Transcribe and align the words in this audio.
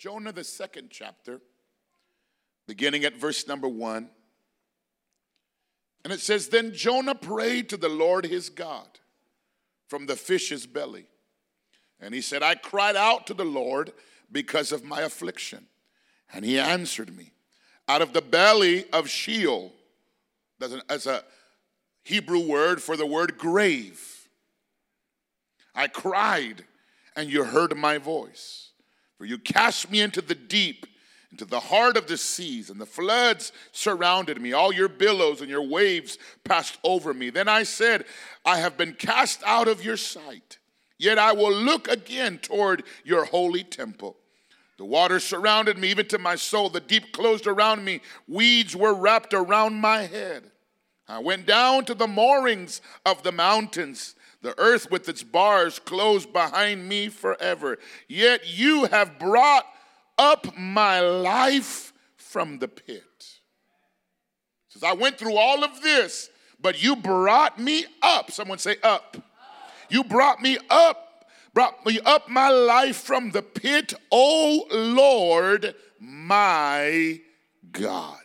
Jonah, 0.00 0.32
the 0.32 0.44
second 0.44 0.88
chapter, 0.88 1.42
beginning 2.66 3.04
at 3.04 3.18
verse 3.18 3.46
number 3.46 3.68
one. 3.68 4.08
And 6.02 6.10
it 6.10 6.20
says, 6.20 6.48
Then 6.48 6.72
Jonah 6.72 7.14
prayed 7.14 7.68
to 7.68 7.76
the 7.76 7.90
Lord 7.90 8.24
his 8.24 8.48
God 8.48 8.88
from 9.88 10.06
the 10.06 10.16
fish's 10.16 10.64
belly. 10.64 11.04
And 12.00 12.14
he 12.14 12.22
said, 12.22 12.42
I 12.42 12.54
cried 12.54 12.96
out 12.96 13.26
to 13.26 13.34
the 13.34 13.44
Lord 13.44 13.92
because 14.32 14.72
of 14.72 14.84
my 14.84 15.02
affliction. 15.02 15.66
And 16.32 16.46
he 16.46 16.58
answered 16.58 17.14
me. 17.14 17.32
Out 17.86 18.00
of 18.00 18.14
the 18.14 18.22
belly 18.22 18.90
of 18.94 19.06
Sheol, 19.06 19.70
that's 20.58 21.04
a 21.04 21.24
Hebrew 22.04 22.48
word 22.48 22.80
for 22.80 22.96
the 22.96 23.04
word 23.04 23.36
grave. 23.36 24.28
I 25.74 25.88
cried, 25.88 26.64
and 27.14 27.28
you 27.28 27.44
heard 27.44 27.76
my 27.76 27.98
voice. 27.98 28.69
For 29.20 29.26
you 29.26 29.36
cast 29.36 29.90
me 29.90 30.00
into 30.00 30.22
the 30.22 30.34
deep, 30.34 30.86
into 31.30 31.44
the 31.44 31.60
heart 31.60 31.98
of 31.98 32.06
the 32.06 32.16
seas, 32.16 32.70
and 32.70 32.80
the 32.80 32.86
floods 32.86 33.52
surrounded 33.70 34.40
me. 34.40 34.54
All 34.54 34.72
your 34.72 34.88
billows 34.88 35.42
and 35.42 35.50
your 35.50 35.68
waves 35.68 36.16
passed 36.42 36.78
over 36.82 37.12
me. 37.12 37.28
Then 37.28 37.46
I 37.46 37.64
said, 37.64 38.06
I 38.46 38.60
have 38.60 38.78
been 38.78 38.94
cast 38.94 39.42
out 39.44 39.68
of 39.68 39.84
your 39.84 39.98
sight, 39.98 40.56
yet 40.96 41.18
I 41.18 41.32
will 41.32 41.52
look 41.52 41.86
again 41.86 42.38
toward 42.38 42.84
your 43.04 43.26
holy 43.26 43.62
temple. 43.62 44.16
The 44.78 44.86
waters 44.86 45.22
surrounded 45.22 45.76
me, 45.76 45.90
even 45.90 46.06
to 46.06 46.18
my 46.18 46.36
soul. 46.36 46.70
The 46.70 46.80
deep 46.80 47.12
closed 47.12 47.46
around 47.46 47.84
me. 47.84 48.00
Weeds 48.26 48.74
were 48.74 48.94
wrapped 48.94 49.34
around 49.34 49.74
my 49.74 49.98
head. 50.06 50.50
I 51.06 51.18
went 51.18 51.44
down 51.44 51.84
to 51.84 51.94
the 51.94 52.08
moorings 52.08 52.80
of 53.04 53.22
the 53.22 53.32
mountains. 53.32 54.14
The 54.42 54.58
earth 54.58 54.90
with 54.90 55.08
its 55.08 55.22
bars 55.22 55.78
closed 55.78 56.32
behind 56.32 56.88
me 56.88 57.08
forever. 57.08 57.78
Yet 58.08 58.42
you 58.46 58.84
have 58.86 59.18
brought 59.18 59.66
up 60.16 60.56
my 60.56 61.00
life 61.00 61.92
from 62.16 62.58
the 62.58 62.68
pit. 62.68 63.04
Says, 64.68 64.82
I 64.82 64.92
went 64.94 65.18
through 65.18 65.36
all 65.36 65.64
of 65.64 65.82
this, 65.82 66.30
but 66.60 66.82
you 66.82 66.96
brought 66.96 67.58
me 67.58 67.84
up. 68.02 68.30
Someone 68.30 68.58
say, 68.58 68.76
up. 68.82 69.16
You 69.90 70.04
brought 70.04 70.40
me 70.40 70.56
up, 70.70 71.26
brought 71.52 71.84
me 71.84 71.98
up 72.04 72.28
my 72.28 72.48
life 72.48 72.96
from 72.96 73.32
the 73.32 73.42
pit, 73.42 73.92
O 74.12 74.66
Lord, 74.70 75.74
my 75.98 77.20
God. 77.72 78.16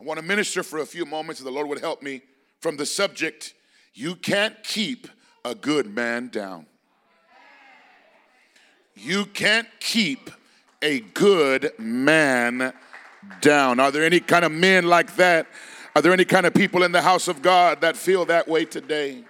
I 0.00 0.04
want 0.04 0.20
to 0.20 0.24
minister 0.24 0.62
for 0.62 0.78
a 0.78 0.86
few 0.86 1.04
moments, 1.04 1.40
and 1.40 1.46
the 1.46 1.52
Lord 1.52 1.68
would 1.68 1.80
help 1.80 2.02
me 2.02 2.22
from 2.60 2.76
the 2.76 2.86
subject 2.86 3.54
you 3.94 4.14
can't 4.14 4.62
keep 4.62 5.08
a 5.44 5.54
good 5.54 5.86
man 5.86 6.28
down. 6.28 6.66
You 8.94 9.24
can't 9.26 9.68
keep 9.80 10.30
a 10.82 11.00
good 11.00 11.72
man 11.78 12.72
down. 13.40 13.80
Are 13.80 13.90
there 13.90 14.04
any 14.04 14.20
kind 14.20 14.44
of 14.44 14.52
men 14.52 14.84
like 14.86 15.16
that? 15.16 15.46
Are 15.94 16.02
there 16.02 16.12
any 16.12 16.24
kind 16.24 16.46
of 16.46 16.54
people 16.54 16.82
in 16.82 16.92
the 16.92 17.02
house 17.02 17.28
of 17.28 17.42
God 17.42 17.80
that 17.80 17.96
feel 17.96 18.24
that 18.26 18.48
way 18.48 18.64
today? 18.64 19.24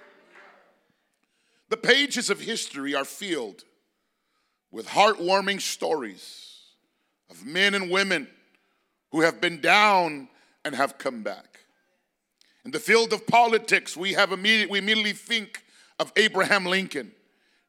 The 1.69 1.77
pages 1.77 2.29
of 2.29 2.39
history 2.39 2.93
are 2.93 3.05
filled 3.05 3.63
with 4.71 4.87
heartwarming 4.87 5.61
stories 5.61 6.59
of 7.29 7.45
men 7.45 7.73
and 7.73 7.89
women 7.89 8.27
who 9.11 9.21
have 9.21 9.41
been 9.41 9.59
down 9.61 10.29
and 10.63 10.75
have 10.75 10.97
come 10.97 11.23
back. 11.23 11.50
In 12.63 12.71
the 12.71 12.79
field 12.79 13.11
of 13.13 13.25
politics, 13.25 13.97
we 13.97 14.13
have 14.13 14.31
immediate, 14.31 14.69
we 14.69 14.79
immediately 14.79 15.13
think 15.13 15.63
of 15.99 16.11
Abraham 16.15 16.65
Lincoln. 16.65 17.11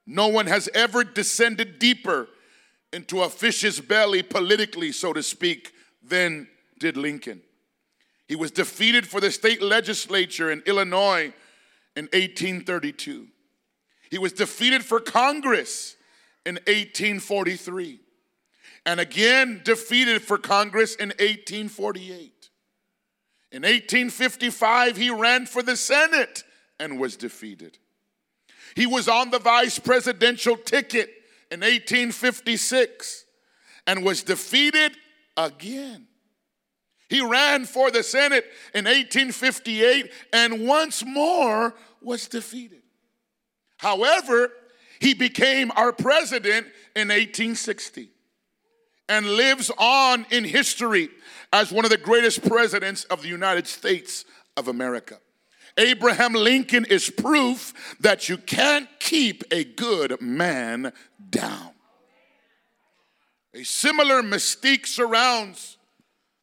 No 0.07 0.29
one 0.29 0.47
has 0.47 0.69
ever 0.75 1.05
descended 1.05 1.79
deeper 1.79 2.29
into 2.93 3.23
a 3.23 3.29
fish's 3.29 3.81
belly 3.81 4.23
politically, 4.23 4.93
so 4.93 5.13
to 5.13 5.23
speak, 5.23 5.73
than 6.03 6.49
did 6.79 6.97
Lincoln. 6.97 7.41
He 8.27 8.37
was 8.37 8.51
defeated 8.51 9.07
for 9.07 9.21
the 9.21 9.31
state 9.31 9.63
legislature 9.63 10.51
in 10.51 10.63
Illinois 10.67 11.33
in 11.97 12.05
1832. 12.07 13.29
He 14.11 14.19
was 14.19 14.33
defeated 14.33 14.85
for 14.85 15.01
Congress 15.01 15.97
in 16.45 16.57
1843 16.57 18.01
and 18.85 19.01
again 19.01 19.61
defeated 19.65 20.23
for 20.23 20.39
Congress 20.39 20.95
in 20.95 21.11
1848. 21.11 22.42
In 23.53 23.63
1855, 23.63 24.97
he 24.97 25.11
ran 25.11 25.45
for 25.45 25.63
the 25.63 25.77
Senate 25.77 26.43
and 26.81 26.99
was 26.99 27.17
defeated. 27.17 27.79
He 28.75 28.87
was 28.87 29.09
on 29.09 29.31
the 29.31 29.39
vice 29.39 29.79
presidential 29.79 30.57
ticket 30.57 31.11
in 31.51 31.61
1856 31.61 33.27
and 33.87 34.03
was 34.03 34.23
defeated 34.23 34.97
again. 35.37 36.07
He 37.11 37.21
ran 37.21 37.67
for 37.67 37.91
the 37.91 38.03
Senate 38.03 38.47
in 38.75 38.87
1858 38.87 40.11
and 40.33 40.67
once 40.67 41.05
more 41.05 41.75
was 42.01 42.29
defeated. 42.29 42.81
However, 43.77 44.51
he 44.99 45.13
became 45.13 45.71
our 45.77 45.93
president 45.93 46.69
in 46.97 47.09
1860 47.09 48.09
and 49.11 49.27
lives 49.27 49.71
on 49.77 50.25
in 50.31 50.45
history 50.45 51.11
as 51.53 51.71
one 51.71 51.85
of 51.85 51.91
the 51.91 51.97
greatest 51.97 52.43
presidents 52.49 53.05
of 53.05 53.23
the 53.23 53.29
United 53.29 53.67
States 53.67 54.25
of 54.57 54.69
America. 54.69 55.19
Abraham 55.77 56.35
Lincoln 56.35 56.85
is 56.87 57.11
proof 57.11 57.97
that 58.01 58.29
you 58.29 58.37
can't 58.37 58.89
keep 58.99 59.45
a 59.51 59.65
good 59.65 60.21
man 60.21 60.93
down. 61.31 61.71
A 63.55 63.65
similar 63.65 64.23
mystique 64.23 64.87
surrounds 64.87 65.79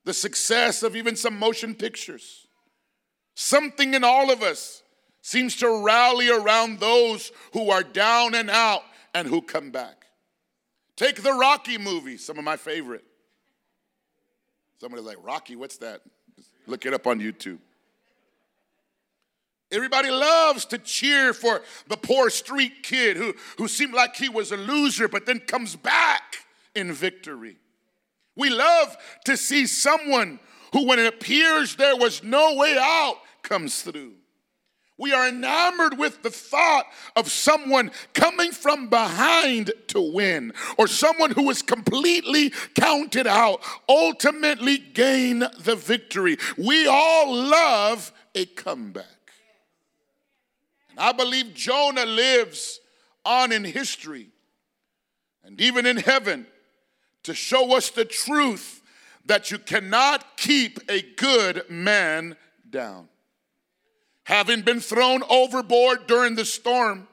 the 0.05 0.13
success 0.13 0.83
of 0.83 0.95
even 0.95 1.15
some 1.15 1.37
motion 1.37 1.75
pictures. 1.75 2.47
Something 3.35 3.93
in 3.93 4.03
all 4.03 4.31
of 4.31 4.41
us 4.41 4.83
seems 5.21 5.55
to 5.57 5.83
rally 5.83 6.29
around 6.29 6.79
those 6.79 7.31
who 7.53 7.69
are 7.69 7.83
down 7.83 8.35
and 8.35 8.49
out 8.49 8.83
and 9.13 9.27
who 9.27 9.41
come 9.41 9.71
back. 9.71 10.05
Take 10.95 11.23
the 11.23 11.33
Rocky 11.33 11.77
movie, 11.77 12.17
some 12.17 12.37
of 12.37 12.43
my 12.43 12.57
favorite. 12.57 13.03
Somebody's 14.79 15.05
like, 15.05 15.17
Rocky, 15.23 15.55
what's 15.55 15.77
that? 15.77 16.01
look 16.67 16.85
it 16.85 16.93
up 16.93 17.07
on 17.07 17.19
YouTube. 17.19 17.57
Everybody 19.71 20.09
loves 20.09 20.65
to 20.65 20.77
cheer 20.77 21.33
for 21.33 21.61
the 21.87 21.97
poor 21.97 22.29
street 22.29 22.81
kid 22.81 23.17
who, 23.17 23.35
who 23.57 23.67
seemed 23.67 23.93
like 23.93 24.15
he 24.15 24.29
was 24.29 24.51
a 24.51 24.57
loser 24.57 25.07
but 25.07 25.25
then 25.25 25.39
comes 25.39 25.75
back 25.75 26.37
in 26.75 26.91
victory. 26.91 27.57
We 28.35 28.49
love 28.49 28.95
to 29.25 29.37
see 29.37 29.67
someone 29.67 30.39
who, 30.73 30.87
when 30.87 30.97
it 30.97 31.07
appears 31.07 31.75
there 31.75 31.95
was 31.95 32.23
no 32.23 32.55
way 32.55 32.77
out, 32.79 33.17
comes 33.43 33.81
through. 33.81 34.13
We 34.99 35.13
are 35.13 35.29
enamored 35.29 35.97
with 35.97 36.23
the 36.23 36.29
thought 36.29 36.85
of 37.15 37.31
someone 37.31 37.91
coming 38.13 38.51
from 38.51 38.89
behind 38.89 39.71
to 39.87 40.01
win, 40.01 40.51
or 40.77 40.87
someone 40.87 41.31
who 41.31 41.49
is 41.49 41.61
completely 41.61 42.51
counted 42.75 43.25
out, 43.25 43.61
ultimately 43.87 44.77
gain 44.77 45.39
the 45.39 45.77
victory. 45.77 46.37
We 46.57 46.85
all 46.85 47.33
love 47.33 48.11
a 48.35 48.45
comeback. 48.45 49.05
And 50.89 50.99
I 50.99 51.13
believe 51.13 51.53
Jonah 51.53 52.05
lives 52.05 52.81
on 53.23 53.53
in 53.53 53.63
history 53.63 54.27
and 55.45 55.61
even 55.61 55.85
in 55.85 55.95
heaven 55.95 56.45
to 57.23 57.33
show 57.33 57.75
us 57.77 57.89
the 57.89 58.05
truth 58.05 58.81
that 59.25 59.49
you 59.49 59.59
cannot 59.59 60.35
keep 60.35 60.79
a 60.89 61.01
good 61.15 61.63
man 61.69 62.35
down. 62.69 63.07
Having 64.29 64.61
been 64.61 64.79
thrown 64.79 65.23
overboard 65.27 66.05
during 66.05 66.35
the 66.35 66.45
storm, 66.45 67.07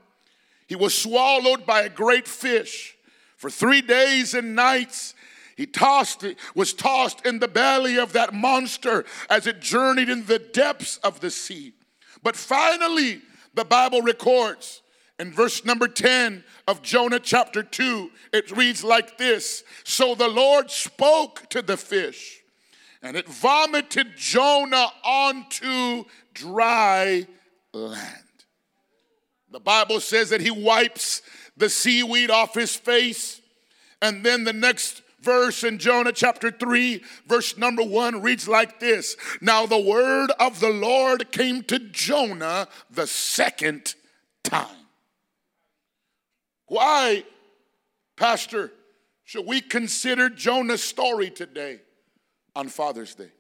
he 0.66 0.76
was 0.76 0.94
swallowed 0.94 1.64
by 1.64 1.80
a 1.80 1.88
great 1.88 2.28
fish. 2.28 2.94
For 3.38 3.48
three 3.48 3.80
days 3.80 4.34
and 4.34 4.54
nights, 4.54 5.14
he 5.56 5.64
tossed, 5.64 6.26
was 6.54 6.74
tossed 6.74 7.24
in 7.24 7.38
the 7.38 7.48
belly 7.48 7.98
of 7.98 8.12
that 8.12 8.34
monster 8.34 9.06
as 9.30 9.46
it 9.46 9.60
journeyed 9.60 10.10
in 10.10 10.26
the 10.26 10.38
depths 10.38 10.98
of 10.98 11.20
the 11.20 11.30
sea. 11.30 11.72
But 12.22 12.36
finally, 12.36 13.22
the 13.54 13.64
Bible 13.64 14.02
records 14.02 14.82
in 15.18 15.32
verse 15.32 15.64
number 15.64 15.88
10 15.88 16.44
of 16.68 16.82
Jonah 16.82 17.18
chapter 17.18 17.62
2, 17.62 18.10
it 18.34 18.50
reads 18.50 18.84
like 18.84 19.16
this 19.16 19.64
So 19.84 20.14
the 20.14 20.28
Lord 20.28 20.70
spoke 20.70 21.48
to 21.48 21.62
the 21.62 21.78
fish, 21.78 22.42
and 23.02 23.16
it 23.16 23.26
vomited 23.26 24.18
Jonah 24.18 24.88
onto 25.02 26.04
dry 26.36 27.26
land. 27.72 28.22
The 29.50 29.60
Bible 29.60 30.00
says 30.00 30.30
that 30.30 30.40
he 30.40 30.50
wipes 30.50 31.22
the 31.56 31.68
seaweed 31.68 32.30
off 32.30 32.54
his 32.54 32.76
face. 32.76 33.40
And 34.02 34.24
then 34.24 34.44
the 34.44 34.52
next 34.52 35.02
verse 35.20 35.64
in 35.64 35.78
Jonah 35.78 36.12
chapter 36.12 36.50
3, 36.50 37.02
verse 37.26 37.56
number 37.56 37.82
1 37.82 38.22
reads 38.22 38.46
like 38.46 38.78
this 38.80 39.16
Now 39.40 39.66
the 39.66 39.80
word 39.80 40.30
of 40.38 40.60
the 40.60 40.70
Lord 40.70 41.32
came 41.32 41.62
to 41.64 41.78
Jonah 41.78 42.68
the 42.90 43.06
second 43.06 43.94
time. 44.44 44.68
Why, 46.66 47.24
Pastor, 48.16 48.72
should 49.24 49.46
we 49.46 49.60
consider 49.60 50.28
Jonah's 50.28 50.82
story 50.82 51.30
today 51.30 51.80
on 52.54 52.68
Father's 52.68 53.14
Day? 53.14 53.30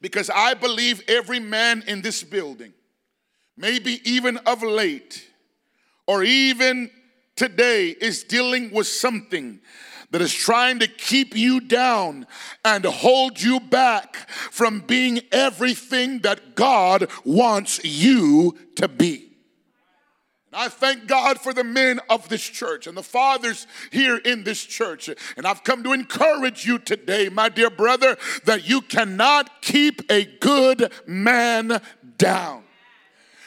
Because 0.00 0.30
I 0.30 0.54
believe 0.54 1.02
every 1.08 1.40
man 1.40 1.82
in 1.86 2.02
this 2.02 2.22
building, 2.22 2.72
maybe 3.56 4.00
even 4.04 4.38
of 4.38 4.62
late, 4.62 5.26
or 6.06 6.22
even 6.22 6.90
today, 7.36 7.90
is 7.90 8.24
dealing 8.24 8.72
with 8.72 8.86
something 8.86 9.60
that 10.10 10.22
is 10.22 10.32
trying 10.32 10.78
to 10.78 10.86
keep 10.86 11.36
you 11.36 11.60
down 11.60 12.26
and 12.64 12.84
hold 12.84 13.40
you 13.40 13.58
back 13.58 14.28
from 14.28 14.80
being 14.80 15.20
everything 15.32 16.20
that 16.20 16.54
God 16.54 17.10
wants 17.24 17.84
you 17.84 18.56
to 18.76 18.86
be. 18.86 19.33
I 20.54 20.68
thank 20.68 21.06
God 21.06 21.40
for 21.40 21.52
the 21.52 21.64
men 21.64 22.00
of 22.08 22.28
this 22.28 22.42
church 22.42 22.86
and 22.86 22.96
the 22.96 23.02
fathers 23.02 23.66
here 23.90 24.16
in 24.16 24.44
this 24.44 24.64
church. 24.64 25.08
And 25.36 25.46
I've 25.46 25.64
come 25.64 25.82
to 25.84 25.92
encourage 25.92 26.66
you 26.66 26.78
today, 26.78 27.28
my 27.28 27.48
dear 27.48 27.70
brother, 27.70 28.16
that 28.44 28.68
you 28.68 28.80
cannot 28.80 29.62
keep 29.62 30.02
a 30.10 30.24
good 30.24 30.92
man 31.06 31.80
down 32.18 32.63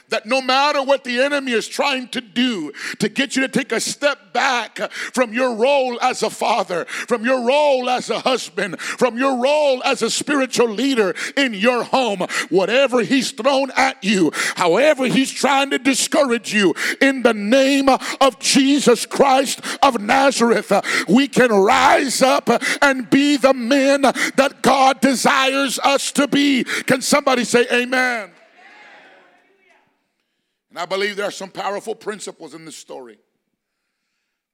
that 0.10 0.26
no 0.26 0.42
matter 0.42 0.82
what 0.84 1.04
the 1.04 1.20
enemy 1.20 1.52
is 1.52 1.68
trying 1.68 2.08
to 2.10 2.22
do 2.22 2.72
to 3.00 3.10
get 3.10 3.36
you 3.36 3.42
to 3.42 3.48
take 3.48 3.72
a 3.72 3.80
step 3.80 4.34
back 4.34 4.92
from 4.92 5.34
your 5.34 5.56
role 5.56 6.00
as 6.02 6.24
a 6.24 6.30
father, 6.30 6.86
from 6.86 7.26
your 7.26 7.46
role 7.46 7.90
as 7.90 8.10
a 8.10 8.20
husband, 8.20 8.80
from 8.80 9.18
your 9.18 9.42
role 9.42 9.84
as 9.84 10.02
a 10.02 10.10
spiritual 10.10 10.70
leader 10.70 11.14
in 11.36 11.54
your 11.54 11.84
home, 11.84 12.20
whatever 12.50 13.02
he's 13.02 13.32
thrown 13.32 13.72
at 13.76 14.04
you, 14.04 14.32
however 14.56 15.06
he's 15.06 15.32
trying 15.32 15.70
to 15.70 15.78
discourage 15.78 16.54
you, 16.54 16.74
in 17.02 17.24
the 17.24 17.34
name 17.34 17.90
of 17.90 18.40
Jesus 18.40 19.06
Christ 19.06 19.62
of 19.82 20.00
Nazareth, 20.00 20.72
we 21.08 21.28
can 21.28 21.52
rise 21.52 22.22
up 22.22 22.50
and 22.82 23.10
be 23.10 23.38
the 23.38 23.54
men 23.54 24.02
that 24.02 24.60
God 24.62 25.02
desires 25.02 25.80
us 25.80 26.12
to 26.14 26.28
be. 26.28 26.64
Can 26.64 27.02
somebody 27.02 27.44
say 27.44 27.66
amen? 27.72 28.32
And 30.78 30.84
I 30.84 30.86
believe 30.86 31.16
there 31.16 31.26
are 31.26 31.32
some 31.32 31.50
powerful 31.50 31.96
principles 31.96 32.54
in 32.54 32.64
this 32.64 32.78
story 32.78 33.18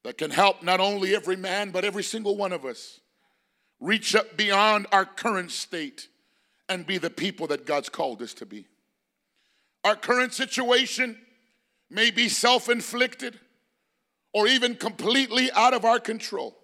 that 0.05 0.17
can 0.17 0.31
help 0.31 0.63
not 0.63 0.79
only 0.79 1.13
every 1.13 1.35
man, 1.35 1.71
but 1.71 1.83
every 1.83 2.01
single 2.01 2.37
one 2.37 2.53
of 2.53 2.63
us 2.63 3.01
reach 3.81 4.15
up 4.15 4.37
beyond 4.37 4.87
our 4.93 5.03
current 5.03 5.51
state 5.51 6.07
and 6.69 6.87
be 6.87 6.97
the 6.97 7.09
people 7.09 7.47
that 7.47 7.65
God's 7.65 7.89
called 7.89 8.21
us 8.21 8.33
to 8.35 8.45
be. 8.45 8.67
Our 9.83 9.97
current 9.97 10.33
situation 10.33 11.17
may 11.89 12.09
be 12.09 12.29
self 12.29 12.69
inflicted 12.69 13.37
or 14.31 14.47
even 14.47 14.75
completely 14.75 15.51
out 15.51 15.73
of 15.73 15.83
our 15.83 15.99
control. 15.99 16.57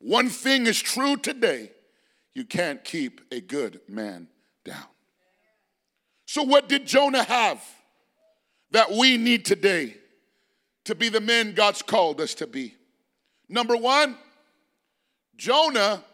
One 0.00 0.28
thing 0.28 0.66
is 0.66 0.82
true 0.82 1.16
today 1.16 1.70
you 2.34 2.44
can't 2.44 2.84
keep 2.84 3.22
a 3.32 3.40
good 3.40 3.80
man 3.88 4.28
down. 4.66 4.84
So, 6.26 6.42
what 6.42 6.68
did 6.68 6.86
Jonah 6.86 7.22
have? 7.22 7.64
That 8.76 8.92
we 8.92 9.16
need 9.16 9.42
today 9.46 9.94
to 10.84 10.94
be 10.94 11.08
the 11.08 11.18
men 11.18 11.54
God's 11.54 11.80
called 11.80 12.20
us 12.20 12.34
to 12.34 12.46
be. 12.46 12.74
Number 13.48 13.74
one, 13.74 14.18
Jonah 15.34 16.04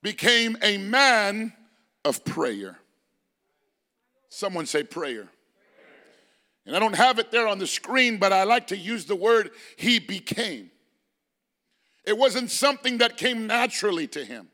became 0.00 0.56
a 0.62 0.78
man 0.78 1.52
of 2.02 2.24
prayer. 2.24 2.78
Someone 4.30 4.64
say 4.64 4.82
prayer. 4.82 5.28
And 6.64 6.74
I 6.74 6.78
don't 6.78 6.96
have 6.96 7.18
it 7.18 7.30
there 7.30 7.46
on 7.46 7.58
the 7.58 7.66
screen, 7.66 8.16
but 8.16 8.32
I 8.32 8.44
like 8.44 8.68
to 8.68 8.78
use 8.78 9.04
the 9.04 9.14
word 9.14 9.50
he 9.76 9.98
became. 9.98 10.70
It 12.06 12.16
wasn't 12.16 12.50
something 12.50 12.96
that 12.96 13.18
came 13.18 13.46
naturally 13.46 14.06
to 14.06 14.24
him, 14.24 14.48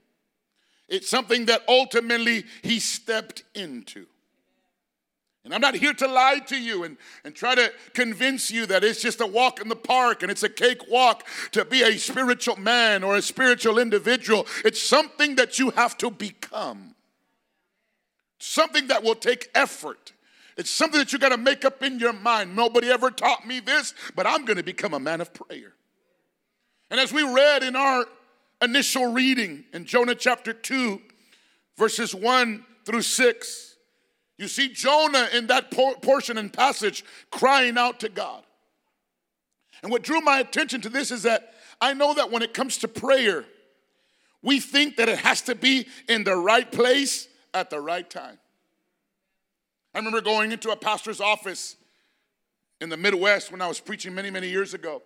it's 0.89 1.09
something 1.09 1.45
that 1.45 1.63
ultimately 1.69 2.43
he 2.63 2.81
stepped 2.81 3.45
into. 3.55 4.07
And 5.45 5.55
I'm 5.55 5.61
not 5.61 5.75
here 5.75 5.95
to 5.95 6.07
lie 6.07 6.41
to 6.47 6.61
you 6.61 6.85
and, 6.85 6.99
and 7.25 7.35
try 7.35 7.55
to 7.55 7.73
convince 7.95 8.51
you 8.51 8.67
that 8.67 8.85
it's 8.85 9.01
just 9.01 9.23
a 9.23 9.27
walk 9.27 9.61
in 9.61 9.69
the 9.69 9.77
park 9.77 10.23
and 10.23 10.31
it's 10.31 10.43
a 10.43 10.51
cakewalk 10.51 11.27
to 11.53 11.65
be 11.65 11.83
a 11.83 11.97
spiritual 11.97 12.57
man 12.57 13.03
or 13.03 13.17
a 13.17 13.23
spiritual 13.23 13.79
individual. 13.79 14.47
It's 14.65 14.83
something 14.83 15.37
that 15.37 15.59
you 15.59 15.71
have 15.71 15.97
to 15.99 16.11
become, 16.11 16.95
something 18.39 18.89
that 18.89 19.03
will 19.03 19.15
take 19.15 19.49
effort. 19.55 20.13
It's 20.59 20.71
something 20.71 20.99
that 20.99 21.11
you 21.13 21.19
got 21.19 21.31
to 21.31 21.39
make 21.39 21.65
up 21.65 21.83
in 21.83 21.99
your 21.99 22.13
mind. 22.13 22.55
Nobody 22.55 22.91
ever 22.91 23.11
taught 23.11 23.47
me 23.47 23.61
this, 23.61 23.95
but 24.15 24.27
I'm 24.27 24.45
going 24.45 24.59
to 24.59 24.63
become 24.63 24.93
a 24.93 25.01
man 25.01 25.23
of 25.23 25.33
prayer. 25.33 25.73
And 26.91 27.01
as 27.01 27.15
we 27.15 27.23
read 27.23 27.63
in 27.63 27.77
our 27.77 28.05
initial 28.61 29.13
reading 29.13 29.65
in 29.73 29.87
Jonah 29.87 30.15
chapter 30.15 30.53
2, 30.53 31.01
verses 31.79 32.15
1 32.15 32.67
through 32.85 33.03
6, 33.03 33.70
you 34.41 34.49
see 34.49 34.69
Jonah 34.69 35.29
in 35.35 35.49
that 35.49 35.71
portion 35.71 36.39
and 36.39 36.51
passage 36.51 37.05
crying 37.31 37.77
out 37.77 38.01
to 38.01 38.09
God. 38.09 38.43
And 39.83 39.93
what 39.93 40.03
drew 40.03 40.23
my 40.23 40.41
attention 40.41 40.81
to 40.81 40.89
this 40.89 41.11
is 41.11 41.25
that 41.25 41.53
I 41.79 41.93
know 41.93 42.15
that 42.15 42.31
when 42.31 42.41
it 42.41 42.55
comes 42.55 42.79
to 42.79 42.89
prayer, 42.89 43.45
we 44.43 44.59
think 44.59 44.97
that 44.97 45.11
it 45.11 45.19
has 45.19 45.43
to 45.43 45.55
be 45.55 45.87
in 46.09 46.25
the 46.25 46.35
right 46.35 46.73
place 46.73 47.29
at 47.53 47.69
the 47.69 47.81
right 47.81 48.09
time. 48.09 48.39
I 49.95 49.99
remember 49.99 50.23
going 50.23 50.53
into 50.53 50.71
a 50.71 50.77
pastor's 50.77 51.21
office 51.21 51.77
in 52.81 52.89
the 52.89 52.97
Midwest 52.97 53.53
when 53.53 53.61
I 53.61 53.67
was 53.67 53.79
preaching 53.79 54.15
many, 54.15 54.31
many 54.31 54.49
years 54.49 54.73
ago. 54.73 55.03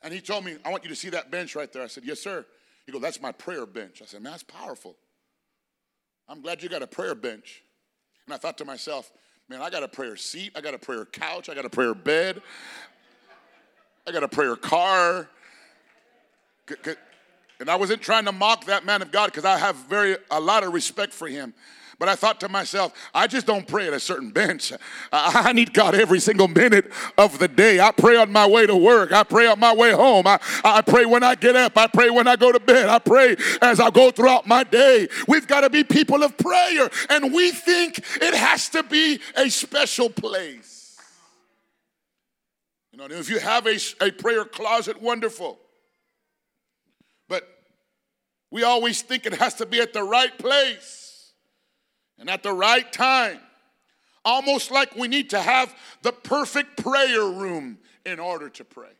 And 0.00 0.14
he 0.14 0.20
told 0.22 0.46
me, 0.46 0.56
I 0.64 0.70
want 0.70 0.82
you 0.82 0.88
to 0.88 0.96
see 0.96 1.10
that 1.10 1.30
bench 1.30 1.54
right 1.54 1.70
there. 1.70 1.82
I 1.82 1.88
said, 1.88 2.04
Yes, 2.06 2.20
sir. 2.20 2.46
He 2.86 2.92
goes, 2.92 3.02
That's 3.02 3.20
my 3.20 3.32
prayer 3.32 3.66
bench. 3.66 4.00
I 4.00 4.06
said, 4.06 4.22
Man, 4.22 4.32
that's 4.32 4.44
powerful. 4.44 4.96
I'm 6.26 6.40
glad 6.40 6.62
you 6.62 6.70
got 6.70 6.82
a 6.82 6.86
prayer 6.86 7.14
bench. 7.14 7.62
And 8.26 8.34
I 8.34 8.38
thought 8.38 8.58
to 8.58 8.64
myself, 8.64 9.10
man, 9.48 9.62
I 9.62 9.70
got 9.70 9.82
a 9.82 9.88
prayer 9.88 10.16
seat, 10.16 10.52
I 10.56 10.60
got 10.60 10.74
a 10.74 10.78
prayer 10.78 11.04
couch, 11.04 11.48
I 11.48 11.54
got 11.54 11.64
a 11.64 11.70
prayer 11.70 11.94
bed, 11.94 12.42
I 14.06 14.12
got 14.12 14.24
a 14.24 14.28
prayer 14.28 14.56
car. 14.56 15.28
And 17.60 17.70
I 17.70 17.76
wasn't 17.76 18.02
trying 18.02 18.24
to 18.24 18.32
mock 18.32 18.64
that 18.66 18.84
man 18.84 19.00
of 19.00 19.12
God 19.12 19.26
because 19.26 19.44
I 19.44 19.58
have 19.58 19.76
very 19.88 20.16
a 20.30 20.40
lot 20.40 20.64
of 20.64 20.74
respect 20.74 21.12
for 21.12 21.28
him. 21.28 21.54
But 21.98 22.10
I 22.10 22.14
thought 22.14 22.40
to 22.40 22.48
myself, 22.50 22.92
I 23.14 23.26
just 23.26 23.46
don't 23.46 23.66
pray 23.66 23.86
at 23.86 23.94
a 23.94 24.00
certain 24.00 24.30
bench. 24.30 24.70
I 25.12 25.52
need 25.54 25.72
God 25.72 25.94
every 25.94 26.20
single 26.20 26.46
minute 26.46 26.92
of 27.16 27.38
the 27.38 27.48
day. 27.48 27.80
I 27.80 27.90
pray 27.90 28.16
on 28.16 28.30
my 28.30 28.46
way 28.46 28.66
to 28.66 28.76
work. 28.76 29.12
I 29.12 29.22
pray 29.22 29.46
on 29.46 29.58
my 29.58 29.74
way 29.74 29.92
home. 29.92 30.26
I, 30.26 30.38
I 30.62 30.82
pray 30.82 31.06
when 31.06 31.22
I 31.22 31.34
get 31.36 31.56
up. 31.56 31.78
I 31.78 31.86
pray 31.86 32.10
when 32.10 32.28
I 32.28 32.36
go 32.36 32.52
to 32.52 32.60
bed. 32.60 32.90
I 32.90 32.98
pray 32.98 33.36
as 33.62 33.80
I 33.80 33.88
go 33.88 34.10
throughout 34.10 34.46
my 34.46 34.62
day. 34.62 35.08
We've 35.26 35.46
got 35.46 35.62
to 35.62 35.70
be 35.70 35.84
people 35.84 36.22
of 36.22 36.36
prayer. 36.36 36.90
And 37.08 37.32
we 37.32 37.50
think 37.50 37.98
it 38.20 38.34
has 38.34 38.68
to 38.70 38.82
be 38.82 39.18
a 39.34 39.48
special 39.48 40.10
place. 40.10 40.98
You 42.92 42.98
know, 42.98 43.06
if 43.06 43.30
you 43.30 43.38
have 43.38 43.66
a, 43.66 43.78
a 44.02 44.10
prayer 44.10 44.44
closet, 44.44 45.00
wonderful. 45.00 45.58
But 47.26 47.48
we 48.50 48.64
always 48.64 49.00
think 49.00 49.24
it 49.24 49.34
has 49.34 49.54
to 49.54 49.66
be 49.66 49.80
at 49.80 49.94
the 49.94 50.02
right 50.02 50.36
place 50.38 51.05
and 52.18 52.30
at 52.30 52.42
the 52.42 52.52
right 52.52 52.90
time. 52.92 53.38
Almost 54.24 54.72
like 54.72 54.96
we 54.96 55.06
need 55.06 55.30
to 55.30 55.40
have 55.40 55.74
the 56.02 56.12
perfect 56.12 56.82
prayer 56.82 57.24
room 57.24 57.78
in 58.04 58.18
order 58.18 58.48
to 58.48 58.64
pray. 58.64 58.90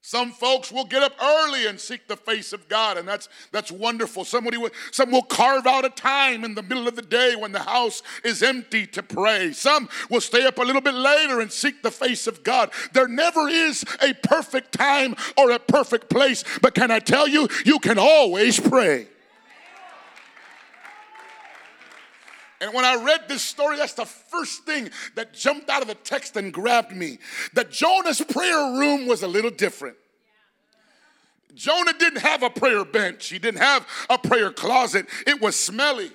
Some 0.00 0.32
folks 0.32 0.72
will 0.72 0.86
get 0.86 1.02
up 1.02 1.12
early 1.20 1.66
and 1.66 1.78
seek 1.78 2.08
the 2.08 2.16
face 2.16 2.54
of 2.54 2.66
God, 2.66 2.96
and 2.96 3.06
that's 3.06 3.28
that's 3.52 3.70
wonderful. 3.70 4.24
Somebody 4.24 4.56
will, 4.56 4.70
some 4.90 5.10
will 5.10 5.20
carve 5.22 5.66
out 5.66 5.84
a 5.84 5.90
time 5.90 6.44
in 6.44 6.54
the 6.54 6.62
middle 6.62 6.88
of 6.88 6.96
the 6.96 7.02
day 7.02 7.34
when 7.36 7.52
the 7.52 7.58
house 7.58 8.02
is 8.24 8.42
empty 8.42 8.86
to 8.86 9.02
pray. 9.02 9.52
Some 9.52 9.88
will 10.08 10.22
stay 10.22 10.46
up 10.46 10.56
a 10.56 10.62
little 10.62 10.80
bit 10.80 10.94
later 10.94 11.40
and 11.40 11.52
seek 11.52 11.82
the 11.82 11.90
face 11.90 12.26
of 12.26 12.42
God. 12.42 12.70
There 12.94 13.06
never 13.06 13.48
is 13.48 13.84
a 14.00 14.14
perfect 14.14 14.72
time 14.72 15.14
or 15.36 15.50
a 15.50 15.58
perfect 15.58 16.08
place, 16.08 16.42
but 16.62 16.74
can 16.74 16.90
I 16.90 17.00
tell 17.00 17.28
you, 17.28 17.48
you 17.66 17.78
can 17.78 17.98
always 17.98 18.58
pray. 18.58 19.08
And 22.60 22.74
when 22.74 22.84
I 22.84 23.02
read 23.04 23.28
this 23.28 23.42
story, 23.42 23.76
that's 23.76 23.94
the 23.94 24.04
first 24.04 24.64
thing 24.64 24.90
that 25.14 25.32
jumped 25.32 25.70
out 25.70 25.82
of 25.82 25.88
the 25.88 25.94
text 25.94 26.36
and 26.36 26.52
grabbed 26.52 26.94
me. 26.94 27.18
That 27.54 27.70
Jonah's 27.70 28.20
prayer 28.20 28.78
room 28.78 29.06
was 29.06 29.22
a 29.22 29.28
little 29.28 29.50
different. 29.50 29.96
Jonah 31.54 31.92
didn't 31.98 32.20
have 32.20 32.42
a 32.44 32.50
prayer 32.50 32.84
bench, 32.84 33.28
he 33.28 33.38
didn't 33.38 33.60
have 33.60 33.86
a 34.08 34.16
prayer 34.16 34.52
closet. 34.52 35.06
It 35.26 35.40
was 35.40 35.56
smelly, 35.56 36.12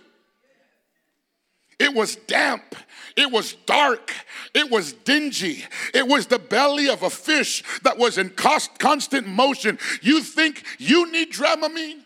it 1.80 1.94
was 1.94 2.16
damp, 2.16 2.76
it 3.18 3.30
was 3.30 3.54
dark, 3.66 4.14
it 4.54 4.72
was 4.72 4.94
dingy, 4.94 5.66
it 5.94 6.08
was 6.08 6.28
the 6.28 6.40
belly 6.40 6.88
of 6.88 7.04
a 7.04 7.10
fish 7.10 7.62
that 7.84 7.98
was 7.98 8.18
in 8.18 8.30
constant 8.30 9.28
motion. 9.28 9.80
You 10.02 10.22
think 10.22 10.64
you 10.78 11.12
need 11.12 11.34
Dramamine? 11.34 12.03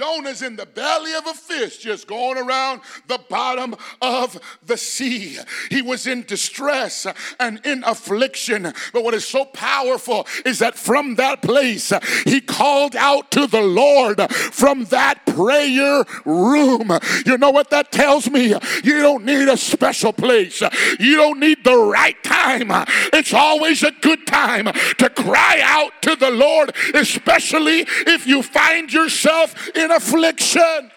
Jonah's 0.00 0.40
in 0.40 0.56
the 0.56 0.64
belly 0.64 1.12
of 1.12 1.26
a 1.26 1.34
fish, 1.34 1.76
just 1.76 2.06
going 2.06 2.38
around 2.38 2.80
the 3.06 3.20
bottom 3.28 3.76
of 4.00 4.40
the 4.64 4.78
sea. 4.78 5.36
He 5.68 5.82
was 5.82 6.06
in 6.06 6.22
distress 6.22 7.06
and 7.38 7.60
in 7.66 7.84
affliction. 7.84 8.72
But 8.94 9.04
what 9.04 9.12
is 9.12 9.26
so 9.26 9.44
powerful 9.44 10.26
is 10.46 10.60
that 10.60 10.76
from 10.76 11.16
that 11.16 11.42
place, 11.42 11.92
he 12.24 12.40
called 12.40 12.96
out 12.96 13.30
to 13.32 13.46
the 13.46 13.60
Lord 13.60 14.22
from 14.32 14.86
that 14.86 15.26
prayer 15.26 16.04
room. 16.24 16.90
You 17.26 17.36
know 17.36 17.50
what 17.50 17.68
that 17.68 17.92
tells 17.92 18.30
me? 18.30 18.54
You 18.82 19.02
don't 19.02 19.26
need 19.26 19.48
a 19.48 19.56
special 19.58 20.14
place, 20.14 20.62
you 20.98 21.16
don't 21.16 21.40
need 21.40 21.62
the 21.62 21.76
right 21.76 22.16
time. 22.24 22.70
It's 23.12 23.34
always 23.34 23.82
a 23.82 23.92
good 24.00 24.26
time 24.26 24.64
to 24.64 25.10
cry 25.10 25.60
out 25.62 26.00
to 26.02 26.16
the 26.16 26.30
Lord, 26.30 26.74
especially 26.94 27.84
if 28.06 28.26
you 28.26 28.42
find 28.42 28.90
yourself 28.90 29.68
in 29.76 29.89
affliction. 29.92 30.90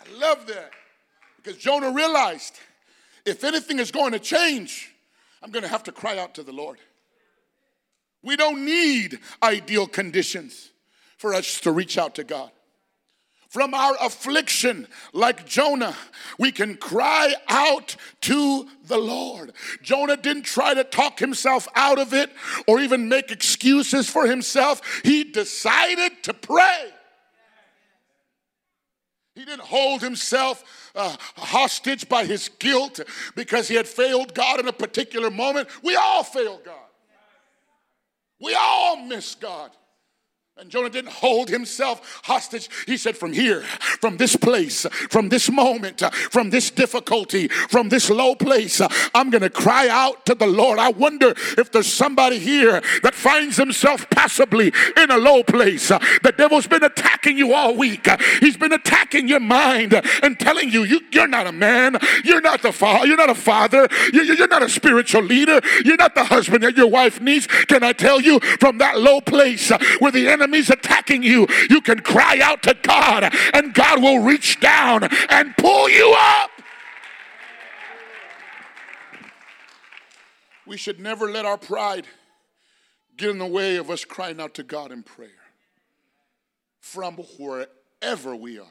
I 0.00 0.18
love 0.18 0.46
that 0.46 0.70
because 1.36 1.58
Jonah 1.58 1.90
realized 1.90 2.58
if 3.24 3.44
anything 3.44 3.78
is 3.78 3.90
going 3.90 4.12
to 4.12 4.18
change, 4.18 4.94
I'm 5.42 5.50
going 5.50 5.62
to 5.62 5.68
have 5.68 5.84
to 5.84 5.92
cry 5.92 6.18
out 6.18 6.34
to 6.34 6.42
the 6.42 6.52
Lord. 6.52 6.78
We 8.22 8.36
don't 8.36 8.64
need 8.64 9.18
ideal 9.42 9.86
conditions 9.86 10.70
for 11.18 11.34
us 11.34 11.60
to 11.60 11.72
reach 11.72 11.98
out 11.98 12.14
to 12.16 12.24
God. 12.24 12.50
From 13.52 13.74
our 13.74 13.94
affliction, 14.00 14.88
like 15.12 15.44
Jonah, 15.44 15.94
we 16.38 16.52
can 16.52 16.74
cry 16.74 17.34
out 17.48 17.96
to 18.22 18.66
the 18.86 18.96
Lord. 18.96 19.52
Jonah 19.82 20.16
didn't 20.16 20.44
try 20.44 20.72
to 20.72 20.84
talk 20.84 21.18
himself 21.18 21.68
out 21.74 21.98
of 21.98 22.14
it 22.14 22.30
or 22.66 22.80
even 22.80 23.10
make 23.10 23.30
excuses 23.30 24.08
for 24.08 24.26
himself. 24.26 25.02
He 25.04 25.24
decided 25.24 26.22
to 26.22 26.32
pray. 26.32 26.94
He 29.34 29.44
didn't 29.44 29.60
hold 29.60 30.00
himself 30.00 30.90
uh, 30.94 31.14
hostage 31.36 32.08
by 32.08 32.24
his 32.24 32.48
guilt 32.58 33.00
because 33.36 33.68
he 33.68 33.74
had 33.74 33.86
failed 33.86 34.32
God 34.32 34.60
in 34.60 34.68
a 34.68 34.72
particular 34.72 35.30
moment. 35.30 35.68
We 35.82 35.94
all 35.94 36.24
fail 36.24 36.58
God. 36.64 36.74
We 38.40 38.54
all 38.54 38.96
miss 38.96 39.34
God. 39.34 39.72
And 40.58 40.68
Jonah 40.68 40.90
didn't 40.90 41.12
hold 41.12 41.48
himself 41.48 42.20
hostage. 42.24 42.68
He 42.84 42.98
said, 42.98 43.16
From 43.16 43.32
here, 43.32 43.62
from 43.62 44.18
this 44.18 44.36
place, 44.36 44.84
from 45.08 45.30
this 45.30 45.50
moment, 45.50 46.02
from 46.30 46.50
this 46.50 46.70
difficulty, 46.70 47.48
from 47.48 47.88
this 47.88 48.10
low 48.10 48.34
place, 48.34 48.82
I'm 49.14 49.30
going 49.30 49.40
to 49.40 49.48
cry 49.48 49.88
out 49.88 50.26
to 50.26 50.34
the 50.34 50.46
Lord. 50.46 50.78
I 50.78 50.90
wonder 50.90 51.32
if 51.56 51.72
there's 51.72 51.90
somebody 51.90 52.38
here 52.38 52.82
that 53.02 53.14
finds 53.14 53.56
himself 53.56 54.10
passively 54.10 54.74
in 54.98 55.10
a 55.10 55.16
low 55.16 55.42
place. 55.42 55.88
The 55.88 56.34
devil's 56.36 56.66
been 56.66 56.84
attacking 56.84 57.38
you 57.38 57.54
all 57.54 57.74
week. 57.74 58.06
He's 58.40 58.58
been 58.58 58.74
attacking 58.74 59.28
your 59.28 59.40
mind 59.40 59.94
and 60.22 60.38
telling 60.38 60.70
you, 60.70 60.84
you 60.84 61.00
are 61.18 61.26
not 61.26 61.46
a 61.46 61.52
man. 61.52 61.96
You're 62.24 62.42
not 62.42 62.60
the 62.60 62.72
father. 62.72 63.06
You're 63.06 63.16
not 63.16 63.30
a 63.30 63.34
father. 63.34 63.88
You're 64.12 64.46
not 64.48 64.62
a 64.62 64.68
spiritual 64.68 65.22
leader. 65.22 65.62
You're 65.82 65.96
not 65.96 66.14
the 66.14 66.24
husband 66.24 66.62
that 66.62 66.76
your 66.76 66.88
wife 66.88 67.22
needs. 67.22 67.46
Can 67.46 67.82
I 67.82 67.94
tell 67.94 68.20
you 68.20 68.38
from 68.60 68.76
that 68.78 69.00
low 69.00 69.22
place 69.22 69.72
where 69.98 70.12
the 70.12 70.28
enemy 70.28 70.41
enemy's 70.42 70.70
attacking 70.70 71.22
you, 71.22 71.46
you 71.70 71.80
can 71.80 72.00
cry 72.00 72.40
out 72.42 72.62
to 72.64 72.76
God 72.82 73.32
and 73.54 73.72
God 73.72 74.02
will 74.02 74.20
reach 74.20 74.60
down 74.60 75.04
and 75.30 75.56
pull 75.56 75.88
you 75.88 76.14
up. 76.16 76.50
We 80.66 80.76
should 80.76 81.00
never 81.00 81.30
let 81.30 81.44
our 81.44 81.58
pride 81.58 82.06
get 83.16 83.30
in 83.30 83.38
the 83.38 83.46
way 83.46 83.76
of 83.76 83.90
us 83.90 84.04
crying 84.04 84.40
out 84.40 84.54
to 84.54 84.62
God 84.62 84.90
in 84.90 85.02
prayer 85.02 85.30
from 86.80 87.16
wherever 87.38 88.34
we 88.34 88.58
are. 88.58 88.66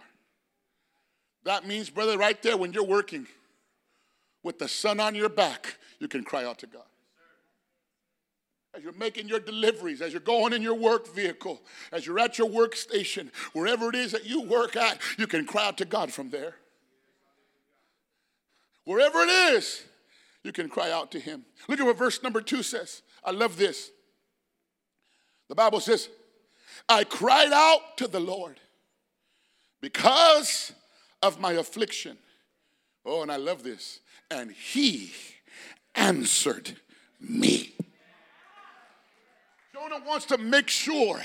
That 1.44 1.66
means, 1.66 1.90
brother, 1.90 2.18
right 2.18 2.42
there 2.42 2.58
when 2.58 2.74
you're 2.74 2.84
working 2.84 3.28
with 4.44 4.60
the 4.60 4.68
sun 4.68 5.00
on 5.00 5.16
your 5.16 5.30
back, 5.30 5.78
you 6.00 6.08
can 6.08 6.24
cry 6.24 6.46
out 6.46 6.60
to 6.60 6.68
God 6.68 6.84
as 8.74 8.84
you're 8.84 8.94
making 8.94 9.28
your 9.28 9.40
deliveries, 9.40 10.01
as 10.01 10.13
you're 10.13 10.22
going 10.22 10.54
in 10.54 10.62
your 10.62 10.75
work 10.75 11.13
vehicle, 11.13 11.62
as 11.92 12.06
you're 12.06 12.20
at 12.20 12.38
your 12.38 12.50
workstation, 12.50 13.30
wherever 13.54 13.90
it 13.90 13.96
is 13.96 14.13
that 14.13 14.25
you 14.25 14.42
work 14.42 14.75
at, 14.75 15.00
you 15.18 15.28
can 15.28 15.46
cry 15.46 15.68
out 15.68 15.78
to 15.80 15.86
God 15.86 16.12
from 16.12 16.30
there. 16.30 16.56
Wherever 18.86 19.22
it 19.22 19.30
is, 19.30 19.84
you 20.44 20.51
can 20.51 20.70
cry 20.70 20.90
out 20.90 21.12
to 21.12 21.20
Him. 21.20 21.46
Look 21.68 21.80
at 21.80 21.86
what 21.86 21.98
verse 21.98 22.24
number 22.24 22.42
two 22.42 22.63
says. 22.63 23.01
I 23.24 23.32
love 23.32 23.58
this. 23.58 23.92
The 25.50 25.56
Bible 25.56 25.82
says, 25.82 26.10
I 26.88 27.04
cried 27.04 27.51
out 27.54 27.98
to 27.98 28.08
the 28.08 28.20
Lord 28.20 28.60
because 29.82 30.72
of 31.22 31.40
my 31.40 31.54
affliction. 31.54 32.18
Oh, 33.06 33.22
and 33.22 33.32
I 33.32 33.36
love 33.36 33.63
this. 33.63 34.00
And 34.30 34.51
He 34.51 35.12
answered 35.94 36.78
me. 37.20 37.74
Jonah 39.81 40.03
wants 40.05 40.25
to 40.25 40.38
make 40.38 40.69
sure 40.69 41.19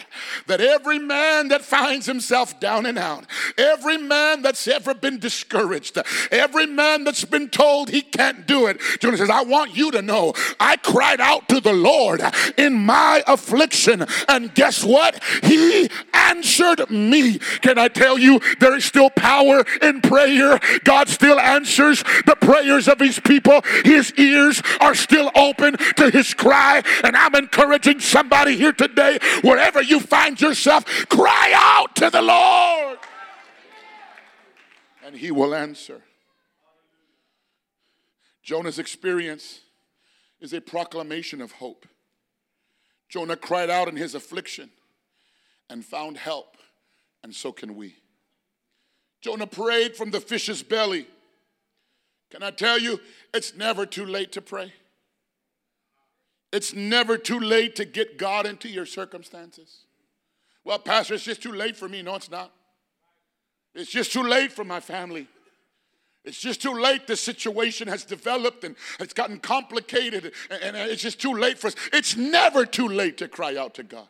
that 0.46 0.62
every 0.62 0.98
man 0.98 1.48
that 1.48 1.60
finds 1.60 2.06
himself 2.06 2.58
down 2.58 2.86
and 2.86 2.96
out, 2.96 3.26
every 3.58 3.98
man 3.98 4.40
that's 4.40 4.66
ever 4.66 4.94
been 4.94 5.18
discouraged, 5.18 5.98
every 6.30 6.64
man 6.64 7.04
that's 7.04 7.26
been 7.26 7.50
told 7.50 7.90
he 7.90 8.00
can't 8.00 8.46
do 8.46 8.66
it, 8.66 8.80
Jonah 8.98 9.18
says, 9.18 9.28
I 9.28 9.42
want 9.42 9.76
you 9.76 9.90
to 9.90 10.00
know 10.00 10.32
I 10.58 10.78
cried 10.78 11.20
out 11.20 11.50
to 11.50 11.60
the 11.60 11.75
Lord 11.75 12.22
in 12.56 12.72
my 12.72 13.22
affliction, 13.26 14.06
and 14.26 14.54
guess 14.54 14.82
what? 14.82 15.22
He 15.42 15.90
answered 16.14 16.90
me. 16.90 17.38
Can 17.60 17.76
I 17.78 17.88
tell 17.88 18.18
you, 18.18 18.40
there 18.58 18.75
is 18.75 18.86
still 18.86 19.10
power 19.10 19.64
in 19.82 20.00
prayer? 20.00 20.58
God 20.82 21.08
still 21.10 21.38
answers 21.38 22.02
the 22.25 22.36
prayers 22.40 22.88
of 22.88 23.00
his 23.00 23.20
people. 23.20 23.60
His 23.84 24.14
ears 24.14 24.62
are 24.80 24.94
still 24.94 25.30
open 25.34 25.76
to 25.96 26.08
his 26.10 26.32
cry, 26.32 26.82
and 27.04 27.14
I'm 27.14 27.34
encouraging 27.34 28.00
somebody 28.00 28.46
somebody 28.47 28.57
here 28.57 28.73
today, 28.73 29.19
wherever 29.43 29.83
you 29.83 30.00
find 30.00 30.41
yourself, 30.41 30.85
cry 31.09 31.53
out 31.55 31.97
to 31.97 32.11
the 32.11 32.23
Lord. 32.23 32.99
And 35.05 35.17
he 35.17 35.31
will 35.31 35.55
answer. 35.55 36.03
Jonah's 38.43 38.79
experience 38.79 39.61
is 40.41 40.53
a 40.53 40.61
proclamation 40.61 41.41
of 41.41 41.53
hope. 41.53 41.87
Jonah 43.09 43.37
cried 43.37 43.71
out 43.71 43.88
in 43.88 43.97
his 43.97 44.15
affliction 44.15 44.71
and 45.69 45.85
found 45.85 46.17
help, 46.17 46.57
and 47.25 47.35
so 47.35 47.50
can 47.50 47.75
we. 47.75 47.97
Jonah 49.21 49.47
prayed 49.47 49.97
from 49.97 50.11
the 50.11 50.21
fish's 50.21 50.62
belly. 50.62 51.07
Can 52.31 52.43
I 52.43 52.50
tell 52.50 52.79
you, 52.79 53.00
it's 53.35 53.57
never 53.57 53.87
too 53.87 54.05
late 54.05 54.33
to 54.33 54.41
pray. 54.41 54.73
It's 56.56 56.72
never 56.72 57.18
too 57.18 57.38
late 57.38 57.76
to 57.76 57.84
get 57.84 58.16
God 58.16 58.46
into 58.46 58.66
your 58.66 58.86
circumstances. 58.86 59.84
Well, 60.64 60.78
Pastor, 60.78 61.12
it's 61.12 61.22
just 61.22 61.42
too 61.42 61.52
late 61.52 61.76
for 61.76 61.86
me. 61.86 62.00
No, 62.00 62.14
it's 62.14 62.30
not. 62.30 62.50
It's 63.75 63.90
just 63.90 64.10
too 64.10 64.22
late 64.22 64.50
for 64.52 64.64
my 64.64 64.80
family. 64.80 65.28
It's 66.25 66.40
just 66.40 66.62
too 66.62 66.72
late. 66.72 67.06
The 67.06 67.14
situation 67.14 67.88
has 67.88 68.06
developed 68.06 68.64
and 68.64 68.75
it's 68.98 69.12
gotten 69.12 69.38
complicated, 69.38 70.32
and 70.50 70.76
it's 70.76 71.02
just 71.02 71.20
too 71.20 71.34
late 71.34 71.58
for 71.58 71.66
us. 71.66 71.76
It's 71.92 72.16
never 72.16 72.64
too 72.64 72.88
late 72.88 73.18
to 73.18 73.28
cry 73.28 73.56
out 73.56 73.75
to 73.75 73.82
God. 73.82 74.08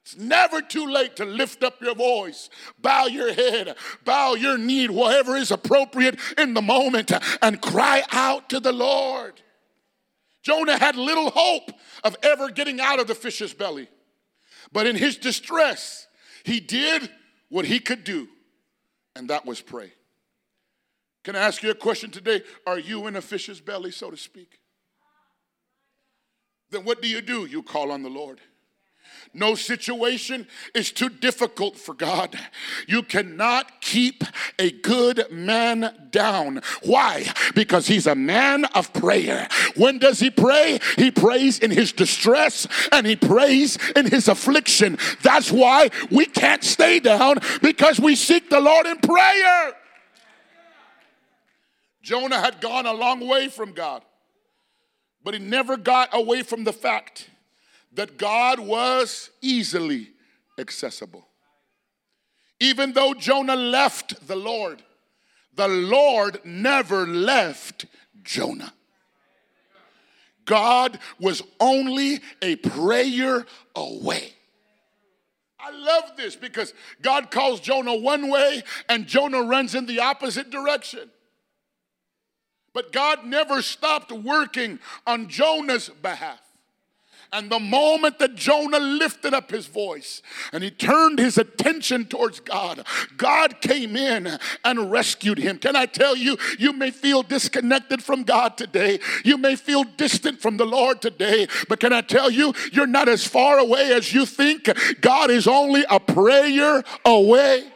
It's 0.00 0.16
never 0.16 0.62
too 0.62 0.86
late 0.90 1.16
to 1.16 1.26
lift 1.26 1.62
up 1.62 1.82
your 1.82 1.96
voice, 1.96 2.48
bow 2.80 3.08
your 3.08 3.34
head, 3.34 3.76
bow 4.06 4.36
your 4.36 4.56
knee, 4.56 4.88
whatever 4.88 5.36
is 5.36 5.50
appropriate 5.50 6.18
in 6.38 6.54
the 6.54 6.62
moment, 6.62 7.12
and 7.42 7.60
cry 7.60 8.04
out 8.10 8.48
to 8.48 8.58
the 8.58 8.72
Lord. 8.72 9.42
Jonah 10.48 10.78
had 10.78 10.96
little 10.96 11.30
hope 11.30 11.72
of 12.02 12.16
ever 12.22 12.48
getting 12.48 12.80
out 12.80 12.98
of 12.98 13.06
the 13.06 13.14
fish's 13.14 13.52
belly. 13.52 13.86
But 14.72 14.86
in 14.86 14.96
his 14.96 15.18
distress, 15.18 16.06
he 16.42 16.58
did 16.58 17.10
what 17.50 17.66
he 17.66 17.78
could 17.80 18.02
do, 18.02 18.28
and 19.14 19.28
that 19.28 19.44
was 19.44 19.60
pray. 19.60 19.92
Can 21.22 21.36
I 21.36 21.40
ask 21.40 21.62
you 21.62 21.70
a 21.70 21.74
question 21.74 22.10
today? 22.10 22.42
Are 22.66 22.78
you 22.78 23.06
in 23.08 23.16
a 23.16 23.20
fish's 23.20 23.60
belly, 23.60 23.90
so 23.90 24.10
to 24.10 24.16
speak? 24.16 24.58
Then 26.70 26.84
what 26.84 27.02
do 27.02 27.08
you 27.08 27.20
do? 27.20 27.44
You 27.44 27.62
call 27.62 27.92
on 27.92 28.02
the 28.02 28.08
Lord. 28.08 28.40
No 29.34 29.54
situation 29.54 30.46
is 30.74 30.90
too 30.90 31.08
difficult 31.08 31.76
for 31.76 31.94
God. 31.94 32.38
You 32.86 33.02
cannot 33.02 33.80
keep 33.80 34.24
a 34.58 34.70
good 34.70 35.30
man 35.30 36.08
down. 36.10 36.62
Why? 36.82 37.26
Because 37.54 37.86
he's 37.86 38.06
a 38.06 38.14
man 38.14 38.64
of 38.66 38.92
prayer. 38.92 39.48
When 39.76 39.98
does 39.98 40.18
he 40.18 40.30
pray? 40.30 40.80
He 40.96 41.10
prays 41.10 41.58
in 41.58 41.70
his 41.70 41.92
distress 41.92 42.66
and 42.90 43.06
he 43.06 43.16
prays 43.16 43.78
in 43.94 44.06
his 44.06 44.28
affliction. 44.28 44.98
That's 45.22 45.52
why 45.52 45.90
we 46.10 46.26
can't 46.26 46.64
stay 46.64 46.98
down 46.98 47.38
because 47.62 48.00
we 48.00 48.16
seek 48.16 48.50
the 48.50 48.60
Lord 48.60 48.86
in 48.86 48.98
prayer. 48.98 49.72
Jonah 52.02 52.40
had 52.40 52.60
gone 52.60 52.86
a 52.86 52.92
long 52.92 53.26
way 53.28 53.48
from 53.48 53.72
God, 53.72 54.02
but 55.22 55.34
he 55.34 55.40
never 55.40 55.76
got 55.76 56.08
away 56.12 56.42
from 56.42 56.64
the 56.64 56.72
fact 56.72 57.28
that 57.98 58.16
God 58.16 58.60
was 58.60 59.28
easily 59.42 60.10
accessible. 60.56 61.26
Even 62.60 62.92
though 62.92 63.12
Jonah 63.12 63.56
left 63.56 64.24
the 64.28 64.36
Lord, 64.36 64.84
the 65.56 65.66
Lord 65.66 66.40
never 66.44 67.04
left 67.08 67.86
Jonah. 68.22 68.72
God 70.44 71.00
was 71.18 71.42
only 71.58 72.20
a 72.40 72.54
prayer 72.54 73.44
away. 73.74 74.32
I 75.58 75.72
love 75.72 76.16
this 76.16 76.36
because 76.36 76.74
God 77.02 77.32
calls 77.32 77.58
Jonah 77.58 77.96
one 77.96 78.30
way 78.30 78.62
and 78.88 79.08
Jonah 79.08 79.42
runs 79.42 79.74
in 79.74 79.86
the 79.86 79.98
opposite 79.98 80.50
direction. 80.50 81.10
But 82.72 82.92
God 82.92 83.24
never 83.26 83.60
stopped 83.60 84.12
working 84.12 84.78
on 85.04 85.28
Jonah's 85.28 85.88
behalf. 85.88 86.38
And 87.30 87.50
the 87.50 87.58
moment 87.58 88.18
that 88.20 88.36
Jonah 88.36 88.78
lifted 88.78 89.34
up 89.34 89.50
his 89.50 89.66
voice 89.66 90.22
and 90.50 90.64
he 90.64 90.70
turned 90.70 91.18
his 91.18 91.36
attention 91.36 92.06
towards 92.06 92.40
God, 92.40 92.86
God 93.18 93.60
came 93.60 93.96
in 93.96 94.38
and 94.64 94.90
rescued 94.90 95.36
him. 95.36 95.58
Can 95.58 95.76
I 95.76 95.84
tell 95.84 96.16
you, 96.16 96.38
you 96.58 96.72
may 96.72 96.90
feel 96.90 97.22
disconnected 97.22 98.02
from 98.02 98.22
God 98.22 98.56
today. 98.56 98.98
You 99.24 99.36
may 99.36 99.56
feel 99.56 99.84
distant 99.84 100.40
from 100.40 100.56
the 100.56 100.64
Lord 100.64 101.02
today. 101.02 101.48
But 101.68 101.80
can 101.80 101.92
I 101.92 102.00
tell 102.00 102.30
you, 102.30 102.54
you're 102.72 102.86
not 102.86 103.10
as 103.10 103.26
far 103.26 103.58
away 103.58 103.92
as 103.92 104.14
you 104.14 104.24
think. 104.24 104.70
God 105.02 105.30
is 105.30 105.46
only 105.46 105.84
a 105.90 106.00
prayer 106.00 106.82
away. 107.04 107.70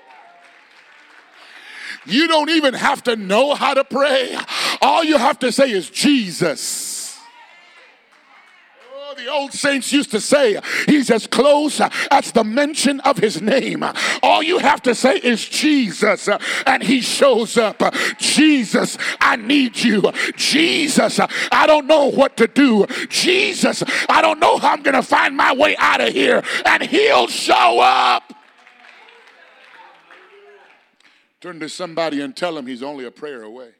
You 2.07 2.27
don't 2.27 2.51
even 2.51 2.73
have 2.73 3.03
to 3.05 3.17
know 3.17 3.55
how 3.55 3.75
to 3.75 3.85
pray. 3.85 4.35
All 4.81 5.05
you 5.05 5.19
have 5.19 5.39
to 5.41 5.53
say 5.53 5.71
is 5.71 5.91
Jesus 5.91 6.82
the 9.23 9.31
old 9.31 9.53
saints 9.53 9.93
used 9.93 10.11
to 10.11 10.21
say, 10.21 10.59
He's 10.87 11.11
as 11.11 11.27
close 11.27 11.81
as 12.11 12.33
the 12.33 12.45
mention 12.45 13.01
of 13.01 13.19
His 13.19 13.41
name. 13.41 13.85
All 14.23 14.43
you 14.43 14.59
have 14.59 14.83
to 14.83 14.95
say 14.95 15.17
is 15.17 15.45
Jesus, 15.45 16.29
and 16.67 16.83
He 16.83 17.01
shows 17.01 17.57
up. 17.57 17.83
Jesus, 18.19 18.99
I 19.21 19.37
need 19.37 19.79
you. 19.79 20.03
Jesus, 20.37 21.21
I 21.53 21.67
don't 21.67 21.87
know 21.87 22.11
what 22.11 22.37
to 22.39 22.47
do. 22.47 22.87
Jesus, 23.09 23.83
I 24.09 24.23
don't 24.23 24.41
know 24.41 24.59
how 24.59 24.73
I'm 24.73 24.83
going 24.83 24.95
to 24.95 25.03
find 25.03 25.37
my 25.37 25.55
way 25.55 25.77
out 25.77 26.01
of 26.01 26.13
here, 26.13 26.43
and 26.65 26.83
He'll 26.83 27.29
show 27.29 27.81
up. 27.81 28.35
Turn 31.41 31.59
to 31.61 31.69
somebody 31.69 32.21
and 32.21 32.37
tell 32.37 32.57
him 32.57 32.67
he's 32.67 32.85
only 32.85 33.05
a 33.05 33.11
prayer 33.11 33.43
away. 33.43 33.71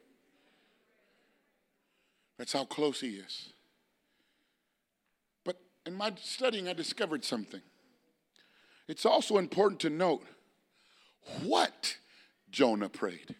That's 2.37 2.51
how 2.51 2.65
close 2.65 2.99
he 2.99 3.11
is 3.11 3.52
in 5.85 5.95
my 5.95 6.13
studying, 6.21 6.67
I 6.67 6.73
discovered 6.73 7.25
something. 7.25 7.61
It's 8.87 9.05
also 9.05 9.37
important 9.37 9.81
to 9.81 9.89
note 9.89 10.23
what 11.43 11.97
Jonah 12.49 12.89
prayed. 12.89 13.35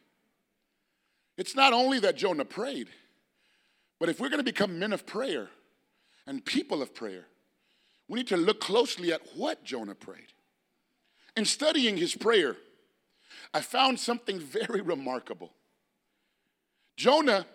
It's 1.38 1.56
not 1.56 1.74
only 1.74 2.00
that 2.00 2.18
Jonah 2.18 2.46
prayed, 2.46 2.90
but 4.00 4.10
if 4.10 4.20
we're 4.20 4.30
going 4.30 4.40
to 4.40 4.44
become 4.44 4.80
men 4.80 4.94
of 4.94 5.06
prayer 5.06 5.50
and 6.26 6.44
people 6.44 6.82
of 6.82 6.94
prayer, 6.94 7.26
we 8.08 8.20
need 8.20 8.28
to 8.28 8.38
look 8.38 8.60
closely 8.60 9.12
at 9.12 9.22
what 9.36 9.64
Jonah 9.64 9.96
prayed. 9.96 10.28
In 11.36 11.46
studying 11.46 11.98
his 11.98 12.16
prayer, 12.16 12.58
I 13.54 13.62
found 13.62 14.00
something 14.00 14.40
very 14.68 14.82
remarkable. 14.82 15.54
Jonah 16.96 17.46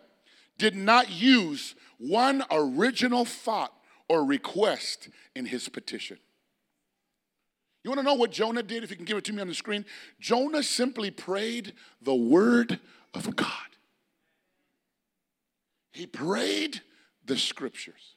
did 0.57 0.75
not 0.75 1.11
use 1.11 1.75
one 1.99 2.43
original 2.51 3.25
thought 3.25 3.73
or 4.09 4.25
request 4.25 5.09
in 5.35 5.47
his 5.47 5.69
petition. 5.69 6.19
You 7.85 7.91
want 7.91 8.01
to 8.01 8.05
know 8.05 8.15
what 8.15 8.33
Jonah 8.33 8.63
did? 8.63 8.85
If 8.85 8.91
you 8.91 8.97
can 8.97 9.05
give 9.05 9.17
it 9.17 9.25
to 9.25 9.33
me 9.33 9.41
on 9.41 9.49
the 9.49 9.55
screen. 9.55 9.85
Jonah 10.21 10.63
simply 10.63 11.11
prayed 11.11 11.75
the 12.03 12.15
word 12.15 12.81
of 13.15 13.37
God. 13.37 13.49
He 15.93 16.07
prayed 16.07 16.81
the 17.25 17.37
scriptures. 17.37 18.15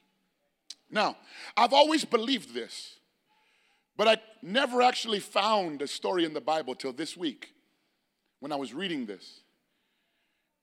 Now, 0.90 1.18
I've 1.56 1.74
always 1.74 2.04
believed 2.04 2.54
this, 2.54 2.98
but 3.96 4.08
I 4.08 4.18
never 4.42 4.82
actually 4.82 5.20
found 5.20 5.82
a 5.82 5.88
story 5.88 6.26
in 6.26 6.34
the 6.34 6.42
Bible 6.42 6.76
till 6.76 6.92
this 6.92 7.16
week 7.16 7.54
when 8.40 8.52
I 8.52 8.56
was 8.56 8.74
reading 8.74 9.06
this. 9.06 9.42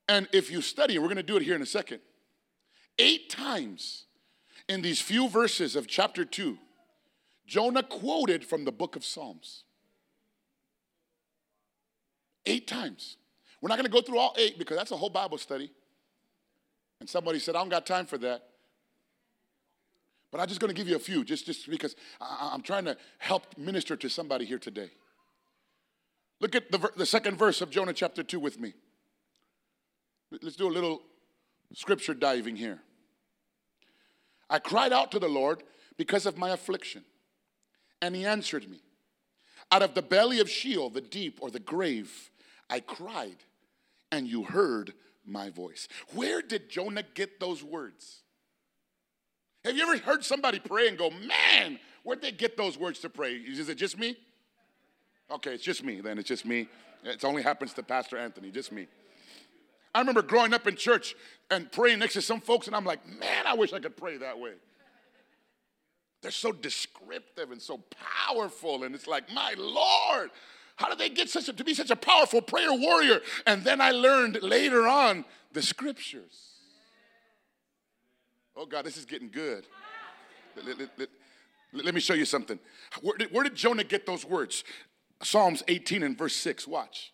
And 0.07 0.27
if 0.31 0.51
you 0.51 0.61
study, 0.61 0.99
we're 0.99 1.05
going 1.05 1.17
to 1.17 1.23
do 1.23 1.37
it 1.37 1.43
here 1.43 1.55
in 1.55 1.61
a 1.61 1.67
second, 1.67 1.99
eight 2.97 3.29
times 3.29 4.05
in 4.69 4.83
these 4.83 5.01
few 5.01 5.27
verses 5.27 5.75
of 5.75 5.87
chapter 5.87 6.23
2, 6.23 6.57
Jonah 7.47 7.81
quoted 7.81 8.45
from 8.45 8.63
the 8.63 8.71
book 8.71 8.95
of 8.95 9.03
Psalms. 9.03 9.63
Eight 12.45 12.67
times. 12.67 13.17
We're 13.59 13.69
not 13.69 13.77
going 13.77 13.85
to 13.85 13.91
go 13.91 14.01
through 14.01 14.19
all 14.19 14.35
eight 14.37 14.57
because 14.57 14.77
that's 14.77 14.91
a 14.91 14.97
whole 14.97 15.09
Bible 15.09 15.39
study. 15.39 15.71
And 16.99 17.09
somebody 17.09 17.39
said, 17.39 17.55
I 17.55 17.59
don't 17.59 17.69
got 17.69 17.85
time 17.85 18.05
for 18.05 18.17
that. 18.19 18.43
But 20.31 20.39
I'm 20.39 20.47
just 20.47 20.59
going 20.59 20.69
to 20.69 20.75
give 20.75 20.87
you 20.87 20.95
a 20.95 20.99
few, 20.99 21.25
just, 21.25 21.47
just 21.47 21.67
because 21.67 21.95
I, 22.21 22.51
am 22.53 22.61
trying 22.61 22.85
to 22.85 22.95
help 23.17 23.57
minister 23.57 23.95
to 23.95 24.09
somebody 24.09 24.45
here 24.45 24.59
today. 24.59 24.91
Look 26.39 26.55
at 26.55 26.71
the, 26.71 26.91
the 26.95 27.05
second 27.05 27.37
verse 27.37 27.61
of 27.61 27.71
Jonah 27.71 27.93
chapter 27.93 28.21
2 28.21 28.39
with 28.39 28.59
me. 28.59 28.73
Let's 30.43 30.55
do 30.55 30.67
a 30.67 30.71
little 30.71 31.01
scripture 31.73 32.13
diving 32.13 32.55
here. 32.55 32.79
I 34.49 34.59
cried 34.59 34.93
out 34.93 35.11
to 35.11 35.19
the 35.19 35.27
Lord 35.27 35.63
because 35.97 36.25
of 36.25 36.37
my 36.37 36.49
affliction, 36.49 37.03
and 38.01 38.15
he 38.15 38.25
answered 38.25 38.69
me. 38.69 38.79
Out 39.71 39.83
of 39.83 39.93
the 39.93 40.01
belly 40.01 40.39
of 40.39 40.49
Sheol, 40.49 40.89
the 40.89 41.01
deep 41.01 41.39
or 41.41 41.51
the 41.51 41.59
grave, 41.59 42.31
I 42.69 42.79
cried, 42.79 43.37
and 44.11 44.27
you 44.27 44.43
heard 44.43 44.93
my 45.25 45.49
voice. 45.49 45.87
Where 46.13 46.41
did 46.41 46.69
Jonah 46.69 47.03
get 47.13 47.39
those 47.39 47.63
words? 47.63 48.23
Have 49.63 49.75
you 49.75 49.83
ever 49.83 49.97
heard 49.97 50.23
somebody 50.23 50.59
pray 50.59 50.87
and 50.87 50.97
go, 50.97 51.09
man, 51.11 51.79
where'd 52.03 52.21
they 52.21 52.31
get 52.31 52.57
those 52.57 52.77
words 52.77 52.99
to 52.99 53.09
pray? 53.09 53.33
Is 53.33 53.69
it 53.69 53.75
just 53.75 53.99
me? 53.99 54.17
Okay, 55.29 55.53
it's 55.53 55.63
just 55.63 55.83
me 55.83 56.01
then. 56.01 56.17
It's 56.17 56.27
just 56.27 56.45
me. 56.45 56.67
It 57.03 57.23
only 57.23 57.43
happens 57.43 57.73
to 57.73 57.83
Pastor 57.83 58.17
Anthony, 58.17 58.49
just 58.51 58.71
me. 58.71 58.87
I 59.93 59.99
remember 59.99 60.21
growing 60.21 60.53
up 60.53 60.67
in 60.67 60.75
church 60.75 61.15
and 61.49 61.71
praying 61.71 61.99
next 61.99 62.13
to 62.13 62.21
some 62.21 62.41
folks, 62.41 62.67
and 62.67 62.75
I'm 62.75 62.85
like, 62.85 63.07
man, 63.07 63.45
I 63.45 63.55
wish 63.55 63.73
I 63.73 63.79
could 63.79 63.97
pray 63.97 64.17
that 64.17 64.39
way. 64.39 64.53
They're 66.21 66.31
so 66.31 66.51
descriptive 66.51 67.51
and 67.51 67.61
so 67.61 67.81
powerful, 68.27 68.83
and 68.83 68.93
it's 68.93 69.07
like, 69.07 69.31
my 69.33 69.55
Lord, 69.57 70.31
how 70.75 70.89
did 70.89 70.97
they 70.97 71.09
get 71.09 71.29
such 71.29 71.49
a, 71.49 71.53
to 71.53 71.63
be 71.63 71.73
such 71.73 71.91
a 71.91 71.95
powerful 71.95 72.41
prayer 72.41 72.73
warrior? 72.73 73.21
And 73.45 73.63
then 73.63 73.81
I 73.81 73.91
learned 73.91 74.41
later 74.41 74.87
on 74.87 75.25
the 75.53 75.61
scriptures. 75.61 76.49
Oh 78.55 78.65
God, 78.65 78.85
this 78.85 78.97
is 78.97 79.05
getting 79.05 79.29
good. 79.29 79.65
Let, 80.55 80.79
let, 80.79 80.89
let, 80.97 81.09
let 81.73 81.95
me 81.95 82.01
show 82.01 82.13
you 82.13 82.25
something. 82.25 82.59
Where 83.01 83.17
did, 83.17 83.31
where 83.31 83.43
did 83.43 83.55
Jonah 83.55 83.83
get 83.83 84.05
those 84.05 84.25
words? 84.25 84.63
Psalms 85.23 85.63
18 85.67 86.03
and 86.03 86.17
verse 86.17 86.35
6. 86.35 86.67
Watch. 86.67 87.13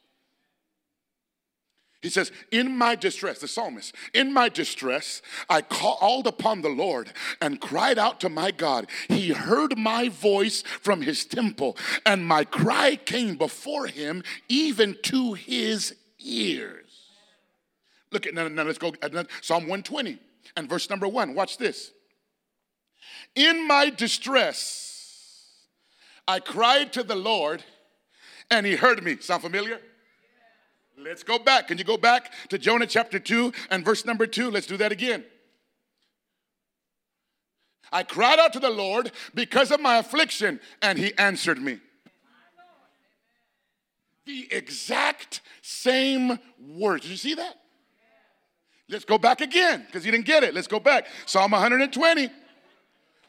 He 2.05 2.11
says, 2.11 2.31
In 2.51 2.77
my 2.77 2.93
distress, 2.93 3.39
the 3.39 3.47
psalmist, 3.47 3.95
in 4.13 4.31
my 4.31 4.47
distress, 4.47 5.23
I 5.49 5.63
called 5.63 6.27
upon 6.27 6.61
the 6.61 6.69
Lord 6.69 7.11
and 7.41 7.59
cried 7.59 7.97
out 7.97 8.19
to 8.19 8.29
my 8.29 8.51
God. 8.51 8.85
He 9.07 9.29
heard 9.29 9.75
my 9.75 10.09
voice 10.09 10.61
from 10.61 11.01
his 11.01 11.25
temple, 11.25 11.75
and 12.05 12.23
my 12.23 12.43
cry 12.43 12.95
came 12.95 13.37
before 13.37 13.87
him, 13.87 14.23
even 14.47 14.95
to 15.05 15.33
his 15.33 15.95
ears. 16.19 16.85
Look 18.11 18.27
at 18.27 18.35
now, 18.35 18.49
now 18.49 18.61
let's 18.61 18.77
go 18.77 18.93
uh, 19.01 19.23
Psalm 19.41 19.63
120 19.63 20.19
and 20.55 20.69
verse 20.69 20.87
number 20.91 21.07
one. 21.07 21.33
Watch 21.33 21.57
this. 21.57 21.91
In 23.33 23.67
my 23.67 23.89
distress, 23.89 25.53
I 26.27 26.39
cried 26.39 26.93
to 26.93 27.01
the 27.01 27.15
Lord, 27.15 27.63
and 28.51 28.63
he 28.63 28.75
heard 28.75 29.03
me. 29.03 29.17
Sound 29.17 29.41
familiar? 29.41 29.81
Let's 30.97 31.23
go 31.23 31.37
back. 31.37 31.67
Can 31.67 31.77
you 31.77 31.83
go 31.83 31.97
back 31.97 32.31
to 32.49 32.57
Jonah 32.57 32.87
chapter 32.87 33.19
2 33.19 33.51
and 33.69 33.83
verse 33.83 34.05
number 34.05 34.25
2? 34.25 34.49
Let's 34.49 34.67
do 34.67 34.77
that 34.77 34.91
again. 34.91 35.25
I 37.91 38.03
cried 38.03 38.39
out 38.39 38.53
to 38.53 38.59
the 38.59 38.69
Lord 38.69 39.11
because 39.33 39.71
of 39.71 39.79
my 39.79 39.97
affliction, 39.97 40.59
and 40.81 40.97
he 40.97 41.13
answered 41.17 41.61
me. 41.61 41.79
The 44.25 44.47
exact 44.51 45.41
same 45.61 46.39
words. 46.59 47.03
Did 47.03 47.11
you 47.11 47.17
see 47.17 47.35
that? 47.35 47.57
Let's 48.89 49.05
go 49.05 49.17
back 49.17 49.41
again 49.41 49.83
because 49.85 50.05
you 50.05 50.11
didn't 50.11 50.25
get 50.25 50.43
it. 50.43 50.53
Let's 50.53 50.67
go 50.67 50.79
back. 50.79 51.07
Psalm 51.25 51.51
120, 51.51 52.29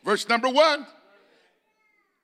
verse 0.05 0.29
number 0.29 0.48
1. 0.48 0.87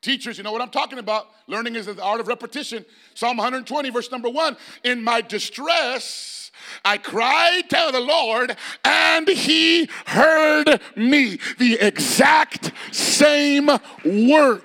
Teachers, 0.03 0.37
you 0.37 0.43
know 0.43 0.51
what 0.51 0.61
I'm 0.61 0.71
talking 0.71 0.99
about. 0.99 1.29
Learning 1.47 1.77
is 1.77 1.87
the 1.87 2.03
art 2.03 2.21
of 2.21 2.27
repetition. 2.27 2.85
Psalm 3.15 3.37
120, 3.37 3.89
verse 3.91 4.11
number 4.11 4.29
one. 4.29 4.57
In 4.83 5.03
my 5.03 5.21
distress, 5.21 6.51
I 6.85 6.99
cried 6.99 7.71
to 7.71 7.89
the 7.93 8.01
Lord, 8.01 8.57
and 8.85 9.29
he 9.29 9.89
heard 10.07 10.81
me. 10.97 11.39
The 11.59 11.79
exact 11.81 12.73
same 12.91 13.71
words. 14.05 14.65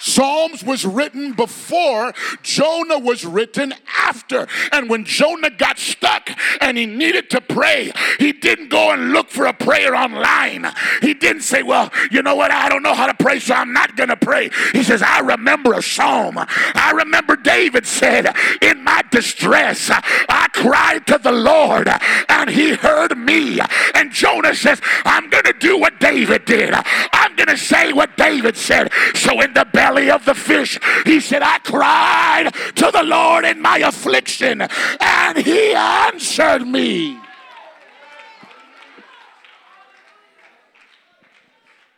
Psalms 0.00 0.64
was 0.64 0.84
written 0.84 1.34
before, 1.34 2.12
Jonah 2.42 2.98
was 2.98 3.24
written 3.24 3.74
after. 3.98 4.46
And 4.72 4.88
when 4.88 5.04
Jonah 5.04 5.50
got 5.50 5.78
stuck 5.78 6.30
and 6.60 6.76
he 6.76 6.86
needed 6.86 7.30
to 7.30 7.40
pray, 7.40 7.92
he 8.18 8.32
didn't 8.32 8.68
go 8.68 8.90
and 8.90 9.12
look 9.12 9.28
for 9.28 9.46
a 9.46 9.52
prayer 9.52 9.94
online. 9.94 10.66
He 11.02 11.14
didn't 11.14 11.42
say, 11.42 11.62
Well, 11.62 11.92
you 12.10 12.22
know 12.22 12.34
what? 12.34 12.50
I 12.50 12.68
don't 12.68 12.82
know 12.82 12.94
how 12.94 13.06
to 13.06 13.14
pray, 13.14 13.38
so 13.38 13.54
I'm 13.54 13.72
not 13.72 13.96
going 13.96 14.08
to 14.08 14.16
pray. 14.16 14.50
He 14.72 14.82
says, 14.82 15.02
I 15.02 15.20
remember 15.20 15.74
a 15.74 15.82
psalm. 15.82 16.36
I 16.38 16.92
remember 16.96 17.36
David 17.36 17.86
said, 17.86 18.34
In 18.62 18.82
my 18.82 19.02
distress, 19.10 19.90
I 19.90 20.48
cried 20.52 21.06
to 21.08 21.18
the 21.22 21.32
Lord 21.32 21.88
and 22.28 22.48
he 22.50 22.74
heard 22.74 23.16
me. 23.16 23.60
And 23.94 24.10
Jonah 24.10 24.54
says, 24.54 24.80
I'm 25.04 25.28
going 25.28 25.44
to 25.44 25.54
do 25.54 25.78
what 25.78 26.00
David 26.00 26.44
did. 26.46 26.72
I'm 26.74 27.36
going 27.36 27.48
to 27.48 27.58
say 27.58 27.92
what 27.92 28.16
David 28.16 28.56
said. 28.56 28.90
So 29.14 29.40
in 29.40 29.52
the 29.52 29.66
belly 29.72 29.89
belly 29.90 30.10
of 30.10 30.24
the 30.24 30.34
fish. 30.34 30.78
He 31.04 31.20
said, 31.20 31.42
I 31.42 31.58
cried 31.58 32.50
to 32.76 32.90
the 32.92 33.02
Lord 33.02 33.44
in 33.44 33.60
my 33.60 33.78
affliction, 33.78 34.62
and 35.00 35.38
he 35.38 35.72
answered 35.72 36.66
me. 36.66 37.18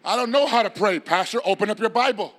I 0.04 0.16
don't 0.16 0.30
know 0.30 0.46
how 0.46 0.62
to 0.62 0.70
pray, 0.70 0.98
Pastor. 1.00 1.40
Open 1.44 1.70
up 1.70 1.78
your 1.78 1.90
Bible. 1.90 2.34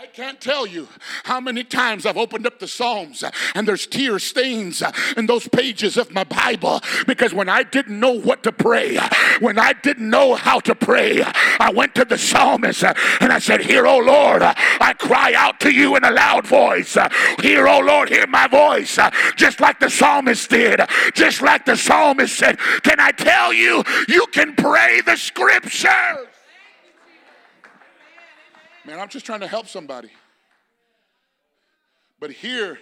I 0.00 0.06
can't 0.06 0.40
tell 0.40 0.64
you 0.64 0.86
how 1.24 1.40
many 1.40 1.64
times 1.64 2.06
I've 2.06 2.16
opened 2.16 2.46
up 2.46 2.60
the 2.60 2.68
Psalms 2.68 3.24
and 3.56 3.66
there's 3.66 3.84
tear 3.84 4.20
stains 4.20 4.80
in 5.16 5.26
those 5.26 5.48
pages 5.48 5.96
of 5.96 6.12
my 6.12 6.22
Bible 6.22 6.80
because 7.08 7.34
when 7.34 7.48
I 7.48 7.64
didn't 7.64 7.98
know 7.98 8.12
what 8.12 8.44
to 8.44 8.52
pray, 8.52 8.96
when 9.40 9.58
I 9.58 9.72
didn't 9.72 10.08
know 10.08 10.36
how 10.36 10.60
to 10.60 10.76
pray, 10.76 11.22
I 11.58 11.72
went 11.74 11.96
to 11.96 12.04
the 12.04 12.16
psalmist 12.16 12.84
and 12.84 13.32
I 13.32 13.40
said, 13.40 13.62
Hear, 13.62 13.88
O 13.88 13.98
Lord, 13.98 14.42
I 14.42 14.94
cry 14.96 15.34
out 15.34 15.58
to 15.60 15.70
you 15.72 15.96
in 15.96 16.04
a 16.04 16.12
loud 16.12 16.46
voice. 16.46 16.96
Hear, 17.42 17.66
O 17.66 17.80
Lord, 17.80 18.08
hear 18.08 18.28
my 18.28 18.46
voice. 18.46 19.00
Just 19.34 19.58
like 19.58 19.80
the 19.80 19.90
psalmist 19.90 20.48
did, 20.48 20.80
just 21.12 21.42
like 21.42 21.64
the 21.64 21.76
psalmist 21.76 22.38
said, 22.38 22.60
Can 22.84 23.00
I 23.00 23.10
tell 23.10 23.52
you, 23.52 23.82
you 24.06 24.26
can 24.30 24.54
pray 24.54 25.00
the 25.00 25.16
scriptures? 25.16 26.27
Man, 28.88 28.98
I'm 28.98 29.10
just 29.10 29.26
trying 29.26 29.40
to 29.40 29.46
help 29.46 29.66
somebody. 29.66 30.08
But 32.18 32.30
here 32.30 32.78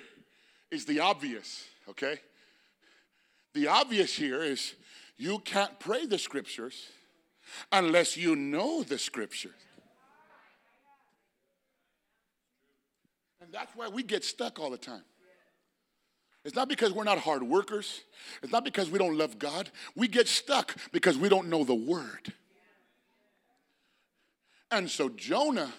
is 0.71 0.85
the 0.85 1.01
obvious, 1.01 1.65
okay? 1.89 2.21
The 3.55 3.67
obvious 3.67 4.15
here 4.15 4.41
is 4.41 4.75
you 5.17 5.41
can't 5.41 5.81
pray 5.81 6.07
the 6.07 6.17
scriptures 6.17 6.91
unless 7.73 8.17
you 8.17 8.37
know 8.37 8.85
the 8.85 8.99
scriptures. 8.99 9.51
And 13.41 13.53
that's 13.53 13.75
why 13.75 13.89
we 13.89 14.05
get 14.05 14.23
stuck 14.23 14.61
all 14.61 14.71
the 14.71 14.79
time. 14.79 15.03
It's 16.45 16.55
not 16.55 16.69
because 16.69 16.93
we're 16.93 17.03
not 17.03 17.19
hard 17.19 17.43
workers. 17.43 18.03
It's 18.45 18.53
not 18.53 18.65
because 18.65 18.91
we 18.91 19.01
don't 19.01 19.19
love 19.19 19.41
God. 19.41 19.73
We 19.97 20.07
get 20.07 20.29
stuck 20.29 20.77
because 20.93 21.19
we 21.19 21.29
don't 21.29 21.49
know 21.49 21.65
the 21.65 21.75
word. 21.75 22.33
And 24.71 24.89
so 24.89 25.09
Jonah 25.09 25.73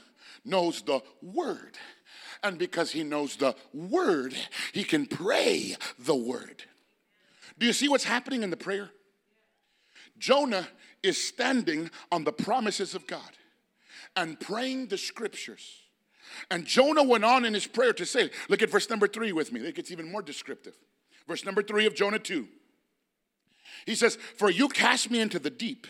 knows 0.47 0.81
the 0.81 1.01
word. 1.21 1.77
And 2.43 2.57
because 2.57 2.91
he 2.91 3.03
knows 3.03 3.35
the 3.35 3.55
word, 3.73 4.35
he 4.73 4.83
can 4.83 5.05
pray 5.05 5.75
the 5.99 6.15
word. 6.15 6.63
Do 7.57 7.65
you 7.65 7.73
see 7.73 7.89
what's 7.89 8.03
happening 8.03 8.43
in 8.43 8.49
the 8.49 8.57
prayer? 8.57 8.91
Jonah 10.17 10.67
is 11.03 11.21
standing 11.21 11.89
on 12.11 12.23
the 12.23 12.31
promises 12.31 12.95
of 12.95 13.07
God 13.07 13.31
and 14.15 14.39
praying 14.39 14.87
the 14.87 14.97
scriptures. 14.97 15.81
And 16.51 16.65
Jonah 16.65 17.03
went 17.03 17.23
on 17.23 17.45
in 17.45 17.53
his 17.53 17.67
prayer 17.67 17.93
to 17.93 18.05
say, 18.05 18.29
look 18.49 18.61
at 18.61 18.69
verse 18.69 18.89
number 18.89 19.07
three 19.07 19.31
with 19.31 19.51
me. 19.51 19.61
It 19.61 19.75
gets 19.75 19.91
even 19.91 20.11
more 20.11 20.21
descriptive. 20.21 20.75
Verse 21.27 21.45
number 21.45 21.61
three 21.61 21.85
of 21.85 21.93
Jonah 21.93 22.19
2. 22.19 22.47
He 23.85 23.95
says, 23.95 24.15
For 24.37 24.49
you 24.49 24.69
cast 24.69 25.11
me 25.11 25.19
into 25.19 25.39
the 25.39 25.49
deep, 25.49 25.87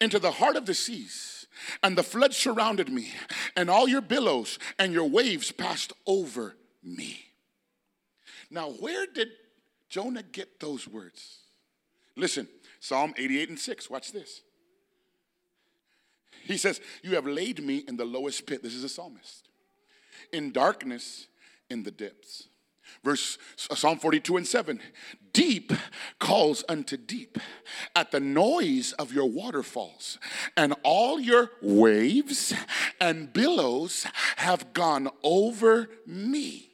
into 0.00 0.18
the 0.18 0.32
heart 0.32 0.56
of 0.56 0.66
the 0.66 0.74
seas 0.74 1.37
and 1.82 1.96
the 1.96 2.02
flood 2.02 2.34
surrounded 2.34 2.88
me, 2.88 3.12
and 3.56 3.70
all 3.70 3.88
your 3.88 4.00
billows 4.00 4.58
and 4.78 4.92
your 4.92 5.08
waves 5.08 5.52
passed 5.52 5.92
over 6.06 6.56
me. 6.82 7.24
Now, 8.50 8.70
where 8.70 9.06
did 9.06 9.28
Jonah 9.88 10.22
get 10.22 10.60
those 10.60 10.88
words? 10.88 11.38
Listen, 12.16 12.48
Psalm 12.80 13.14
88 13.16 13.48
and 13.50 13.58
6, 13.58 13.90
watch 13.90 14.12
this. 14.12 14.42
He 16.44 16.56
says, 16.56 16.80
You 17.02 17.14
have 17.14 17.26
laid 17.26 17.62
me 17.62 17.84
in 17.86 17.96
the 17.96 18.04
lowest 18.04 18.46
pit. 18.46 18.62
This 18.62 18.74
is 18.74 18.84
a 18.84 18.88
psalmist. 18.88 19.48
In 20.32 20.52
darkness, 20.52 21.26
in 21.70 21.82
the 21.82 21.90
depths. 21.90 22.47
Verse 23.04 23.38
uh, 23.70 23.74
Psalm 23.74 23.98
42 23.98 24.36
and 24.36 24.46
7 24.46 24.80
Deep 25.32 25.72
calls 26.18 26.64
unto 26.68 26.96
deep 26.96 27.38
at 27.94 28.10
the 28.10 28.20
noise 28.20 28.92
of 28.94 29.12
your 29.12 29.26
waterfalls, 29.26 30.18
and 30.56 30.74
all 30.82 31.20
your 31.20 31.52
waves 31.62 32.52
and 33.00 33.32
billows 33.32 34.06
have 34.36 34.72
gone 34.72 35.08
over 35.22 35.88
me. 36.06 36.70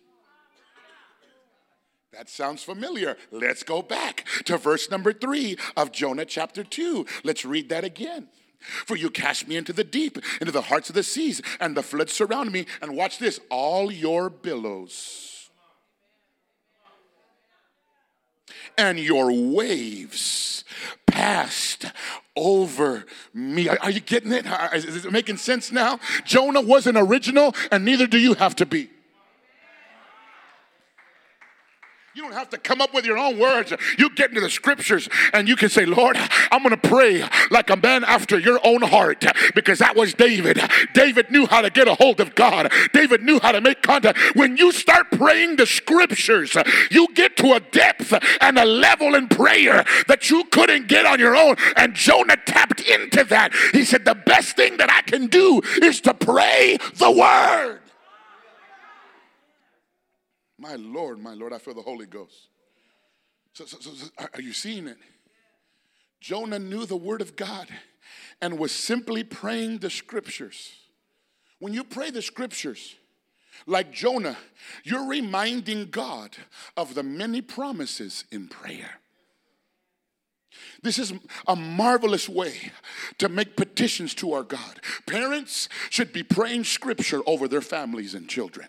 That 2.13 2.31
sounds 2.31 2.63
familiar. 2.63 3.17
Let's 3.33 3.65
go 3.65 3.83
back 3.83 4.25
to 4.45 4.57
verse 4.57 4.91
number 4.91 5.13
three 5.13 5.59
of 5.77 5.91
Jonah 5.91 6.25
chapter 6.25 6.63
2. 6.63 7.05
Let's 7.25 7.45
read 7.45 7.69
that 7.71 7.85
again. 7.85 8.29
For 8.61 8.97
you 8.97 9.11
cast 9.11 9.47
me 9.47 9.57
into 9.57 9.73
the 9.73 9.85
deep, 9.85 10.19
into 10.41 10.53
the 10.53 10.63
hearts 10.63 10.89
of 10.89 10.95
the 10.95 11.03
seas, 11.03 11.43
and 11.61 11.77
the 11.77 11.83
floods 11.83 12.15
surround 12.15 12.51
me. 12.51 12.67
And 12.81 12.97
watch 12.97 13.19
this 13.19 13.41
all 13.51 13.93
your 13.93 14.31
billows 14.31 15.34
and 18.77 18.99
your 18.99 19.31
waves 19.33 20.65
passed 21.07 21.87
over 22.37 23.05
me. 23.33 23.69
Are, 23.69 23.91
you 23.91 24.01
getting 24.01 24.33
it? 24.33 24.47
Is 24.75 25.05
it 25.05 25.13
making 25.13 25.37
sense 25.37 25.71
now? 25.71 26.01
Jonah 26.25 26.61
wasn't 26.61 26.99
original, 26.99 27.55
and 27.71 27.85
neither 27.85 28.07
do 28.07 28.19
you 28.19 28.35
have 28.35 28.57
to 28.57 28.67
be. 28.67 28.91
You 32.15 32.23
don't 32.23 32.33
have 32.33 32.51
to 32.51 32.59
come 32.59 32.81
up 32.81 32.95
with 32.95 33.05
your 33.05 33.19
own 33.19 33.41
words. 33.41 33.73
You 33.99 34.09
get 34.11 34.29
into 34.29 34.41
the 34.41 34.49
scriptures 34.49 35.09
and 35.33 35.49
you 35.49 35.57
can 35.57 35.69
say, 35.69 35.85
Lord, 35.85 36.17
I'm 36.53 36.63
going 36.63 36.71
to 36.71 36.89
pray 36.89 37.29
like 37.51 37.71
a 37.71 37.77
man 37.77 38.05
after 38.05 38.39
your 38.39 38.61
own 38.63 38.83
heart 38.83 39.25
because 39.57 39.81
that 39.81 39.97
was 39.97 40.15
David. 40.15 40.61
David 40.93 41.33
knew 41.33 41.47
how 41.47 41.61
to 41.61 41.71
get 41.71 41.89
a 41.89 41.95
hold 41.95 42.21
of 42.21 42.37
God, 42.37 42.73
David 42.93 43.25
knew 43.25 43.41
how 43.41 43.51
to 43.51 43.61
make 43.61 43.83
contact. 43.83 44.17
When 44.37 44.57
you 44.57 44.71
start 44.71 45.11
praying 45.11 45.57
the 45.57 45.67
scriptures, 45.67 46.57
you 46.89 47.09
get 47.15 47.37
to 47.39 47.55
a 47.55 47.61
depth 47.61 48.15
and 48.41 48.59
a 48.59 48.65
level 48.65 49.17
in 49.17 49.27
prayer 49.27 49.85
that 50.07 50.31
you 50.31 50.45
couldn't 50.45 50.87
get 50.87 51.07
on 51.07 51.19
your 51.19 51.35
own. 51.35 51.57
And 51.77 51.95
Jonah 51.95 52.37
tapped 52.47 52.81
into 52.81 53.25
that. 53.25 53.53
He 53.73 53.85
said, 53.85 54.05
The 54.05 54.15
best 54.15 54.55
thing 54.55 54.77
that 54.77 54.91
I 54.91 55.03
can 55.03 55.27
do 55.27 55.63
is 55.83 56.01
to 56.03 56.15
pray 56.15 56.79
the 56.95 57.11
word. 57.11 57.81
My 60.65 60.77
Lord, 60.77 61.19
my 61.19 61.35
Lord, 61.35 61.53
I 61.53 61.59
feel 61.59 61.75
the 61.75 61.83
Holy 61.83 62.07
Ghost. 62.07 62.49
So, 63.53 63.67
so, 63.67 63.77
so, 63.79 64.09
are 64.19 64.41
you 64.41 64.55
seeing 64.55 64.87
it? 64.89 64.97
Jonah 66.23 66.59
knew 66.59 66.87
the 66.87 66.97
word 66.97 67.21
of 67.21 67.37
God 67.37 67.69
and 68.41 68.59
was 68.59 68.73
simply 68.73 69.25
praying 69.25 69.81
the 69.81 69.91
scriptures. 69.91 70.73
When 71.59 71.75
you 71.75 71.85
pray 71.85 72.11
the 72.11 72.23
scriptures, 72.23 72.95
like 73.67 73.93
Jonah, 73.93 74.39
you're 74.85 75.07
reminding 75.07 75.91
God 75.91 76.35
of 76.79 76.95
the 76.95 77.03
many 77.03 77.43
promises 77.43 78.25
in 78.33 78.49
prayer. 78.49 79.01
This 80.83 80.99
is 80.99 81.13
a 81.47 81.57
marvelous 81.57 82.27
way 82.27 82.73
to 83.19 83.29
make 83.29 83.55
petitions 83.55 84.15
to 84.15 84.33
our 84.33 84.43
God. 84.43 84.81
Parents 85.07 85.69
should 85.91 86.15
be 86.15 86.23
praying 86.23 86.65
scripture 86.65 87.21
over 87.27 87.49
their 87.49 87.61
families 87.61 88.15
and 88.15 88.31
children. 88.31 88.69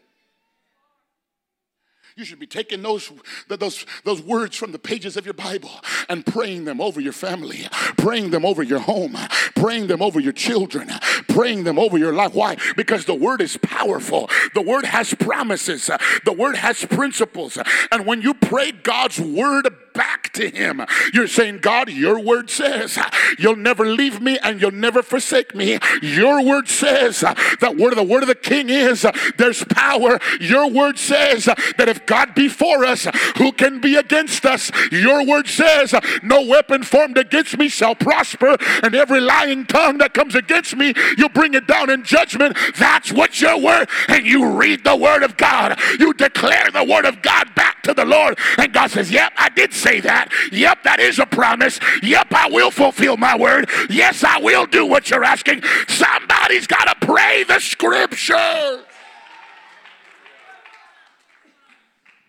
You 2.17 2.23
should 2.23 2.39
be 2.39 2.47
taking 2.47 2.82
those, 2.82 3.12
those, 3.49 3.86
those 4.06 4.21
words 4.21 4.56
from 4.56 4.71
the 4.71 4.80
pages 4.80 5.17
of 5.17 5.25
your 5.25 5.34
Bible 5.34 5.71
and 6.08 6.25
praying 6.25 6.63
them 6.63 6.80
over 6.80 7.01
your 7.01 7.12
family, 7.12 7.67
praying 7.97 8.30
them 8.30 8.45
over 8.45 8.63
your 8.63 8.80
home, 8.80 9.17
praying 9.54 9.88
them 9.88 10.01
over 10.01 10.21
your 10.21 10.32
children, 10.32 10.89
praying 11.35 11.65
them 11.65 11.77
over 11.77 11.97
your 11.97 12.13
life. 12.13 12.33
Why? 12.33 12.55
Because 12.77 13.03
the 13.03 13.13
word 13.13 13.41
is 13.41 13.57
powerful. 13.57 14.29
The 14.53 14.61
word 14.61 14.85
has 14.85 15.13
promises. 15.13 15.89
The 16.23 16.31
word 16.31 16.55
has 16.55 16.85
principles. 16.85 17.57
And 17.91 18.05
when 18.05 18.21
you 18.21 18.33
pray 18.33 18.71
God's 18.71 19.19
word 19.19 19.67
back 19.95 20.31
to 20.33 20.49
Him. 20.49 20.85
You're 21.13 21.27
saying, 21.27 21.59
God, 21.59 21.89
your 21.89 22.19
word 22.19 22.51
says 22.51 22.99
you'll 23.39 23.55
never 23.55 23.85
leave 23.85 24.21
me 24.21 24.37
and 24.43 24.61
you'll 24.61 24.71
never 24.71 25.01
forsake 25.01 25.55
me. 25.55 25.79
Your 26.01 26.43
word 26.43 26.67
says 26.67 27.21
that 27.21 27.77
word 27.77 27.93
of 27.93 27.97
the 27.97 28.03
word 28.03 28.21
of 28.21 28.27
the 28.27 28.35
King 28.35 28.69
is 28.69 29.07
there's 29.37 29.63
power. 29.63 30.19
Your 30.39 30.69
word 30.69 30.99
says 30.99 31.45
that 31.45 31.89
if 31.89 32.05
God 32.05 32.35
be 32.35 32.49
for 32.49 32.85
us, 32.85 33.07
who 33.37 33.51
can 33.51 33.79
be 33.79 33.95
against 33.95 34.45
us? 34.45 34.69
Your 34.91 35.25
word 35.25 35.47
says 35.47 35.95
no 36.21 36.45
weapon 36.45 36.83
formed 36.83 37.17
against 37.17 37.57
me 37.57 37.69
shall 37.69 37.95
prosper, 37.95 38.57
and 38.83 38.93
every 38.93 39.21
lying 39.21 39.65
tongue 39.65 39.97
that 39.99 40.13
comes 40.13 40.35
against 40.35 40.75
me, 40.75 40.93
you'll 41.25 41.33
bring 41.33 41.55
it 41.55 41.65
down 41.65 41.89
in 41.89 42.03
judgment. 42.03 42.55
That's 42.77 43.11
what 43.11 43.41
your 43.41 43.59
word, 43.59 43.89
and 44.07 44.25
you 44.25 44.51
read 44.51 44.83
the 44.83 44.95
word 44.95 45.23
of 45.23 45.38
God. 45.38 45.79
You 45.99 46.13
declare 46.13 46.69
the 46.71 46.83
word 46.83 47.05
of 47.05 47.21
God 47.21 47.53
back 47.55 47.81
to 47.83 47.93
the 47.93 48.05
Lord, 48.05 48.38
and 48.57 48.71
God 48.71 48.91
says, 48.91 49.09
Yep, 49.09 49.33
I 49.38 49.49
did 49.49 49.73
say 49.73 49.99
that. 50.01 50.31
Yep, 50.51 50.83
that 50.83 50.99
is 50.99 51.17
a 51.19 51.25
promise. 51.25 51.79
Yep, 52.03 52.27
I 52.31 52.49
will 52.49 52.69
fulfill 52.69 53.17
my 53.17 53.35
word. 53.35 53.69
Yes, 53.89 54.23
I 54.23 54.39
will 54.39 54.65
do 54.67 54.85
what 54.85 55.09
you're 55.09 55.23
asking. 55.23 55.63
Somebody's 55.88 56.67
got 56.67 56.85
to 56.85 57.07
pray 57.07 57.43
the 57.43 57.59
scripture. 57.59 58.83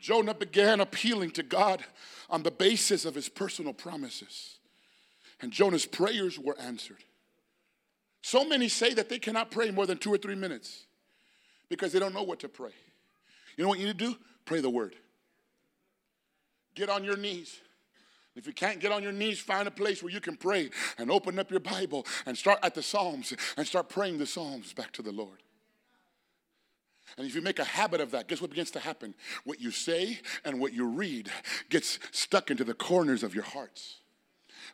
Jonah 0.00 0.34
began 0.34 0.80
appealing 0.80 1.32
to 1.32 1.42
God 1.42 1.84
on 2.30 2.44
the 2.44 2.50
basis 2.50 3.04
of 3.04 3.14
his 3.14 3.28
personal 3.28 3.72
promises. 3.72 4.56
And 5.40 5.52
Jonah's 5.52 5.84
prayers 5.84 6.38
were 6.38 6.56
answered. 6.58 7.02
So 8.26 8.44
many 8.44 8.68
say 8.68 8.92
that 8.92 9.08
they 9.08 9.20
cannot 9.20 9.52
pray 9.52 9.70
more 9.70 9.86
than 9.86 9.98
two 9.98 10.12
or 10.12 10.18
three 10.18 10.34
minutes 10.34 10.86
because 11.68 11.92
they 11.92 12.00
don't 12.00 12.12
know 12.12 12.24
what 12.24 12.40
to 12.40 12.48
pray. 12.48 12.72
You 13.56 13.62
know 13.62 13.68
what 13.68 13.78
you 13.78 13.86
need 13.86 14.00
to 14.00 14.04
do? 14.04 14.16
Pray 14.44 14.60
the 14.60 14.68
word. 14.68 14.96
Get 16.74 16.90
on 16.90 17.04
your 17.04 17.16
knees. 17.16 17.60
If 18.34 18.48
you 18.48 18.52
can't 18.52 18.80
get 18.80 18.90
on 18.90 19.04
your 19.04 19.12
knees, 19.12 19.38
find 19.38 19.68
a 19.68 19.70
place 19.70 20.02
where 20.02 20.10
you 20.10 20.20
can 20.20 20.36
pray 20.36 20.70
and 20.98 21.08
open 21.08 21.38
up 21.38 21.52
your 21.52 21.60
Bible 21.60 22.04
and 22.26 22.36
start 22.36 22.58
at 22.64 22.74
the 22.74 22.82
Psalms 22.82 23.32
and 23.56 23.64
start 23.64 23.88
praying 23.88 24.18
the 24.18 24.26
Psalms 24.26 24.72
back 24.72 24.90
to 24.94 25.02
the 25.02 25.12
Lord. 25.12 25.38
And 27.16 27.28
if 27.28 27.36
you 27.36 27.42
make 27.42 27.60
a 27.60 27.64
habit 27.64 28.00
of 28.00 28.10
that, 28.10 28.26
guess 28.26 28.40
what 28.40 28.50
begins 28.50 28.72
to 28.72 28.80
happen? 28.80 29.14
What 29.44 29.60
you 29.60 29.70
say 29.70 30.18
and 30.44 30.58
what 30.58 30.72
you 30.72 30.84
read 30.84 31.30
gets 31.68 32.00
stuck 32.10 32.50
into 32.50 32.64
the 32.64 32.74
corners 32.74 33.22
of 33.22 33.36
your 33.36 33.44
hearts. 33.44 34.00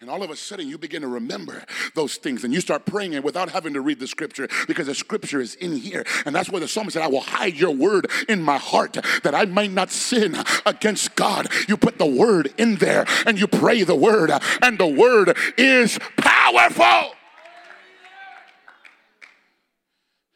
And 0.01 0.11
all 0.11 0.23
of 0.23 0.31
a 0.31 0.37
sudden, 0.37 0.69
you 0.69 0.79
begin 0.79 1.03
to 1.03 1.09
remember 1.09 1.65
those 1.95 2.17
things 2.17 2.45
and 2.45 2.53
you 2.53 2.61
start 2.61 2.87
praying 2.87 3.13
it 3.13 3.25
without 3.25 3.51
having 3.51 3.75
to 3.75 3.81
read 3.81 4.01
the 4.01 4.07
scripture 4.07 4.49
because 4.67 4.87
the 4.87 4.95
scripture 4.95 5.41
is 5.41 5.55
in 5.57 5.77
here. 5.77 6.05
And 6.27 6.35
that's 6.35 6.51
why 6.51 6.61
the 6.61 6.69
psalmist 6.69 6.95
said, 6.95 7.03
I 7.03 7.09
will 7.09 7.21
hide 7.21 7.55
your 7.55 7.75
word 7.75 8.11
in 8.29 8.43
my 8.43 8.59
heart 8.59 8.95
that 9.23 9.35
I 9.35 9.45
might 9.45 9.73
not 9.73 9.91
sin 9.91 10.37
against 10.67 11.15
God. 11.15 11.49
You 11.69 11.77
put 11.77 11.99
the 11.99 12.07
word 12.07 12.53
in 12.59 12.77
there 12.77 13.05
and 13.27 13.39
you 13.39 13.47
pray 13.47 13.83
the 13.83 13.97
word, 13.97 14.31
and 14.63 14.79
the 14.79 14.87
word 14.87 15.37
is 15.57 15.99
powerful. 16.17 17.15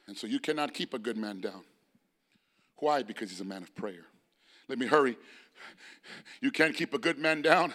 And 0.06 0.16
so 0.16 0.26
you 0.26 0.38
cannot 0.38 0.72
keep 0.72 0.94
a 0.94 0.98
good 0.98 1.16
man 1.16 1.40
down. 1.40 1.62
Why? 2.76 3.02
Because 3.02 3.30
he's 3.30 3.40
a 3.40 3.44
man 3.44 3.62
of 3.62 3.74
prayer. 3.74 4.04
Let 4.68 4.78
me 4.78 4.86
hurry. 4.86 5.16
You 6.40 6.50
can't 6.50 6.74
keep 6.74 6.94
a 6.94 6.98
good 6.98 7.18
man 7.18 7.42
down 7.42 7.72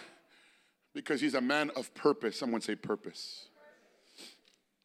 because 0.93 1.21
he's 1.21 1.34
a 1.34 1.41
man 1.41 1.71
of 1.75 1.93
purpose. 1.93 2.38
Someone 2.38 2.62
say 2.62 2.75
purpose. 2.75 3.47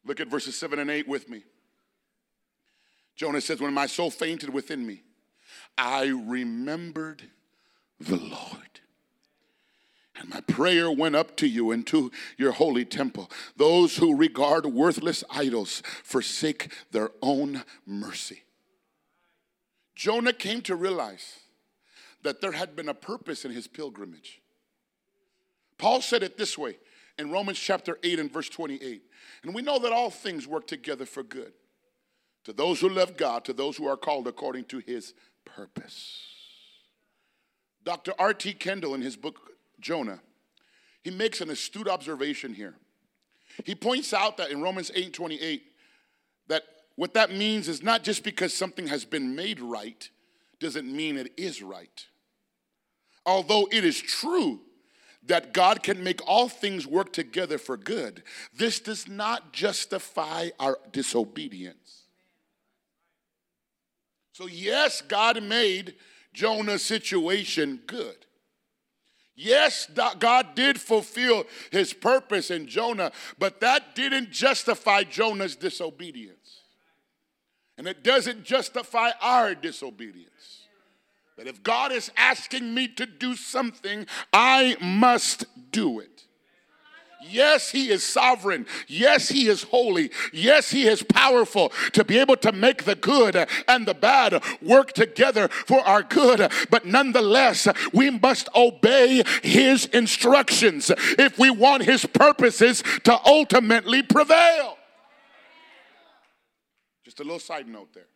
Look 0.05 0.19
at 0.19 0.29
verses 0.29 0.57
7 0.57 0.79
and 0.79 0.89
8 0.89 1.07
with 1.07 1.29
me. 1.29 1.43
Jonah 3.15 3.41
says, 3.41 3.59
When 3.59 3.73
my 3.73 3.87
soul 3.87 4.09
fainted 4.09 4.49
within 4.49 4.85
me, 4.85 5.03
I 5.77 6.05
remembered 6.05 7.23
the 7.99 8.15
Lord. 8.15 8.61
And 10.19 10.29
my 10.29 10.41
prayer 10.41 10.89
went 10.89 11.15
up 11.15 11.35
to 11.37 11.47
you 11.47 11.71
into 11.71 12.11
your 12.37 12.53
holy 12.53 12.85
temple. 12.85 13.29
Those 13.55 13.97
who 13.97 14.15
regard 14.15 14.65
worthless 14.65 15.23
idols 15.29 15.83
forsake 16.03 16.71
their 16.91 17.11
own 17.21 17.63
mercy. 17.85 18.43
Jonah 19.95 20.33
came 20.33 20.61
to 20.61 20.75
realize 20.75 21.39
that 22.23 22.41
there 22.41 22.53
had 22.53 22.75
been 22.75 22.89
a 22.89 22.93
purpose 22.93 23.45
in 23.45 23.51
his 23.51 23.67
pilgrimage. 23.67 24.41
Paul 25.77 26.01
said 26.01 26.23
it 26.23 26.37
this 26.37 26.57
way 26.57 26.77
in 27.17 27.31
Romans 27.31 27.59
chapter 27.59 27.97
8 28.03 28.19
and 28.19 28.31
verse 28.31 28.49
28. 28.49 29.01
And 29.43 29.53
we 29.53 29.61
know 29.61 29.79
that 29.79 29.91
all 29.91 30.09
things 30.09 30.47
work 30.47 30.67
together 30.67 31.05
for 31.05 31.23
good 31.23 31.53
to 32.45 32.53
those 32.53 32.79
who 32.79 32.89
love 32.89 33.17
God, 33.17 33.43
to 33.45 33.53
those 33.53 33.75
who 33.75 33.87
are 33.87 33.97
called 33.97 34.27
according 34.27 34.65
to 34.65 34.79
his 34.79 35.13
purpose. 35.43 36.21
Dr. 37.83 38.13
R.T. 38.17 38.53
Kendall, 38.53 38.93
in 38.95 39.01
his 39.01 39.17
book 39.17 39.37
Jonah, 39.79 40.21
he 41.03 41.11
makes 41.11 41.41
an 41.41 41.49
astute 41.49 41.87
observation 41.87 42.53
here. 42.53 42.75
He 43.65 43.75
points 43.75 44.13
out 44.13 44.37
that 44.37 44.51
in 44.51 44.61
Romans 44.61 44.91
8 44.93 45.13
28, 45.13 45.63
that 46.47 46.63
what 46.95 47.13
that 47.15 47.31
means 47.31 47.67
is 47.67 47.83
not 47.83 48.03
just 48.03 48.23
because 48.23 48.53
something 48.53 48.87
has 48.87 49.05
been 49.05 49.35
made 49.35 49.59
right, 49.59 50.09
doesn't 50.59 50.91
mean 50.91 51.17
it 51.17 51.33
is 51.37 51.61
right. 51.61 52.05
Although 53.25 53.67
it 53.71 53.83
is 53.83 53.99
true 53.99 54.61
that 55.27 55.53
God 55.53 55.83
can 55.83 56.03
make 56.03 56.21
all 56.27 56.49
things 56.49 56.87
work 56.87 57.13
together 57.13 57.57
for 57.57 57.77
good, 57.77 58.23
this 58.55 58.79
does 58.79 59.07
not 59.07 59.53
justify 59.53 60.49
our 60.59 60.77
disobedience. 60.91 62.03
So, 64.33 64.47
yes, 64.47 65.01
God 65.01 65.41
made 65.43 65.95
Jonah's 66.33 66.83
situation 66.83 67.81
good. 67.87 68.15
Yes, 69.35 69.87
God 70.19 70.55
did 70.55 70.81
fulfill 70.81 71.45
his 71.71 71.93
purpose 71.93 72.49
in 72.49 72.67
Jonah, 72.67 73.11
but 73.37 73.59
that 73.61 73.93
didn't 73.95 74.31
justify 74.31 75.03
Jonah's 75.03 75.55
disobedience. 75.55 76.61
And 77.77 77.87
it 77.87 78.03
doesn't 78.03 78.43
justify 78.43 79.11
our 79.21 79.53
disobedience. 79.53 80.56
That 81.37 81.47
if 81.47 81.61
God 81.61 81.91
is 81.91 82.11
asking 82.17 82.73
me 82.73 82.87
to 82.89 83.05
do 83.05 83.35
something, 83.35 84.07
I 84.33 84.75
must 84.81 85.45
do 85.71 85.99
it. 85.99 86.17
Yes, 87.29 87.71
He 87.71 87.89
is 87.89 88.03
sovereign. 88.03 88.65
Yes, 88.87 89.29
He 89.29 89.47
is 89.47 89.63
holy. 89.63 90.11
Yes, 90.33 90.71
He 90.71 90.87
is 90.87 91.03
powerful 91.03 91.71
to 91.93 92.03
be 92.03 92.17
able 92.17 92.37
to 92.37 92.51
make 92.51 92.85
the 92.85 92.95
good 92.95 93.47
and 93.67 93.85
the 93.85 93.93
bad 93.93 94.43
work 94.61 94.93
together 94.93 95.47
for 95.47 95.79
our 95.81 96.03
good. 96.03 96.51
But 96.69 96.85
nonetheless, 96.85 97.67
we 97.93 98.09
must 98.09 98.49
obey 98.55 99.23
His 99.43 99.85
instructions 99.85 100.91
if 101.19 101.37
we 101.37 101.49
want 101.49 101.83
His 101.83 102.05
purposes 102.05 102.83
to 103.03 103.19
ultimately 103.25 104.01
prevail. 104.01 104.77
Just 107.03 107.19
a 107.19 107.23
little 107.23 107.39
side 107.39 107.67
note 107.67 107.93
there. 107.93 108.07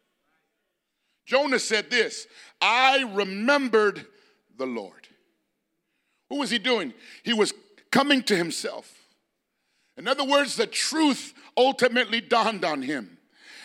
Jonah 1.26 1.60
said 1.60 1.90
this 1.90 2.28
I 2.60 3.10
remembered 3.14 4.06
the 4.58 4.66
Lord. 4.66 5.08
What 6.28 6.40
was 6.40 6.50
he 6.50 6.60
doing? 6.60 6.94
He 7.24 7.34
was 7.34 7.54
coming 7.92 8.24
to 8.24 8.36
himself. 8.36 8.94
In 9.98 10.08
other 10.08 10.24
words, 10.24 10.56
the 10.56 10.68
truth 10.68 11.34
ultimately 11.58 12.22
dawned 12.22 12.64
on 12.64 12.82
him. 12.82 13.18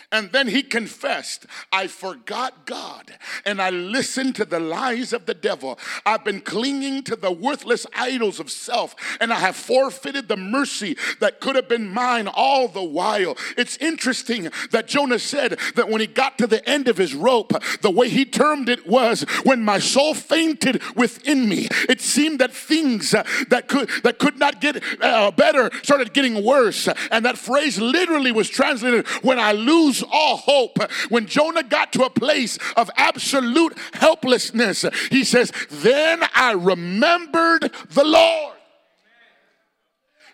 And 0.09 0.31
then 0.31 0.47
he 0.47 0.63
confessed, 0.63 1.45
I 1.69 1.87
forgot 1.87 2.65
God 2.65 3.13
and 3.45 3.61
I 3.61 3.71
listened 3.71 4.35
to 4.35 4.45
the 4.45 4.59
lies 4.59 5.11
of 5.11 5.25
the 5.25 5.33
devil. 5.33 5.77
I've 6.05 6.23
been 6.23 6.39
clinging 6.39 7.03
to 7.03 7.17
the 7.17 7.31
worthless 7.31 7.85
idols 7.93 8.39
of 8.39 8.49
self 8.49 8.95
and 9.19 9.33
I 9.33 9.39
have 9.39 9.57
forfeited 9.57 10.29
the 10.29 10.37
mercy 10.37 10.95
that 11.19 11.41
could 11.41 11.57
have 11.57 11.67
been 11.67 11.89
mine 11.89 12.29
all 12.29 12.69
the 12.69 12.83
while. 12.83 13.35
It's 13.57 13.75
interesting 13.77 14.49
that 14.71 14.87
Jonah 14.87 15.19
said 15.19 15.59
that 15.75 15.89
when 15.89 15.99
he 15.99 16.07
got 16.07 16.37
to 16.37 16.47
the 16.47 16.67
end 16.67 16.87
of 16.87 16.95
his 16.95 17.13
rope, 17.13 17.51
the 17.81 17.91
way 17.91 18.07
he 18.07 18.23
termed 18.23 18.69
it 18.69 18.87
was 18.87 19.23
when 19.43 19.61
my 19.65 19.77
soul 19.77 20.13
fainted 20.13 20.81
within 20.95 21.49
me. 21.49 21.67
It 21.89 21.99
seemed 21.99 22.39
that 22.39 22.53
things 22.53 23.13
uh, 23.13 23.23
that 23.49 23.67
could 23.67 23.89
that 24.03 24.19
could 24.19 24.39
not 24.39 24.61
get 24.61 24.81
uh, 25.01 25.31
better 25.31 25.69
started 25.83 26.13
getting 26.13 26.45
worse. 26.45 26.87
And 27.11 27.25
that 27.25 27.37
phrase 27.37 27.77
literally 27.77 28.31
was 28.31 28.49
translated 28.49 29.05
when 29.21 29.37
I 29.37 29.51
lose 29.51 29.96
lose 30.01 30.09
all 30.11 30.37
hope. 30.37 30.79
When 31.09 31.25
Jonah 31.25 31.63
got 31.63 31.93
to 31.93 32.03
a 32.03 32.09
place 32.09 32.57
of 32.75 32.89
absolute 32.97 33.77
helplessness, 33.93 34.85
he 35.09 35.23
says, 35.23 35.51
Then 35.69 36.23
I 36.35 36.51
remembered 36.53 37.71
the 37.89 38.03
Lord. 38.03 38.53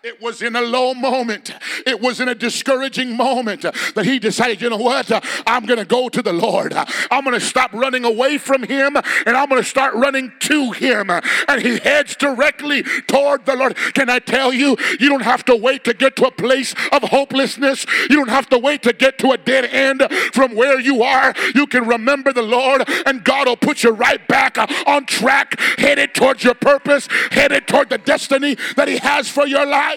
It 0.04 0.20
was 0.20 0.42
in 0.42 0.54
a 0.54 0.60
low 0.60 0.92
moment, 0.92 1.50
it 1.86 1.98
was 1.98 2.20
in 2.20 2.28
a 2.28 2.34
discouraging 2.34 3.16
moment 3.16 3.62
that 3.62 4.04
he 4.04 4.18
decided, 4.18 4.60
you 4.60 4.68
know 4.68 4.76
what? 4.76 5.10
I'm 5.46 5.64
going 5.64 5.78
to 5.78 5.86
go 5.86 6.10
to 6.10 6.20
the 6.20 6.30
Lord. 6.30 6.74
I'm 6.74 7.24
going 7.24 7.32
to 7.32 7.40
stop 7.40 7.72
running 7.72 8.04
away 8.04 8.36
from 8.36 8.64
him 8.64 8.96
and 8.96 9.34
I'm 9.34 9.48
going 9.48 9.62
to 9.62 9.66
start 9.66 9.94
running 9.94 10.30
to 10.40 10.72
him. 10.72 11.08
And 11.08 11.62
he 11.62 11.78
heads 11.78 12.16
directly 12.16 12.82
toward 13.06 13.46
the 13.46 13.56
Lord. 13.56 13.76
Can 13.94 14.10
I 14.10 14.18
tell 14.18 14.52
you, 14.52 14.76
you 15.00 15.08
don't 15.08 15.22
have 15.22 15.42
to 15.46 15.56
wait 15.56 15.84
to 15.84 15.94
get 15.94 16.16
to 16.16 16.26
a 16.26 16.30
place 16.30 16.74
of 16.92 17.04
hopelessness. 17.04 17.86
You 18.10 18.16
don't 18.16 18.28
have 18.28 18.50
to 18.50 18.58
wait 18.58 18.82
to 18.82 18.92
get 18.92 19.16
to 19.20 19.30
a 19.30 19.38
dead 19.38 19.64
end 19.64 20.02
from 20.34 20.54
where 20.54 20.78
you 20.78 21.02
are. 21.02 21.32
You 21.54 21.66
can 21.66 21.88
remember 21.88 22.30
the 22.30 22.42
Lord 22.42 22.86
and 23.06 23.24
God 23.24 23.46
will 23.46 23.56
put 23.56 23.82
you 23.82 23.92
right 23.92 24.28
back 24.28 24.58
on 24.86 25.06
track, 25.06 25.58
headed 25.78 26.14
towards 26.14 26.44
your 26.44 26.52
purpose, 26.52 27.08
headed 27.30 27.66
toward 27.66 27.88
the 27.88 27.96
destiny 27.96 28.58
that 28.76 28.86
he 28.86 28.98
has 28.98 29.30
for 29.30 29.46
your 29.46 29.64
life. 29.64 29.93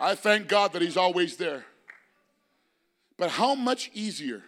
I 0.00 0.14
thank 0.14 0.48
God 0.48 0.72
that 0.72 0.82
He's 0.82 0.96
always 0.96 1.36
there. 1.36 1.64
But 3.18 3.30
how 3.30 3.54
much 3.54 3.90
easier 3.92 4.44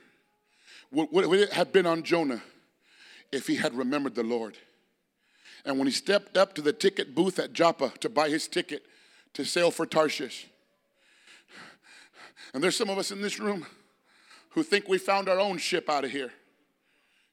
would, 0.92 1.10
would 1.10 1.40
it 1.40 1.52
have 1.52 1.72
been 1.72 1.86
on 1.86 2.02
Jonah 2.02 2.40
if 3.32 3.46
he 3.46 3.56
had 3.56 3.74
remembered 3.74 4.14
the 4.14 4.22
Lord? 4.22 4.56
And 5.64 5.76
when 5.76 5.86
he 5.86 5.92
stepped 5.92 6.36
up 6.36 6.54
to 6.54 6.62
the 6.62 6.72
ticket 6.72 7.14
booth 7.14 7.38
at 7.38 7.52
Joppa 7.52 7.92
to 8.00 8.08
buy 8.08 8.30
his 8.30 8.48
ticket 8.48 8.84
to 9.34 9.44
sail 9.44 9.70
for 9.70 9.86
Tarshish, 9.86 10.46
and 12.54 12.62
there's 12.62 12.76
some 12.76 12.88
of 12.88 12.98
us 12.98 13.10
in 13.10 13.20
this 13.20 13.38
room 13.38 13.66
who 14.50 14.62
think 14.62 14.88
we 14.88 14.98
found 14.98 15.28
our 15.28 15.38
own 15.38 15.58
ship 15.58 15.88
out 15.88 16.04
of 16.04 16.10
here 16.10 16.32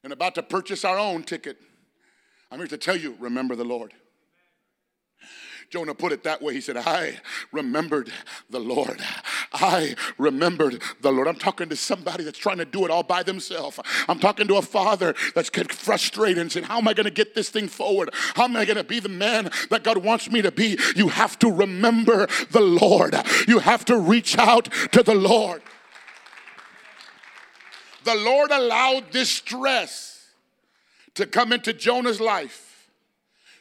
and 0.04 0.12
about 0.12 0.34
to 0.36 0.42
purchase 0.42 0.84
our 0.84 0.98
own 0.98 1.22
ticket. 1.22 1.56
I'm 2.50 2.58
here 2.58 2.68
to 2.68 2.78
tell 2.78 2.96
you 2.96 3.16
remember 3.18 3.56
the 3.56 3.64
Lord. 3.64 3.94
Jonah 5.70 5.94
put 5.94 6.12
it 6.12 6.22
that 6.24 6.40
way. 6.40 6.54
He 6.54 6.62
said, 6.62 6.78
I 6.78 7.18
remembered 7.52 8.10
the 8.48 8.58
Lord. 8.58 9.02
I 9.52 9.96
remembered 10.16 10.82
the 11.02 11.12
Lord. 11.12 11.28
I'm 11.28 11.36
talking 11.36 11.68
to 11.68 11.76
somebody 11.76 12.24
that's 12.24 12.38
trying 12.38 12.56
to 12.56 12.64
do 12.64 12.86
it 12.86 12.90
all 12.90 13.02
by 13.02 13.22
themselves. 13.22 13.78
I'm 14.08 14.18
talking 14.18 14.48
to 14.48 14.56
a 14.56 14.62
father 14.62 15.14
that's 15.34 15.50
getting 15.50 15.76
frustrated 15.76 16.38
and 16.38 16.50
saying, 16.50 16.64
How 16.64 16.78
am 16.78 16.88
I 16.88 16.94
going 16.94 17.04
to 17.04 17.10
get 17.10 17.34
this 17.34 17.50
thing 17.50 17.68
forward? 17.68 18.08
How 18.34 18.44
am 18.44 18.56
I 18.56 18.64
going 18.64 18.78
to 18.78 18.84
be 18.84 18.98
the 18.98 19.10
man 19.10 19.50
that 19.68 19.84
God 19.84 19.98
wants 19.98 20.30
me 20.30 20.40
to 20.40 20.50
be? 20.50 20.78
You 20.96 21.08
have 21.08 21.38
to 21.40 21.52
remember 21.52 22.28
the 22.50 22.60
Lord. 22.60 23.14
You 23.46 23.58
have 23.58 23.84
to 23.86 23.98
reach 23.98 24.38
out 24.38 24.72
to 24.92 25.02
the 25.02 25.14
Lord. 25.14 25.62
The 28.04 28.14
Lord 28.14 28.50
allowed 28.50 29.10
distress 29.10 30.30
to 31.12 31.26
come 31.26 31.52
into 31.52 31.74
Jonah's 31.74 32.22
life 32.22 32.68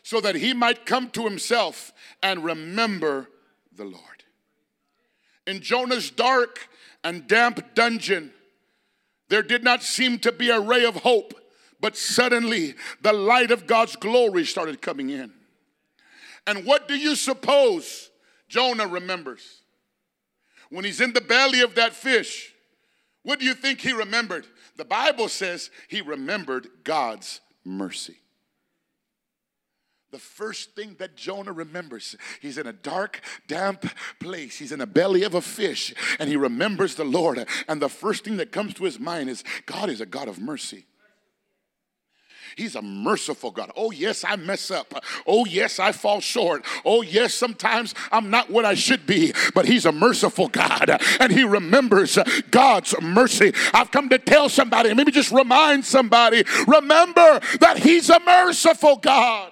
so 0.04 0.22
that 0.22 0.36
he 0.36 0.54
might 0.54 0.86
come 0.86 1.10
to 1.10 1.26
himself 1.26 1.92
and 2.22 2.44
remember 2.44 3.30
the 3.76 3.86
Lord. 3.86 4.24
In 5.46 5.62
Jonah's 5.62 6.10
dark 6.10 6.68
and 7.04 7.28
damp 7.28 7.74
dungeon, 7.74 8.34
there 9.30 9.44
did 9.44 9.64
not 9.64 9.84
seem 9.84 10.20
to 10.20 10.32
be 10.32 10.50
a 10.50 10.60
ray 10.60 10.86
of 10.86 10.96
hope, 10.96 11.34
but 11.80 11.96
suddenly 11.96 12.76
the 13.02 13.14
light 13.14 13.52
of 13.52 13.68
God's 13.68 13.96
glory 13.96 14.46
started 14.46 14.82
coming 14.82 15.10
in. 15.10 15.32
And 16.46 16.66
what 16.66 16.88
do 16.88 16.98
you 16.98 17.16
suppose 17.16 18.10
Jonah 18.48 18.88
remembers? 18.88 19.62
When 20.70 20.86
he's 20.86 21.02
in 21.02 21.14
the 21.14 21.22
belly 21.22 21.62
of 21.62 21.76
that 21.76 21.94
fish, 21.94 22.54
what 23.24 23.40
do 23.40 23.46
you 23.46 23.54
think 23.54 23.82
he 23.82 23.94
remembered? 23.94 24.48
The 24.76 24.86
Bible 24.86 25.28
says 25.28 25.70
he 25.88 26.02
remembered 26.02 26.68
God's 26.84 27.42
mercy 27.64 28.18
the 30.12 30.20
first 30.20 30.76
thing 30.76 30.96
that 31.00 31.16
Jonah 31.16 31.52
remembers. 31.52 32.16
He's 32.42 32.58
in 32.58 32.68
a 32.68 32.74
dark, 32.74 33.22
damp 33.48 33.86
place. 34.20 34.58
He's 34.58 34.72
in 34.72 34.80
the 34.80 34.88
belly 34.88 35.24
of 35.24 35.34
a 35.34 35.42
fish, 35.42 35.94
and 36.20 36.30
he 36.30 36.38
remembers 36.38 36.96
the 36.96 37.04
Lord. 37.04 37.46
And 37.68 37.82
the 37.82 37.90
first 37.90 38.24
thing 38.24 38.38
that 38.38 38.52
comes 38.52 38.74
to 38.76 38.86
his 38.86 39.00
mind 39.00 39.30
is 39.30 39.44
God 39.66 39.90
is 39.90 40.02
a 40.02 40.06
God 40.06 40.28
of 40.28 40.40
mercy. 40.40 40.86
He's 42.56 42.76
a 42.76 42.82
merciful 42.82 43.52
God. 43.52 43.72
Oh, 43.76 43.92
yes, 43.92 44.24
I 44.28 44.36
mess 44.36 44.72
up. 44.72 44.94
Oh, 45.28 45.46
yes, 45.46 45.78
I 45.78 45.92
fall 45.92 46.22
short. 46.22 46.66
Oh, 46.84 47.04
yes, 47.04 47.34
sometimes 47.36 47.94
I'm 48.12 48.32
not 48.32 48.50
what 48.50 48.66
I 48.66 48.74
should 48.74 49.06
be, 49.06 49.34
but 49.54 49.66
He's 49.66 49.86
a 49.86 49.92
merciful 49.92 50.48
God 50.48 50.90
and 51.20 51.32
He 51.32 51.44
remembers 51.44 52.18
God's 52.50 52.96
mercy. 53.00 53.54
I've 53.74 53.92
come 53.92 54.10
to 54.10 54.18
tell 54.18 54.50
somebody, 54.50 54.92
maybe 54.94 55.12
just 55.12 55.32
remind 55.32 55.86
somebody, 55.86 56.46
remember 56.68 57.42
that 57.60 57.78
He's 57.78 58.10
a 58.10 58.20
merciful 58.22 58.96
God. 58.96 59.52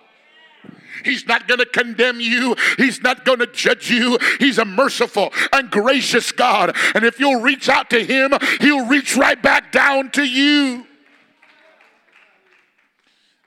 He's 1.05 1.25
not 1.25 1.47
going 1.47 1.59
to 1.59 1.65
condemn 1.65 2.19
you. 2.19 2.55
He's 2.77 3.01
not 3.01 3.23
going 3.23 3.39
to 3.39 3.47
judge 3.47 3.89
you. 3.89 4.17
He's 4.39 4.57
a 4.57 4.65
merciful 4.65 5.31
and 5.53 5.71
gracious 5.71 6.31
God. 6.31 6.75
And 6.93 7.05
if 7.05 7.19
you'll 7.19 7.41
reach 7.41 7.69
out 7.69 7.89
to 7.91 8.03
Him, 8.03 8.33
He'll 8.59 8.87
reach 8.87 9.15
right 9.15 9.41
back 9.41 9.71
down 9.71 10.11
to 10.11 10.23
you. 10.23 10.85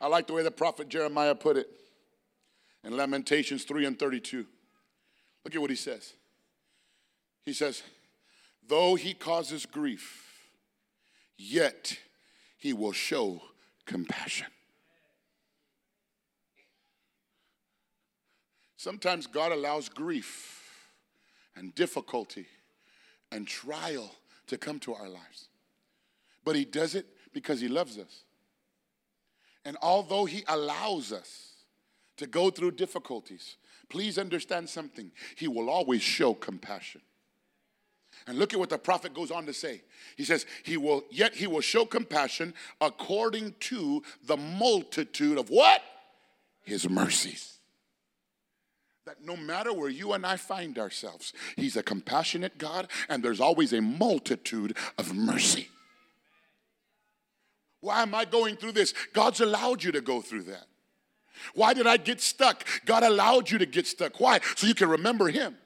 I 0.00 0.06
like 0.06 0.26
the 0.26 0.32
way 0.32 0.42
the 0.42 0.50
prophet 0.50 0.88
Jeremiah 0.88 1.34
put 1.34 1.56
it 1.56 1.68
in 2.84 2.96
Lamentations 2.96 3.64
3 3.64 3.84
and 3.84 3.98
32. 3.98 4.46
Look 5.44 5.54
at 5.54 5.60
what 5.60 5.70
he 5.70 5.76
says. 5.76 6.14
He 7.44 7.52
says, 7.52 7.82
Though 8.66 8.94
he 8.94 9.14
causes 9.14 9.66
grief, 9.66 10.50
yet 11.36 11.98
he 12.58 12.72
will 12.72 12.92
show 12.92 13.40
compassion. 13.86 14.48
Sometimes 18.78 19.26
God 19.26 19.50
allows 19.50 19.88
grief 19.88 20.62
and 21.56 21.74
difficulty 21.74 22.46
and 23.32 23.44
trial 23.44 24.14
to 24.46 24.56
come 24.56 24.78
to 24.78 24.94
our 24.94 25.08
lives. 25.08 25.48
But 26.44 26.54
He 26.54 26.64
does 26.64 26.94
it 26.94 27.04
because 27.32 27.60
He 27.60 27.66
loves 27.66 27.98
us. 27.98 28.22
And 29.64 29.76
although 29.82 30.26
He 30.26 30.44
allows 30.46 31.12
us 31.12 31.54
to 32.18 32.28
go 32.28 32.50
through 32.50 32.70
difficulties, 32.70 33.56
please 33.88 34.16
understand 34.16 34.68
something. 34.68 35.10
He 35.34 35.48
will 35.48 35.68
always 35.68 36.00
show 36.00 36.32
compassion. 36.32 37.00
And 38.28 38.38
look 38.38 38.54
at 38.54 38.60
what 38.60 38.70
the 38.70 38.78
prophet 38.78 39.12
goes 39.12 39.32
on 39.32 39.44
to 39.46 39.52
say. 39.52 39.82
He 40.16 40.24
says, 40.24 40.46
He 40.62 40.76
will, 40.76 41.02
yet 41.10 41.34
He 41.34 41.48
will 41.48 41.62
show 41.62 41.84
compassion 41.84 42.54
according 42.80 43.56
to 43.58 44.04
the 44.24 44.36
multitude 44.36 45.36
of 45.36 45.50
what? 45.50 45.82
His 46.62 46.88
mercies 46.88 47.57
that 49.08 49.24
no 49.24 49.36
matter 49.36 49.72
where 49.72 49.88
you 49.88 50.12
and 50.12 50.26
I 50.26 50.36
find 50.36 50.78
ourselves, 50.78 51.32
He's 51.56 51.76
a 51.76 51.82
compassionate 51.82 52.58
God 52.58 52.88
and 53.08 53.22
there's 53.22 53.40
always 53.40 53.72
a 53.72 53.80
multitude 53.80 54.76
of 54.98 55.14
mercy. 55.14 55.68
Why 57.80 58.02
am 58.02 58.14
I 58.14 58.26
going 58.26 58.56
through 58.56 58.72
this? 58.72 58.92
God's 59.14 59.40
allowed 59.40 59.82
you 59.82 59.92
to 59.92 60.02
go 60.02 60.20
through 60.20 60.42
that. 60.44 60.66
Why 61.54 61.72
did 61.72 61.86
I 61.86 61.96
get 61.96 62.20
stuck? 62.20 62.66
God 62.84 63.02
allowed 63.02 63.50
you 63.50 63.56
to 63.58 63.66
get 63.66 63.86
stuck. 63.86 64.20
Why? 64.20 64.40
So 64.56 64.66
you 64.66 64.74
can 64.74 64.90
remember 64.90 65.28
Him. 65.28 65.56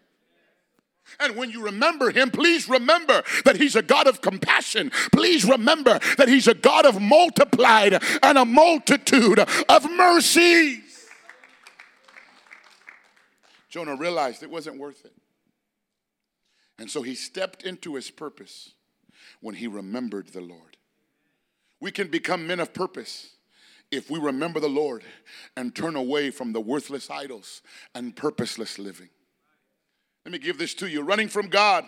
And 1.18 1.34
when 1.36 1.50
you 1.50 1.64
remember 1.64 2.10
him, 2.10 2.30
please 2.30 2.68
remember 2.68 3.24
that 3.44 3.56
he's 3.56 3.74
a 3.74 3.82
God 3.82 4.06
of 4.06 4.22
compassion. 4.22 4.92
Please 5.12 5.44
remember 5.44 5.98
that 6.16 6.28
he's 6.28 6.46
a 6.46 6.54
God 6.54 6.86
of 6.86 7.02
multiplied 7.02 8.00
and 8.22 8.38
a 8.38 8.44
multitude 8.44 9.40
of 9.40 9.90
mercies. 9.90 10.91
Jonah 13.72 13.96
realized 13.96 14.42
it 14.42 14.50
wasn't 14.50 14.78
worth 14.78 15.06
it. 15.06 15.14
And 16.78 16.90
so 16.90 17.00
he 17.00 17.14
stepped 17.14 17.62
into 17.62 17.94
his 17.94 18.10
purpose 18.10 18.74
when 19.40 19.54
he 19.54 19.66
remembered 19.66 20.28
the 20.28 20.42
Lord. 20.42 20.76
We 21.80 21.90
can 21.90 22.08
become 22.08 22.46
men 22.46 22.60
of 22.60 22.74
purpose 22.74 23.30
if 23.90 24.10
we 24.10 24.20
remember 24.20 24.60
the 24.60 24.68
Lord 24.68 25.04
and 25.56 25.74
turn 25.74 25.96
away 25.96 26.30
from 26.30 26.52
the 26.52 26.60
worthless 26.60 27.08
idols 27.08 27.62
and 27.94 28.14
purposeless 28.14 28.78
living. 28.78 29.08
Let 30.26 30.32
me 30.32 30.38
give 30.38 30.58
this 30.58 30.74
to 30.74 30.86
you 30.86 31.00
running 31.00 31.28
from 31.28 31.48
God 31.48 31.86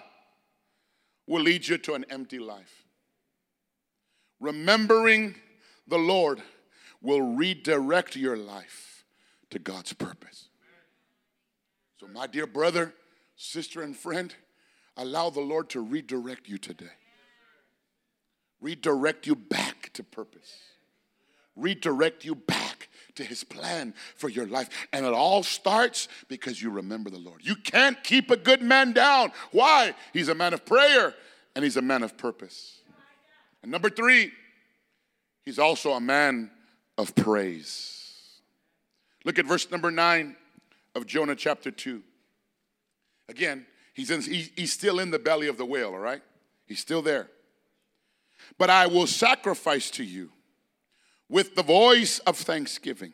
will 1.27 1.43
lead 1.43 1.69
you 1.69 1.77
to 1.77 1.93
an 1.93 2.07
empty 2.09 2.39
life. 2.39 2.87
Remembering 4.41 5.35
the 5.87 5.99
Lord 5.99 6.41
will 7.03 7.21
redirect 7.21 8.17
your 8.17 8.39
life 8.39 9.05
to 9.51 9.59
God's 9.59 9.93
purpose. 9.93 10.44
So, 12.05 12.11
my 12.13 12.27
dear 12.27 12.47
brother, 12.47 12.93
sister, 13.35 13.81
and 13.81 13.97
friend, 13.97 14.35
allow 14.97 15.31
the 15.31 15.41
Lord 15.41 15.71
to 15.71 15.81
redirect 15.81 16.49
you 16.49 16.59
today. 16.59 16.93
Redirect 18.61 19.27
you 19.27 19.35
back 19.35 19.91
to 19.95 20.05
purpose. 20.05 20.55
Redirect 21.57 22.25
you 22.25 22.35
back 22.35 22.91
to 23.15 23.25
his 23.25 23.43
plan 23.43 23.95
for 24.17 24.29
your 24.29 24.47
life. 24.47 24.69
And 24.93 25.07
it 25.07 25.15
all 25.15 25.43
starts 25.43 26.09
because 26.29 26.61
you 26.61 26.69
remember 26.69 27.09
the 27.09 27.19
Lord. 27.19 27.41
You 27.43 27.57
can't 27.57 28.03
keep 28.05 28.31
a 28.31 28.37
good 28.37 28.61
man 28.61 28.93
down. 28.93 29.33
Why? 29.53 29.95
He's 30.13 30.29
a 30.29 30.35
man 30.35 30.53
of 30.53 30.67
prayer 30.67 31.15
and 31.55 31.65
he's 31.65 31.79
a 31.79 31.83
man 31.83 32.03
of 32.03 32.19
purpose. 32.19 32.83
And 33.63 33.73
number 33.73 33.89
three, 33.89 34.31
he's 35.43 35.59
also 35.59 35.93
a 35.93 36.01
man 36.01 36.51
of 36.99 37.15
praise. 37.15 38.41
Look 39.25 39.39
at 39.39 39.47
verse 39.47 39.71
number 39.71 39.91
nine 39.91 40.37
of 40.95 41.07
Jonah 41.07 41.35
chapter 41.35 41.71
2. 41.71 42.03
Again, 43.29 43.67
he's, 43.93 44.11
in, 44.11 44.21
he, 44.21 44.51
he's 44.57 44.73
still 44.73 44.99
in 44.99 45.11
the 45.11 45.19
belly 45.19 45.49
of 45.49 45.57
the 45.57 45.65
whale, 45.65 45.91
all 45.91 45.99
right? 45.99 46.23
He's 46.67 46.81
still 46.81 47.03
there. 47.03 47.29
But 48.59 48.71
I 48.71 48.87
will 48.87 49.07
sacrifice 49.07 49.91
to 49.93 50.05
you 50.05 50.31
with 51.29 51.55
the 51.55 51.63
voice 51.63 52.19
of 52.21 52.37
thanksgiving. 52.37 53.13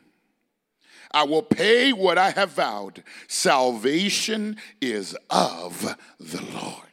I 1.12 1.24
will 1.24 1.42
pay 1.42 1.92
what 1.92 2.18
I 2.18 2.30
have 2.30 2.50
vowed. 2.50 3.02
Salvation 3.26 4.56
is 4.80 5.16
of 5.28 5.96
the 6.18 6.42
Lord. 6.52 6.89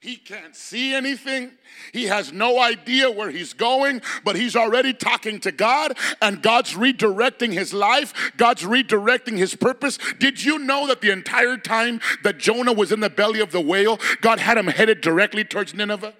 He 0.00 0.14
can't 0.14 0.54
see 0.54 0.94
anything. 0.94 1.50
He 1.92 2.04
has 2.04 2.32
no 2.32 2.60
idea 2.60 3.10
where 3.10 3.30
he's 3.30 3.52
going, 3.52 4.00
but 4.24 4.36
he's 4.36 4.54
already 4.54 4.94
talking 4.94 5.40
to 5.40 5.50
God, 5.50 5.98
and 6.22 6.40
God's 6.40 6.74
redirecting 6.74 7.52
his 7.52 7.74
life. 7.74 8.32
God's 8.36 8.62
redirecting 8.62 9.36
his 9.36 9.56
purpose. 9.56 9.98
Did 10.20 10.44
you 10.44 10.60
know 10.60 10.86
that 10.86 11.00
the 11.00 11.10
entire 11.10 11.56
time 11.56 12.00
that 12.22 12.38
Jonah 12.38 12.72
was 12.72 12.92
in 12.92 13.00
the 13.00 13.10
belly 13.10 13.40
of 13.40 13.50
the 13.50 13.60
whale, 13.60 13.98
God 14.20 14.38
had 14.38 14.56
him 14.56 14.68
headed 14.68 15.00
directly 15.00 15.42
towards 15.42 15.74
Nineveh? 15.74 16.14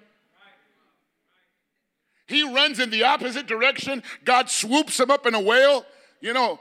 He 2.27 2.43
runs 2.43 2.79
in 2.79 2.89
the 2.89 3.03
opposite 3.03 3.47
direction. 3.47 4.03
God 4.25 4.49
swoops 4.49 4.99
him 4.99 5.09
up 5.09 5.25
in 5.25 5.33
a 5.33 5.39
whale, 5.39 5.85
you 6.19 6.33
know, 6.33 6.59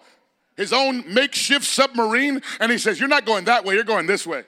his 0.57 0.73
own 0.73 1.13
makeshift 1.13 1.65
submarine, 1.65 2.43
and 2.61 2.71
he 2.71 2.79
says, 2.79 3.01
You're 3.01 3.09
not 3.09 3.27
going 3.27 3.45
that 3.47 3.65
way, 3.65 3.75
you're 3.75 3.83
going 3.83 4.07
this 4.07 4.25
way. 4.25 4.45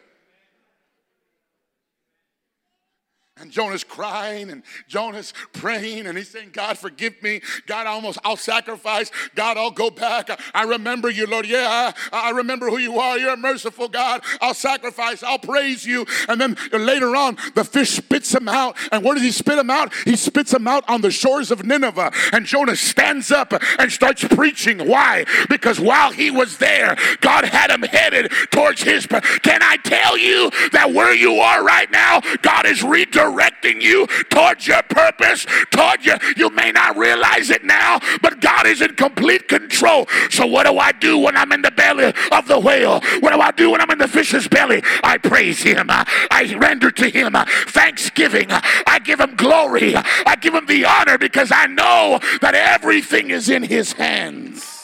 And 3.40 3.50
Jonah's 3.50 3.84
crying 3.84 4.50
and 4.50 4.62
Jonah's 4.86 5.32
praying 5.54 6.06
and 6.06 6.18
he's 6.18 6.28
saying, 6.28 6.50
God, 6.52 6.76
forgive 6.76 7.22
me. 7.22 7.40
God, 7.66 7.86
I 7.86 7.90
almost, 7.90 8.18
I'll 8.22 8.36
sacrifice. 8.36 9.10
God, 9.34 9.56
I'll 9.56 9.70
go 9.70 9.88
back. 9.88 10.28
I, 10.52 10.64
remember 10.64 11.08
you, 11.08 11.26
Lord. 11.26 11.46
Yeah, 11.46 11.92
I, 12.12 12.28
I, 12.28 12.30
remember 12.30 12.68
who 12.68 12.76
you 12.76 12.98
are. 12.98 13.18
You're 13.18 13.32
a 13.32 13.38
merciful 13.38 13.88
God. 13.88 14.22
I'll 14.42 14.52
sacrifice. 14.52 15.22
I'll 15.22 15.38
praise 15.38 15.86
you. 15.86 16.04
And 16.28 16.38
then 16.38 16.56
later 16.70 17.16
on, 17.16 17.38
the 17.54 17.64
fish 17.64 17.90
spits 17.90 18.34
him 18.34 18.46
out. 18.46 18.76
And 18.92 19.02
where 19.02 19.14
does 19.14 19.22
he 19.22 19.30
spit 19.30 19.58
him 19.58 19.70
out? 19.70 19.94
He 20.04 20.16
spits 20.16 20.52
him 20.52 20.68
out 20.68 20.84
on 20.86 21.00
the 21.00 21.10
shores 21.10 21.50
of 21.50 21.64
Nineveh. 21.64 22.12
And 22.32 22.44
Jonah 22.44 22.76
stands 22.76 23.30
up 23.30 23.54
and 23.78 23.90
starts 23.90 24.22
preaching. 24.22 24.86
Why? 24.86 25.24
Because 25.48 25.80
while 25.80 26.12
he 26.12 26.30
was 26.30 26.58
there, 26.58 26.94
God 27.22 27.44
had 27.44 27.70
him 27.70 27.82
headed 27.82 28.30
towards 28.50 28.82
his. 28.82 29.06
Can 29.06 29.62
I 29.62 29.78
tell 29.78 30.18
you 30.18 30.50
that 30.72 30.92
where 30.92 31.14
you 31.14 31.36
are 31.36 31.64
right 31.64 31.90
now, 31.90 32.20
God 32.42 32.66
is 32.66 32.82
redirecting 32.82 33.29
directing 33.30 33.80
you 33.80 34.06
towards 34.28 34.66
your 34.66 34.82
purpose, 34.82 35.46
toward 35.70 36.04
you. 36.04 36.14
You 36.36 36.50
may 36.50 36.72
not 36.72 36.96
realize 36.96 37.50
it 37.50 37.64
now, 37.64 38.00
but 38.22 38.40
God 38.40 38.66
is 38.66 38.80
in 38.80 38.94
complete 38.94 39.48
control. 39.48 40.06
So, 40.30 40.46
what 40.46 40.66
do 40.66 40.78
I 40.78 40.92
do 40.92 41.18
when 41.18 41.36
I'm 41.36 41.52
in 41.52 41.62
the 41.62 41.70
belly 41.70 42.12
of 42.32 42.48
the 42.48 42.58
whale? 42.58 43.00
What 43.20 43.32
do 43.32 43.40
I 43.40 43.50
do 43.52 43.70
when 43.70 43.80
I'm 43.80 43.90
in 43.90 43.98
the 43.98 44.08
fish's 44.08 44.48
belly? 44.48 44.82
I 45.02 45.18
praise 45.18 45.62
Him. 45.62 45.86
I 45.88 46.54
render 46.58 46.90
to 46.90 47.08
Him 47.08 47.34
thanksgiving. 47.66 48.48
I 48.50 49.00
give 49.04 49.20
Him 49.20 49.36
glory. 49.36 49.94
I 49.96 50.36
give 50.40 50.54
Him 50.54 50.66
the 50.66 50.84
honor 50.84 51.18
because 51.18 51.50
I 51.52 51.66
know 51.66 52.20
that 52.40 52.54
everything 52.54 53.30
is 53.30 53.48
in 53.48 53.62
His 53.62 53.92
hands. 53.92 54.80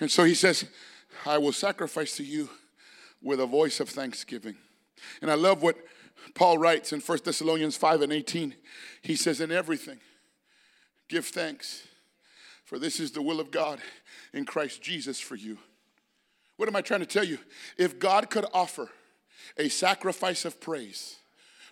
And 0.00 0.10
so 0.10 0.24
he 0.24 0.34
says, 0.34 0.66
I 1.24 1.38
will 1.38 1.52
sacrifice 1.52 2.16
to 2.16 2.24
you 2.24 2.50
with 3.24 3.40
a 3.40 3.46
voice 3.46 3.80
of 3.80 3.88
thanksgiving. 3.88 4.54
And 5.20 5.30
I 5.30 5.34
love 5.34 5.62
what 5.62 5.76
Paul 6.34 6.58
writes 6.58 6.92
in 6.92 7.00
1 7.00 7.18
Thessalonians 7.24 7.76
5 7.76 8.02
and 8.02 8.12
18. 8.12 8.54
He 9.02 9.16
says, 9.16 9.40
In 9.40 9.50
everything, 9.50 9.98
give 11.08 11.26
thanks, 11.26 11.86
for 12.64 12.78
this 12.78 13.00
is 13.00 13.10
the 13.10 13.22
will 13.22 13.40
of 13.40 13.50
God 13.50 13.80
in 14.32 14.44
Christ 14.44 14.82
Jesus 14.82 15.18
for 15.18 15.34
you. 15.34 15.58
What 16.56 16.68
am 16.68 16.76
I 16.76 16.82
trying 16.82 17.00
to 17.00 17.06
tell 17.06 17.24
you? 17.24 17.38
If 17.76 17.98
God 17.98 18.30
could 18.30 18.46
offer 18.54 18.88
a 19.58 19.68
sacrifice 19.68 20.44
of 20.44 20.60
praise, 20.60 21.16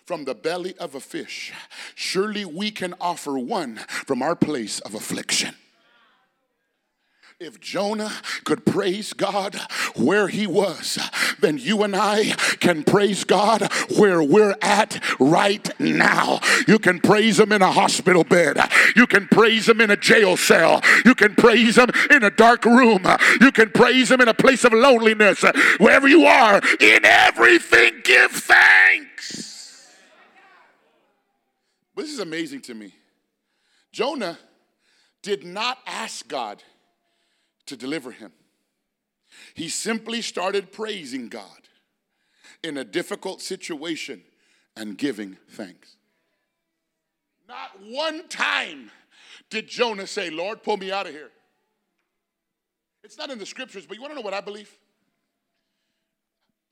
from 0.05 0.25
the 0.25 0.35
belly 0.35 0.75
of 0.79 0.95
a 0.95 0.99
fish, 0.99 1.53
surely 1.95 2.45
we 2.45 2.71
can 2.71 2.93
offer 2.99 3.37
one 3.39 3.77
from 3.87 4.21
our 4.21 4.35
place 4.35 4.79
of 4.81 4.93
affliction. 4.95 5.55
If 7.39 7.59
Jonah 7.59 8.11
could 8.45 8.65
praise 8.65 9.11
God 9.11 9.55
where 9.95 10.27
he 10.27 10.47
was, 10.47 10.97
then 11.39 11.57
you 11.57 11.83
and 11.83 11.95
I 11.95 12.35
can 12.59 12.83
praise 12.83 13.23
God 13.23 13.69
where 13.97 14.23
we're 14.23 14.55
at 14.61 15.03
right 15.19 15.67
now. 15.79 16.39
You 16.67 16.79
can 16.79 16.99
praise 16.99 17.39
him 17.39 17.51
in 17.51 17.61
a 17.61 17.71
hospital 17.71 18.23
bed. 18.23 18.57
You 18.95 19.07
can 19.07 19.27
praise 19.27 19.67
him 19.67 19.81
in 19.81 19.91
a 19.91 19.97
jail 19.97 20.37
cell. 20.37 20.81
You 21.05 21.15
can 21.15 21.35
praise 21.35 21.77
him 21.77 21.89
in 22.11 22.23
a 22.23 22.29
dark 22.29 22.65
room. 22.65 23.05
You 23.41 23.51
can 23.51 23.71
praise 23.71 24.09
him 24.11 24.21
in 24.21 24.27
a 24.27 24.33
place 24.33 24.63
of 24.63 24.71
loneliness. 24.71 25.43
Wherever 25.79 26.07
you 26.07 26.25
are, 26.25 26.61
in 26.79 27.03
everything, 27.03 28.01
give 28.03 28.31
thanks. 28.31 29.91
This 31.95 32.09
is 32.09 32.19
amazing 32.19 32.61
to 32.61 32.73
me. 32.73 32.93
Jonah 33.91 34.37
did 35.21 35.43
not 35.43 35.77
ask 35.85 36.27
God 36.27 36.63
to 37.67 37.75
deliver 37.77 38.11
him. 38.11 38.31
He 39.53 39.69
simply 39.69 40.21
started 40.21 40.71
praising 40.71 41.29
God 41.29 41.47
in 42.63 42.77
a 42.77 42.83
difficult 42.83 43.41
situation 43.41 44.21
and 44.75 44.97
giving 44.97 45.37
thanks. 45.49 45.97
Not 47.47 47.71
one 47.85 48.27
time 48.27 48.91
did 49.49 49.67
Jonah 49.67 50.07
say, 50.07 50.29
Lord, 50.29 50.63
pull 50.63 50.77
me 50.77 50.91
out 50.91 51.07
of 51.07 51.13
here. 51.13 51.29
It's 53.03 53.17
not 53.17 53.29
in 53.29 53.37
the 53.37 53.45
scriptures, 53.45 53.85
but 53.85 53.97
you 53.97 54.01
want 54.01 54.11
to 54.11 54.15
know 54.15 54.21
what 54.21 54.33
I 54.33 54.41
believe? 54.41 54.71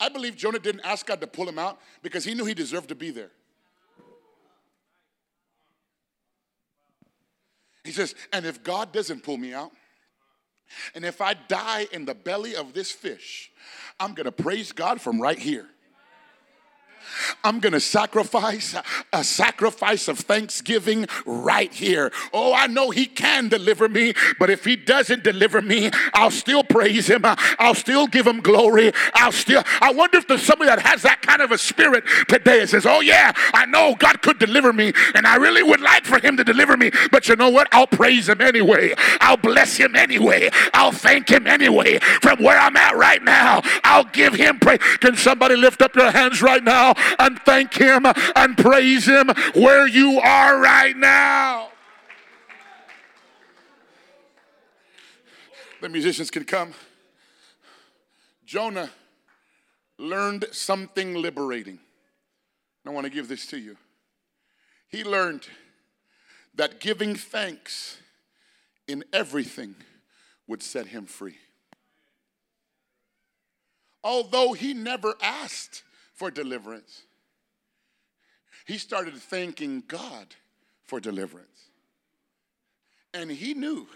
I 0.00 0.08
believe 0.08 0.34
Jonah 0.34 0.58
didn't 0.58 0.80
ask 0.84 1.06
God 1.06 1.20
to 1.20 1.26
pull 1.26 1.48
him 1.48 1.58
out 1.58 1.78
because 2.02 2.24
he 2.24 2.34
knew 2.34 2.44
he 2.44 2.54
deserved 2.54 2.88
to 2.88 2.94
be 2.94 3.10
there. 3.10 3.30
He 7.84 7.92
says, 7.92 8.14
and 8.32 8.46
if 8.46 8.62
God 8.62 8.92
doesn't 8.92 9.22
pull 9.22 9.36
me 9.36 9.52
out, 9.52 9.72
and 10.94 11.04
if 11.04 11.20
I 11.20 11.34
die 11.34 11.86
in 11.92 12.04
the 12.04 12.14
belly 12.14 12.56
of 12.56 12.72
this 12.72 12.90
fish, 12.90 13.50
I'm 13.98 14.14
going 14.14 14.26
to 14.26 14.32
praise 14.32 14.72
God 14.72 15.00
from 15.00 15.20
right 15.20 15.38
here. 15.38 15.66
I'm 17.44 17.60
going 17.60 17.72
to 17.72 17.80
sacrifice 17.80 18.74
a 19.12 19.24
sacrifice 19.24 20.08
of 20.08 20.18
thanksgiving 20.18 21.06
right 21.26 21.72
here. 21.72 22.12
Oh, 22.32 22.52
I 22.54 22.66
know 22.66 22.90
He 22.90 23.06
can 23.06 23.48
deliver 23.48 23.88
me, 23.88 24.14
but 24.38 24.50
if 24.50 24.64
He 24.64 24.76
doesn't 24.76 25.22
deliver 25.22 25.60
me, 25.62 25.90
I'll 26.14 26.30
still 26.30 26.64
praise 26.64 27.08
Him. 27.08 27.22
I'll 27.24 27.74
still 27.74 28.06
give 28.06 28.26
Him 28.26 28.40
glory. 28.40 28.92
I'll 29.14 29.32
still, 29.32 29.62
I 29.80 29.92
wonder 29.92 30.18
if 30.18 30.28
there's 30.28 30.42
somebody 30.42 30.70
that 30.70 30.80
has 30.80 31.02
that 31.02 31.22
kind 31.22 31.42
of 31.42 31.52
a 31.52 31.58
spirit 31.58 32.04
today 32.28 32.60
and 32.60 32.70
says, 32.70 32.86
Oh, 32.86 33.00
yeah, 33.00 33.32
I 33.54 33.66
know 33.66 33.94
God 33.98 34.22
could 34.22 34.38
deliver 34.38 34.72
me, 34.72 34.92
and 35.14 35.26
I 35.26 35.36
really 35.36 35.62
would 35.62 35.80
like 35.80 36.04
for 36.04 36.18
Him 36.18 36.36
to 36.36 36.44
deliver 36.44 36.76
me, 36.76 36.90
but 37.10 37.28
you 37.28 37.36
know 37.36 37.50
what? 37.50 37.68
I'll 37.72 37.86
praise 37.86 38.28
Him 38.28 38.40
anyway. 38.40 38.94
I'll 39.20 39.36
bless 39.36 39.76
Him 39.76 39.96
anyway. 39.96 40.50
I'll 40.74 40.92
thank 40.92 41.28
Him 41.28 41.46
anyway. 41.46 41.98
From 42.20 42.42
where 42.42 42.58
I'm 42.58 42.76
at 42.76 42.96
right 42.96 43.22
now, 43.22 43.62
I'll 43.84 44.04
give 44.04 44.34
Him 44.34 44.58
praise. 44.58 44.80
Can 45.00 45.16
somebody 45.16 45.56
lift 45.56 45.82
up 45.82 45.94
your 45.94 46.10
hands 46.10 46.42
right 46.42 46.62
now 46.62 46.91
and 47.18 47.38
thank 47.40 47.74
Him 47.74 48.06
and 48.36 48.56
praise 48.56 49.06
Him 49.06 49.28
where 49.54 49.86
you 49.86 50.20
are 50.20 50.58
right 50.58 50.96
now. 50.96 51.68
The 55.80 55.88
musicians 55.88 56.30
can 56.30 56.44
come. 56.44 56.74
Jonah 58.46 58.90
learned 59.98 60.46
something 60.52 61.14
liberating. 61.14 61.78
I 62.86 62.90
want 62.90 63.04
to 63.04 63.10
give 63.10 63.28
this 63.28 63.46
to 63.46 63.58
you. 63.58 63.76
He 64.88 65.04
learned 65.04 65.46
that 66.54 66.80
giving 66.80 67.14
thanks 67.14 67.98
in 68.86 69.04
everything 69.12 69.74
would 70.46 70.62
set 70.62 70.88
him 70.88 71.06
free. 71.06 71.36
Although 74.04 74.52
he 74.52 74.74
never 74.74 75.14
asked 75.22 75.82
for 76.14 76.30
deliverance, 76.30 77.02
he 78.66 78.78
started 78.78 79.16
thanking 79.16 79.82
God 79.86 80.34
for 80.84 81.00
deliverance. 81.00 81.48
And 83.14 83.30
he 83.30 83.54
knew 83.54 83.86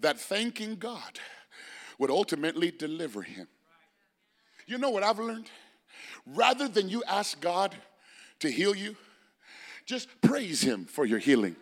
that 0.00 0.18
thanking 0.18 0.76
God 0.76 1.18
would 1.98 2.10
ultimately 2.10 2.70
deliver 2.70 3.22
him. 3.22 3.46
You 4.66 4.78
know 4.78 4.90
what 4.90 5.02
I've 5.02 5.18
learned? 5.18 5.50
Rather 6.26 6.68
than 6.68 6.88
you 6.88 7.02
ask 7.06 7.40
God 7.40 7.74
to 8.40 8.50
heal 8.50 8.74
you, 8.74 8.96
just 9.84 10.08
praise 10.22 10.62
Him 10.62 10.86
for 10.86 11.04
your 11.04 11.18
healing. 11.18 11.56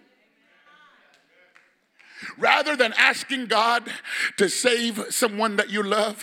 Rather 2.39 2.77
than 2.77 2.93
asking 2.97 3.47
God 3.47 3.91
to 4.37 4.49
save 4.49 5.07
someone 5.11 5.57
that 5.57 5.71
you 5.71 5.83
love, 5.83 6.23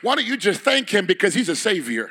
why 0.00 0.14
don't 0.14 0.26
you 0.26 0.36
just 0.36 0.60
thank 0.60 0.90
Him 0.90 1.06
because 1.06 1.34
He's 1.34 1.48
a 1.48 1.56
Savior? 1.56 2.10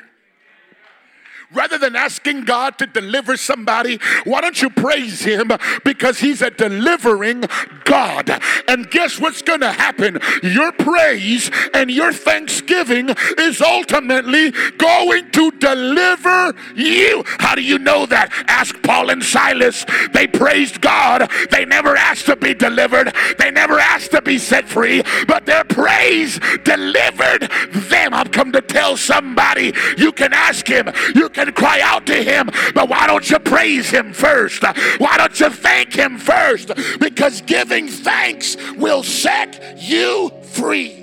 Rather 1.52 1.78
than 1.78 1.96
asking 1.96 2.44
God 2.44 2.78
to 2.78 2.86
deliver 2.86 3.36
somebody, 3.36 3.98
why 4.24 4.40
don't 4.40 4.60
you 4.60 4.70
praise 4.70 5.22
Him 5.22 5.50
because 5.84 6.20
He's 6.20 6.42
a 6.42 6.50
delivering 6.50 7.44
God? 7.84 8.40
And 8.68 8.90
guess 8.90 9.20
what's 9.20 9.42
going 9.42 9.60
to 9.60 9.72
happen? 9.72 10.18
Your 10.42 10.72
praise 10.72 11.50
and 11.74 11.90
your 11.90 12.12
thanksgiving 12.12 13.14
is 13.38 13.60
ultimately 13.60 14.52
going 14.78 15.30
to 15.32 15.50
deliver 15.52 16.54
you. 16.74 17.24
How 17.38 17.54
do 17.54 17.62
you 17.62 17.78
know 17.78 18.06
that? 18.06 18.30
Ask 18.46 18.80
Paul 18.82 19.10
and 19.10 19.22
Silas. 19.22 19.84
They 20.12 20.26
praised 20.26 20.80
God. 20.80 21.30
They 21.50 21.64
never 21.64 21.96
asked 21.96 22.26
to 22.26 22.36
be 22.36 22.54
delivered, 22.54 23.14
they 23.38 23.50
never 23.50 23.78
asked 23.78 24.10
to 24.12 24.22
be 24.22 24.38
set 24.38 24.68
free, 24.68 25.02
but 25.26 25.46
their 25.46 25.64
praise 25.64 26.38
delivered 26.64 27.50
them. 27.72 28.14
I've 28.14 28.30
come 28.30 28.52
to 28.52 28.60
tell 28.60 28.96
somebody 28.96 29.72
you 29.96 30.12
can 30.12 30.32
ask 30.32 30.66
Him, 30.66 30.90
you 31.14 31.28
can 31.28 31.39
cry 31.46 31.80
out 31.82 32.06
to 32.06 32.22
Him, 32.22 32.50
but 32.74 32.88
why 32.88 33.06
don't 33.06 33.28
you 33.30 33.38
praise 33.38 33.90
Him 33.90 34.12
first? 34.12 34.62
Why 34.98 35.16
don't 35.16 35.38
you 35.38 35.50
thank 35.50 35.94
Him 35.94 36.18
first? 36.18 36.70
Because 36.98 37.40
giving 37.42 37.88
thanks 37.88 38.56
will 38.76 39.02
set 39.02 39.78
you 39.78 40.30
free. 40.42 40.96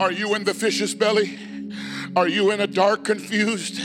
Are 0.00 0.12
you 0.12 0.34
in 0.34 0.44
the 0.44 0.54
fish's 0.54 0.94
belly? 0.94 1.38
Are 2.14 2.28
you 2.28 2.50
in 2.50 2.60
a 2.60 2.66
dark, 2.66 3.04
confused, 3.04 3.80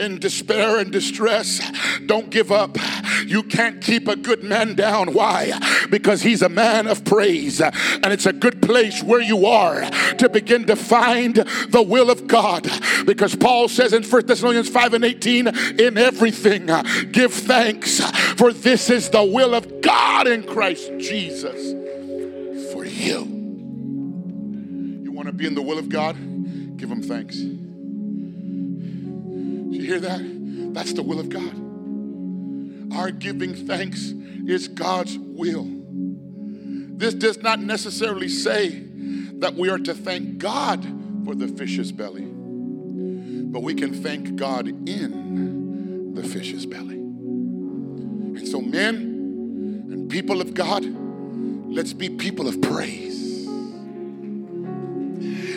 in 0.00 0.18
despair 0.18 0.78
and 0.78 0.90
distress? 0.90 1.60
Don't 2.06 2.30
give 2.30 2.50
up. 2.50 2.76
You 3.30 3.44
can't 3.44 3.80
keep 3.80 4.08
a 4.08 4.16
good 4.16 4.42
man 4.42 4.74
down. 4.74 5.14
Why? 5.14 5.52
Because 5.88 6.20
he's 6.20 6.42
a 6.42 6.48
man 6.48 6.88
of 6.88 7.04
praise. 7.04 7.60
And 7.60 8.06
it's 8.06 8.26
a 8.26 8.32
good 8.32 8.60
place 8.60 9.04
where 9.04 9.20
you 9.20 9.46
are 9.46 9.88
to 10.16 10.28
begin 10.28 10.64
to 10.64 10.74
find 10.74 11.36
the 11.36 11.80
will 11.80 12.10
of 12.10 12.26
God. 12.26 12.68
Because 13.06 13.36
Paul 13.36 13.68
says 13.68 13.92
in 13.92 14.02
1 14.02 14.26
Thessalonians 14.26 14.68
5 14.68 14.94
and 14.94 15.04
18, 15.04 15.46
in 15.78 15.96
everything 15.96 16.70
give 17.12 17.32
thanks, 17.32 18.00
for 18.34 18.52
this 18.52 18.90
is 18.90 19.10
the 19.10 19.22
will 19.22 19.54
of 19.54 19.80
God 19.80 20.26
in 20.26 20.42
Christ 20.42 20.90
Jesus 20.98 21.70
for 22.72 22.84
you. 22.84 23.20
You 25.04 25.12
want 25.12 25.28
to 25.28 25.32
be 25.32 25.46
in 25.46 25.54
the 25.54 25.62
will 25.62 25.78
of 25.78 25.88
God? 25.88 26.16
Give 26.76 26.90
him 26.90 27.04
thanks. 27.04 27.36
You 27.36 27.60
hear 29.82 30.00
that? 30.00 30.20
That's 30.74 30.94
the 30.94 31.04
will 31.04 31.20
of 31.20 31.28
God. 31.28 31.69
Our 32.92 33.10
giving 33.10 33.54
thanks 33.54 34.12
is 34.46 34.68
God's 34.68 35.18
will. 35.18 35.66
This 36.96 37.14
does 37.14 37.38
not 37.38 37.60
necessarily 37.60 38.28
say 38.28 38.82
that 39.38 39.54
we 39.54 39.70
are 39.70 39.78
to 39.78 39.94
thank 39.94 40.38
God 40.38 40.84
for 41.24 41.34
the 41.34 41.48
fish's 41.48 41.92
belly, 41.92 42.26
but 42.26 43.62
we 43.62 43.74
can 43.74 43.94
thank 43.94 44.36
God 44.36 44.68
in 44.88 46.14
the 46.14 46.22
fish's 46.22 46.66
belly. 46.66 46.96
And 46.96 48.46
so, 48.46 48.60
men 48.60 48.96
and 49.90 50.10
people 50.10 50.40
of 50.40 50.54
God, 50.54 50.84
let's 50.84 51.92
be 51.92 52.08
people 52.10 52.48
of 52.48 52.60
praise. 52.60 53.09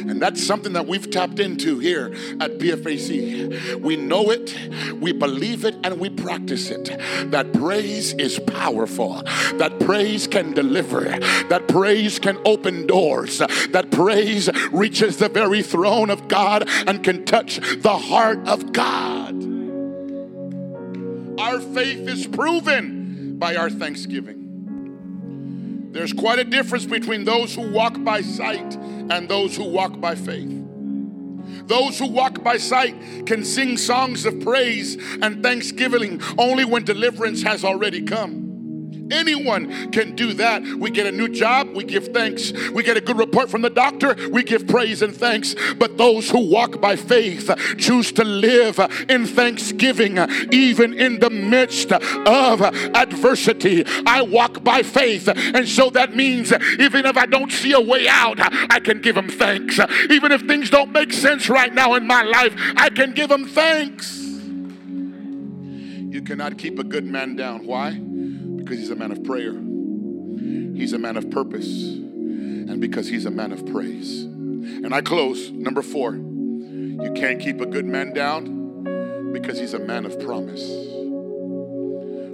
And 0.09 0.21
that's 0.21 0.43
something 0.43 0.73
that 0.73 0.87
we've 0.87 1.09
tapped 1.09 1.39
into 1.39 1.79
here 1.79 2.07
at 2.39 2.59
PFAC. 2.59 3.81
We 3.81 3.95
know 3.95 4.31
it, 4.31 4.55
we 4.99 5.11
believe 5.11 5.65
it, 5.65 5.75
and 5.83 5.99
we 5.99 6.09
practice 6.09 6.69
it. 6.69 6.85
That 7.31 7.53
praise 7.53 8.13
is 8.13 8.39
powerful, 8.39 9.23
that 9.57 9.79
praise 9.79 10.27
can 10.27 10.53
deliver, 10.53 11.01
that 11.01 11.67
praise 11.67 12.19
can 12.19 12.37
open 12.45 12.85
doors, 12.87 13.39
that 13.39 13.91
praise 13.91 14.49
reaches 14.71 15.17
the 15.17 15.29
very 15.29 15.61
throne 15.61 16.09
of 16.09 16.27
God 16.27 16.67
and 16.87 17.03
can 17.03 17.25
touch 17.25 17.59
the 17.81 17.97
heart 17.97 18.47
of 18.47 18.73
God. 18.73 19.33
Our 21.39 21.59
faith 21.59 22.07
is 22.07 22.27
proven 22.27 23.37
by 23.37 23.55
our 23.55 23.69
thanksgiving. 23.69 24.42
There's 25.93 26.11
quite 26.11 26.39
a 26.39 26.43
difference 26.43 26.85
between 26.85 27.23
those 27.23 27.53
who 27.53 27.69
walk 27.69 28.03
by 28.03 28.21
sight 28.21 28.75
and 29.11 29.29
those 29.29 29.55
who 29.55 29.63
walk 29.63 30.01
by 30.01 30.15
faith. 30.15 30.49
Those 31.67 31.99
who 31.99 32.07
walk 32.07 32.43
by 32.43 32.57
sight 32.57 33.27
can 33.27 33.45
sing 33.45 33.77
songs 33.77 34.25
of 34.25 34.41
praise 34.41 34.97
and 35.21 35.43
thanksgiving 35.43 36.19
only 36.39 36.65
when 36.65 36.83
deliverance 36.83 37.43
has 37.43 37.63
already 37.63 38.01
come. 38.01 38.42
Anyone 39.11 39.91
can 39.91 40.15
do 40.15 40.33
that. 40.33 40.63
We 40.63 40.89
get 40.89 41.05
a 41.05 41.11
new 41.11 41.27
job, 41.27 41.69
we 41.75 41.83
give 41.83 42.07
thanks. 42.07 42.51
We 42.69 42.83
get 42.83 42.97
a 42.97 43.01
good 43.01 43.17
report 43.17 43.49
from 43.49 43.61
the 43.61 43.69
doctor, 43.69 44.15
we 44.31 44.43
give 44.43 44.67
praise 44.67 45.01
and 45.01 45.15
thanks. 45.15 45.55
But 45.77 45.97
those 45.97 46.29
who 46.29 46.49
walk 46.49 46.79
by 46.81 46.95
faith 46.95 47.49
choose 47.77 48.11
to 48.13 48.23
live 48.23 48.79
in 49.09 49.25
thanksgiving, 49.25 50.17
even 50.51 50.93
in 50.93 51.19
the 51.19 51.29
midst 51.29 51.91
of 51.91 52.61
adversity. 52.61 53.83
I 54.05 54.21
walk 54.21 54.63
by 54.63 54.83
faith, 54.83 55.27
and 55.27 55.67
so 55.67 55.89
that 55.91 56.15
means 56.15 56.51
even 56.79 57.05
if 57.05 57.17
I 57.17 57.25
don't 57.25 57.51
see 57.51 57.73
a 57.73 57.81
way 57.81 58.07
out, 58.07 58.37
I 58.39 58.79
can 58.79 59.01
give 59.01 59.17
him 59.17 59.29
thanks. 59.29 59.79
Even 60.09 60.31
if 60.31 60.41
things 60.41 60.69
don't 60.69 60.91
make 60.91 61.11
sense 61.13 61.49
right 61.49 61.73
now 61.73 61.95
in 61.95 62.07
my 62.07 62.23
life, 62.23 62.53
I 62.75 62.89
can 62.89 63.13
give 63.13 63.29
him 63.31 63.47
thanks. 63.47 64.19
You 66.13 66.21
cannot 66.21 66.57
keep 66.57 66.79
a 66.79 66.83
good 66.83 67.05
man 67.05 67.35
down. 67.35 67.65
Why? 67.65 67.99
Because 68.63 68.79
he's 68.79 68.91
a 68.91 68.95
man 68.95 69.11
of 69.11 69.23
prayer, 69.23 69.53
he's 69.53 70.93
a 70.93 70.99
man 70.99 71.17
of 71.17 71.29
purpose, 71.29 71.83
and 71.83 72.79
because 72.79 73.09
he's 73.09 73.25
a 73.25 73.31
man 73.31 73.51
of 73.51 73.65
praise. 73.65 74.23
And 74.23 74.93
I 74.93 75.01
close, 75.01 75.51
number 75.51 75.81
four, 75.81 76.15
you 76.15 77.11
can't 77.15 77.41
keep 77.41 77.59
a 77.59 77.65
good 77.65 77.85
man 77.85 78.13
down 78.13 79.31
because 79.33 79.59
he's 79.59 79.73
a 79.73 79.79
man 79.79 80.05
of 80.05 80.17
promise. 80.21 80.61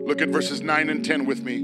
Look 0.08 0.22
at 0.22 0.30
verses 0.30 0.62
9 0.62 0.90
and 0.90 1.04
10 1.04 1.26
with 1.26 1.44
me. 1.44 1.58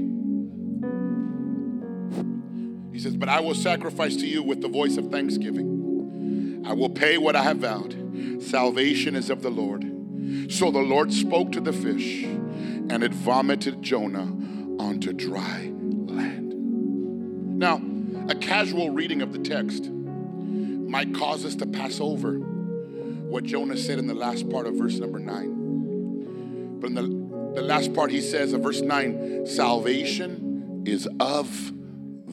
He 2.92 2.98
says, 2.98 3.16
But 3.16 3.28
I 3.28 3.40
will 3.40 3.54
sacrifice 3.54 4.16
to 4.16 4.26
you 4.26 4.42
with 4.42 4.62
the 4.62 4.68
voice 4.68 4.96
of 4.96 5.10
thanksgiving. 5.10 6.64
I 6.66 6.72
will 6.72 6.90
pay 6.90 7.18
what 7.18 7.36
I 7.36 7.42
have 7.42 7.58
vowed. 7.58 8.42
Salvation 8.42 9.14
is 9.14 9.30
of 9.30 9.42
the 9.42 9.50
Lord. 9.50 9.82
So 10.50 10.70
the 10.70 10.80
Lord 10.80 11.12
spoke 11.12 11.52
to 11.52 11.60
the 11.60 11.72
fish, 11.72 12.24
and 12.24 13.04
it 13.04 13.12
vomited 13.12 13.82
Jonah 13.82 14.32
onto 14.78 15.12
dry 15.12 15.70
land. 15.72 16.54
Now, 17.58 17.80
a 18.28 18.34
casual 18.34 18.90
reading 18.90 19.22
of 19.22 19.32
the 19.32 19.38
text 19.38 19.90
might 19.90 21.14
cause 21.14 21.44
us 21.44 21.54
to 21.56 21.66
pass 21.66 22.00
over 22.00 22.34
what 22.34 23.44
Jonah 23.44 23.76
said 23.76 23.98
in 23.98 24.06
the 24.06 24.14
last 24.14 24.48
part 24.50 24.66
of 24.66 24.74
verse 24.74 24.98
number 24.98 25.18
nine. 25.18 26.78
But 26.80 26.90
in 26.90 26.94
the, 26.94 27.60
the 27.60 27.66
last 27.66 27.94
part, 27.94 28.10
he 28.10 28.20
says 28.20 28.52
of 28.52 28.62
verse 28.62 28.80
nine, 28.80 29.46
salvation 29.46 30.82
is 30.86 31.08
of 31.18 31.72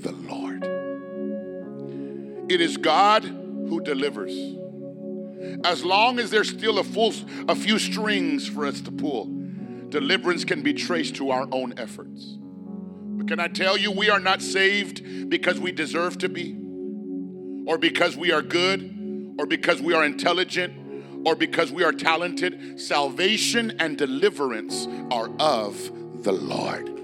the 0.01 0.11
Lord. 0.11 0.63
It 2.51 2.61
is 2.61 2.77
God 2.77 3.23
who 3.23 3.81
delivers. 3.81 4.33
As 5.65 5.83
long 5.83 6.19
as 6.19 6.29
there's 6.29 6.49
still 6.49 6.77
a 6.79 6.83
full 6.83 7.13
a 7.47 7.55
few 7.55 7.79
strings 7.79 8.47
for 8.47 8.65
us 8.65 8.81
to 8.81 8.91
pull, 8.91 9.25
deliverance 9.93 10.43
can 10.43 10.63
be 10.63 10.73
traced 10.73 11.15
to 11.17 11.29
our 11.29 11.47
own 11.51 11.77
efforts. 11.77 12.39
But 12.39 13.27
can 13.27 13.39
I 13.39 13.47
tell 13.47 13.77
you, 13.77 13.91
we 13.91 14.09
are 14.09 14.19
not 14.19 14.41
saved 14.41 15.29
because 15.29 15.59
we 15.59 15.71
deserve 15.71 16.17
to 16.17 16.29
be, 16.29 16.57
or 17.67 17.77
because 17.77 18.17
we 18.17 18.31
are 18.31 18.41
good, 18.41 19.35
or 19.37 19.45
because 19.45 19.83
we 19.83 19.93
are 19.93 20.03
intelligent, 20.03 21.27
or 21.27 21.35
because 21.35 21.71
we 21.71 21.83
are 21.83 21.91
talented. 21.91 22.81
Salvation 22.81 23.75
and 23.79 23.95
deliverance 23.95 24.87
are 25.11 25.29
of 25.39 26.23
the 26.23 26.31
Lord 26.31 27.02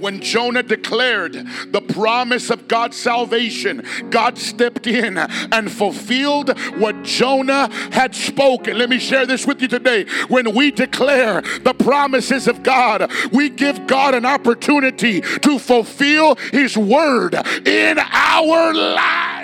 when 0.00 0.20
Jonah 0.20 0.62
declared 0.62 1.34
the 1.68 1.80
promise 1.80 2.50
of 2.50 2.68
God's 2.68 2.96
salvation, 2.96 3.84
God 4.10 4.38
stepped 4.38 4.86
in 4.86 5.18
and 5.18 5.70
fulfilled 5.70 6.58
what 6.78 7.02
Jonah 7.02 7.68
had 7.92 8.14
spoken. 8.14 8.78
Let 8.78 8.90
me 8.90 8.98
share 8.98 9.26
this 9.26 9.46
with 9.46 9.60
you 9.62 9.68
today. 9.68 10.06
When 10.28 10.54
we 10.54 10.70
declare 10.70 11.42
the 11.62 11.74
promises 11.74 12.48
of 12.48 12.62
God, 12.62 13.10
we 13.32 13.48
give 13.48 13.86
God 13.86 14.14
an 14.14 14.24
opportunity 14.24 15.20
to 15.20 15.58
fulfill 15.58 16.36
His 16.36 16.76
word 16.76 17.34
in 17.66 17.98
our 17.98 18.74
lives. 18.74 19.39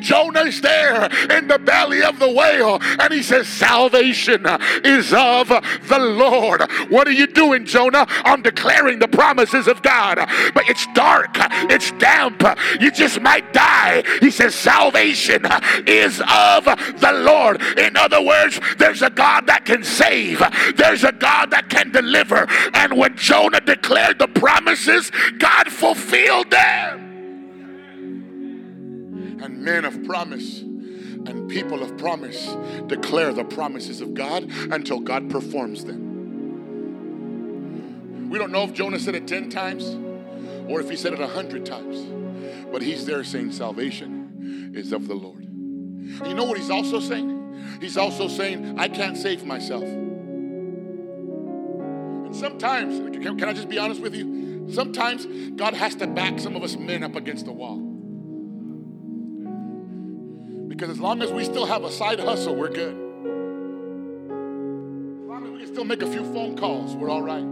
Jonah's 0.00 0.60
there 0.60 1.04
in 1.30 1.48
the 1.48 1.58
belly 1.58 2.02
of 2.02 2.18
the 2.18 2.30
whale, 2.30 2.78
and 2.82 3.12
he 3.12 3.22
says, 3.22 3.48
Salvation 3.48 4.46
is 4.84 5.12
of 5.12 5.48
the 5.48 5.98
Lord. 5.98 6.62
What 6.88 7.06
are 7.08 7.12
you 7.12 7.26
doing, 7.26 7.64
Jonah? 7.64 8.06
I'm 8.24 8.42
declaring 8.42 8.98
the 8.98 9.08
promises 9.08 9.68
of 9.68 9.82
God, 9.82 10.16
but 10.54 10.68
it's 10.68 10.86
dark, 10.94 11.30
it's 11.70 11.92
damp, 11.92 12.42
you 12.80 12.90
just 12.90 13.20
might 13.20 13.52
die. 13.52 14.02
He 14.20 14.30
says, 14.30 14.54
Salvation 14.54 15.46
is 15.86 16.20
of 16.20 16.64
the 16.64 17.22
Lord. 17.24 17.62
In 17.78 17.96
other 17.96 18.22
words, 18.22 18.60
there's 18.78 19.02
a 19.02 19.10
God 19.10 19.46
that 19.46 19.64
can 19.64 19.84
save, 19.84 20.42
there's 20.76 21.04
a 21.04 21.12
God 21.12 21.50
that 21.50 21.68
can 21.68 21.90
deliver. 21.90 22.46
And 22.74 22.96
when 22.96 23.16
Jonah 23.16 23.60
declared 23.60 24.18
the 24.18 24.28
promises, 24.28 25.10
God 25.38 25.68
fulfilled 25.68 26.50
them 26.50 27.11
men 29.62 29.84
of 29.84 30.04
promise 30.04 30.62
And 31.26 31.48
people 31.48 31.82
of 31.82 31.96
promise 31.98 32.56
declare 32.86 33.32
the 33.32 33.44
promises 33.44 34.00
of 34.00 34.14
God 34.14 34.50
until 34.72 34.98
God 34.98 35.30
performs 35.30 35.84
them. 35.84 36.10
We 38.28 38.38
don't 38.38 38.50
know 38.50 38.64
if 38.64 38.72
Jonah 38.72 38.98
said 38.98 39.14
it 39.14 39.28
10 39.28 39.50
times 39.50 39.84
or 40.68 40.80
if 40.80 40.90
he 40.90 40.96
said 40.96 41.12
it 41.12 41.20
100 41.20 41.64
times, 41.64 42.00
but 42.72 42.82
he's 42.82 43.06
there 43.06 43.22
saying 43.22 43.52
salvation 43.52 44.72
is 44.74 44.90
of 44.92 45.06
the 45.06 45.14
Lord. 45.14 45.44
You 45.44 46.34
know 46.34 46.42
what 46.44 46.58
he's 46.58 46.70
also 46.70 46.98
saying? 46.98 47.78
He's 47.80 47.96
also 47.96 48.26
saying, 48.26 48.76
I 48.78 48.88
can't 48.88 49.16
save 49.16 49.44
myself. 49.44 49.84
And 49.84 51.14
sometimes, 52.34 52.98
can 53.22 53.44
I 53.44 53.52
just 53.52 53.68
be 53.68 53.78
honest 53.78 54.00
with 54.00 54.16
you? 54.16 54.66
Sometimes 54.72 55.28
God 55.56 55.74
has 55.74 55.94
to 55.96 56.06
back 56.08 56.38
some 56.40 56.56
of 56.56 56.64
us 56.64 56.76
men 56.76 57.04
up 57.04 57.14
against 57.14 57.44
the 57.44 57.52
wall. 57.52 57.91
Because 60.82 60.96
as 60.96 61.00
long 61.00 61.22
as 61.22 61.30
we 61.30 61.44
still 61.44 61.64
have 61.64 61.84
a 61.84 61.92
side 61.92 62.18
hustle, 62.18 62.56
we're 62.56 62.68
good. 62.68 62.96
As 65.22 65.28
long 65.28 65.44
as 65.44 65.50
we 65.52 65.58
can 65.58 65.68
still 65.68 65.84
make 65.84 66.02
a 66.02 66.10
few 66.10 66.24
phone 66.34 66.58
calls, 66.58 66.96
we're 66.96 67.08
all 67.08 67.22
right. 67.22 67.44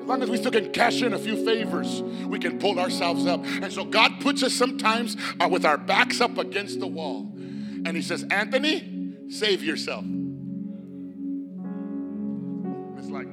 As 0.00 0.08
long 0.08 0.22
as 0.22 0.30
we 0.30 0.38
still 0.38 0.50
can 0.50 0.72
cash 0.72 1.02
in 1.02 1.12
a 1.12 1.18
few 1.18 1.44
favors, 1.44 2.00
we 2.26 2.38
can 2.38 2.58
pull 2.58 2.80
ourselves 2.80 3.26
up. 3.26 3.44
And 3.44 3.70
so 3.70 3.84
God 3.84 4.22
puts 4.22 4.42
us 4.42 4.54
sometimes 4.54 5.18
uh, 5.38 5.50
with 5.50 5.66
our 5.66 5.76
backs 5.76 6.22
up 6.22 6.38
against 6.38 6.80
the 6.80 6.86
wall. 6.86 7.30
And 7.36 7.88
He 7.88 8.00
says, 8.00 8.24
Anthony, 8.30 9.12
save 9.28 9.62
yourself. 9.62 10.06
It's 12.96 13.10
like, 13.10 13.26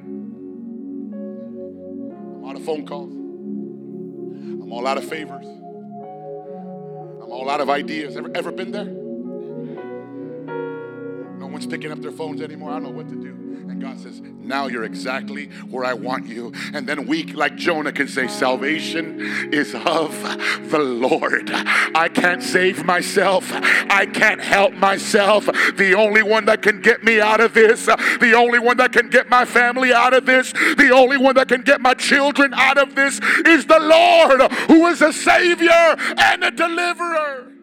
I'm 1.14 2.44
out 2.46 2.56
of 2.56 2.64
phone 2.66 2.86
calls, 2.86 3.10
I'm 3.10 4.70
all 4.70 4.86
out 4.86 4.98
of 4.98 5.08
favors. 5.08 5.55
All 7.36 7.50
out 7.50 7.60
of 7.60 7.68
ideas. 7.68 8.16
Ever, 8.16 8.30
ever 8.34 8.50
been 8.50 8.70
there? 8.70 9.05
One's 11.56 11.66
picking 11.66 11.90
up 11.90 12.02
their 12.02 12.12
phones 12.12 12.42
anymore. 12.42 12.68
I 12.68 12.74
don't 12.74 12.82
know 12.82 12.90
what 12.90 13.08
to 13.08 13.14
do. 13.14 13.30
And 13.30 13.80
God 13.80 13.98
says, 13.98 14.20
Now 14.20 14.66
you're 14.66 14.84
exactly 14.84 15.46
where 15.70 15.86
I 15.86 15.94
want 15.94 16.26
you. 16.26 16.52
And 16.74 16.86
then 16.86 17.06
we, 17.06 17.22
like 17.32 17.56
Jonah, 17.56 17.92
can 17.92 18.08
say, 18.08 18.28
Salvation 18.28 19.22
is 19.54 19.74
of 19.74 20.12
the 20.70 20.78
Lord. 20.78 21.50
I 21.50 22.10
can't 22.12 22.42
save 22.42 22.84
myself, 22.84 23.50
I 23.54 24.04
can't 24.04 24.42
help 24.42 24.74
myself. 24.74 25.46
The 25.46 25.94
only 25.94 26.22
one 26.22 26.44
that 26.44 26.60
can 26.60 26.82
get 26.82 27.02
me 27.02 27.22
out 27.22 27.40
of 27.40 27.54
this, 27.54 27.86
the 27.86 28.34
only 28.36 28.58
one 28.58 28.76
that 28.76 28.92
can 28.92 29.08
get 29.08 29.30
my 29.30 29.46
family 29.46 29.94
out 29.94 30.12
of 30.12 30.26
this, 30.26 30.52
the 30.52 30.90
only 30.94 31.16
one 31.16 31.36
that 31.36 31.48
can 31.48 31.62
get 31.62 31.80
my 31.80 31.94
children 31.94 32.52
out 32.52 32.76
of 32.76 32.94
this 32.94 33.18
is 33.46 33.64
the 33.64 33.80
Lord, 33.80 34.52
who 34.68 34.88
is 34.88 35.00
a 35.00 35.10
Savior 35.10 35.96
and 36.18 36.44
a 36.44 36.50
deliverer. 36.50 37.55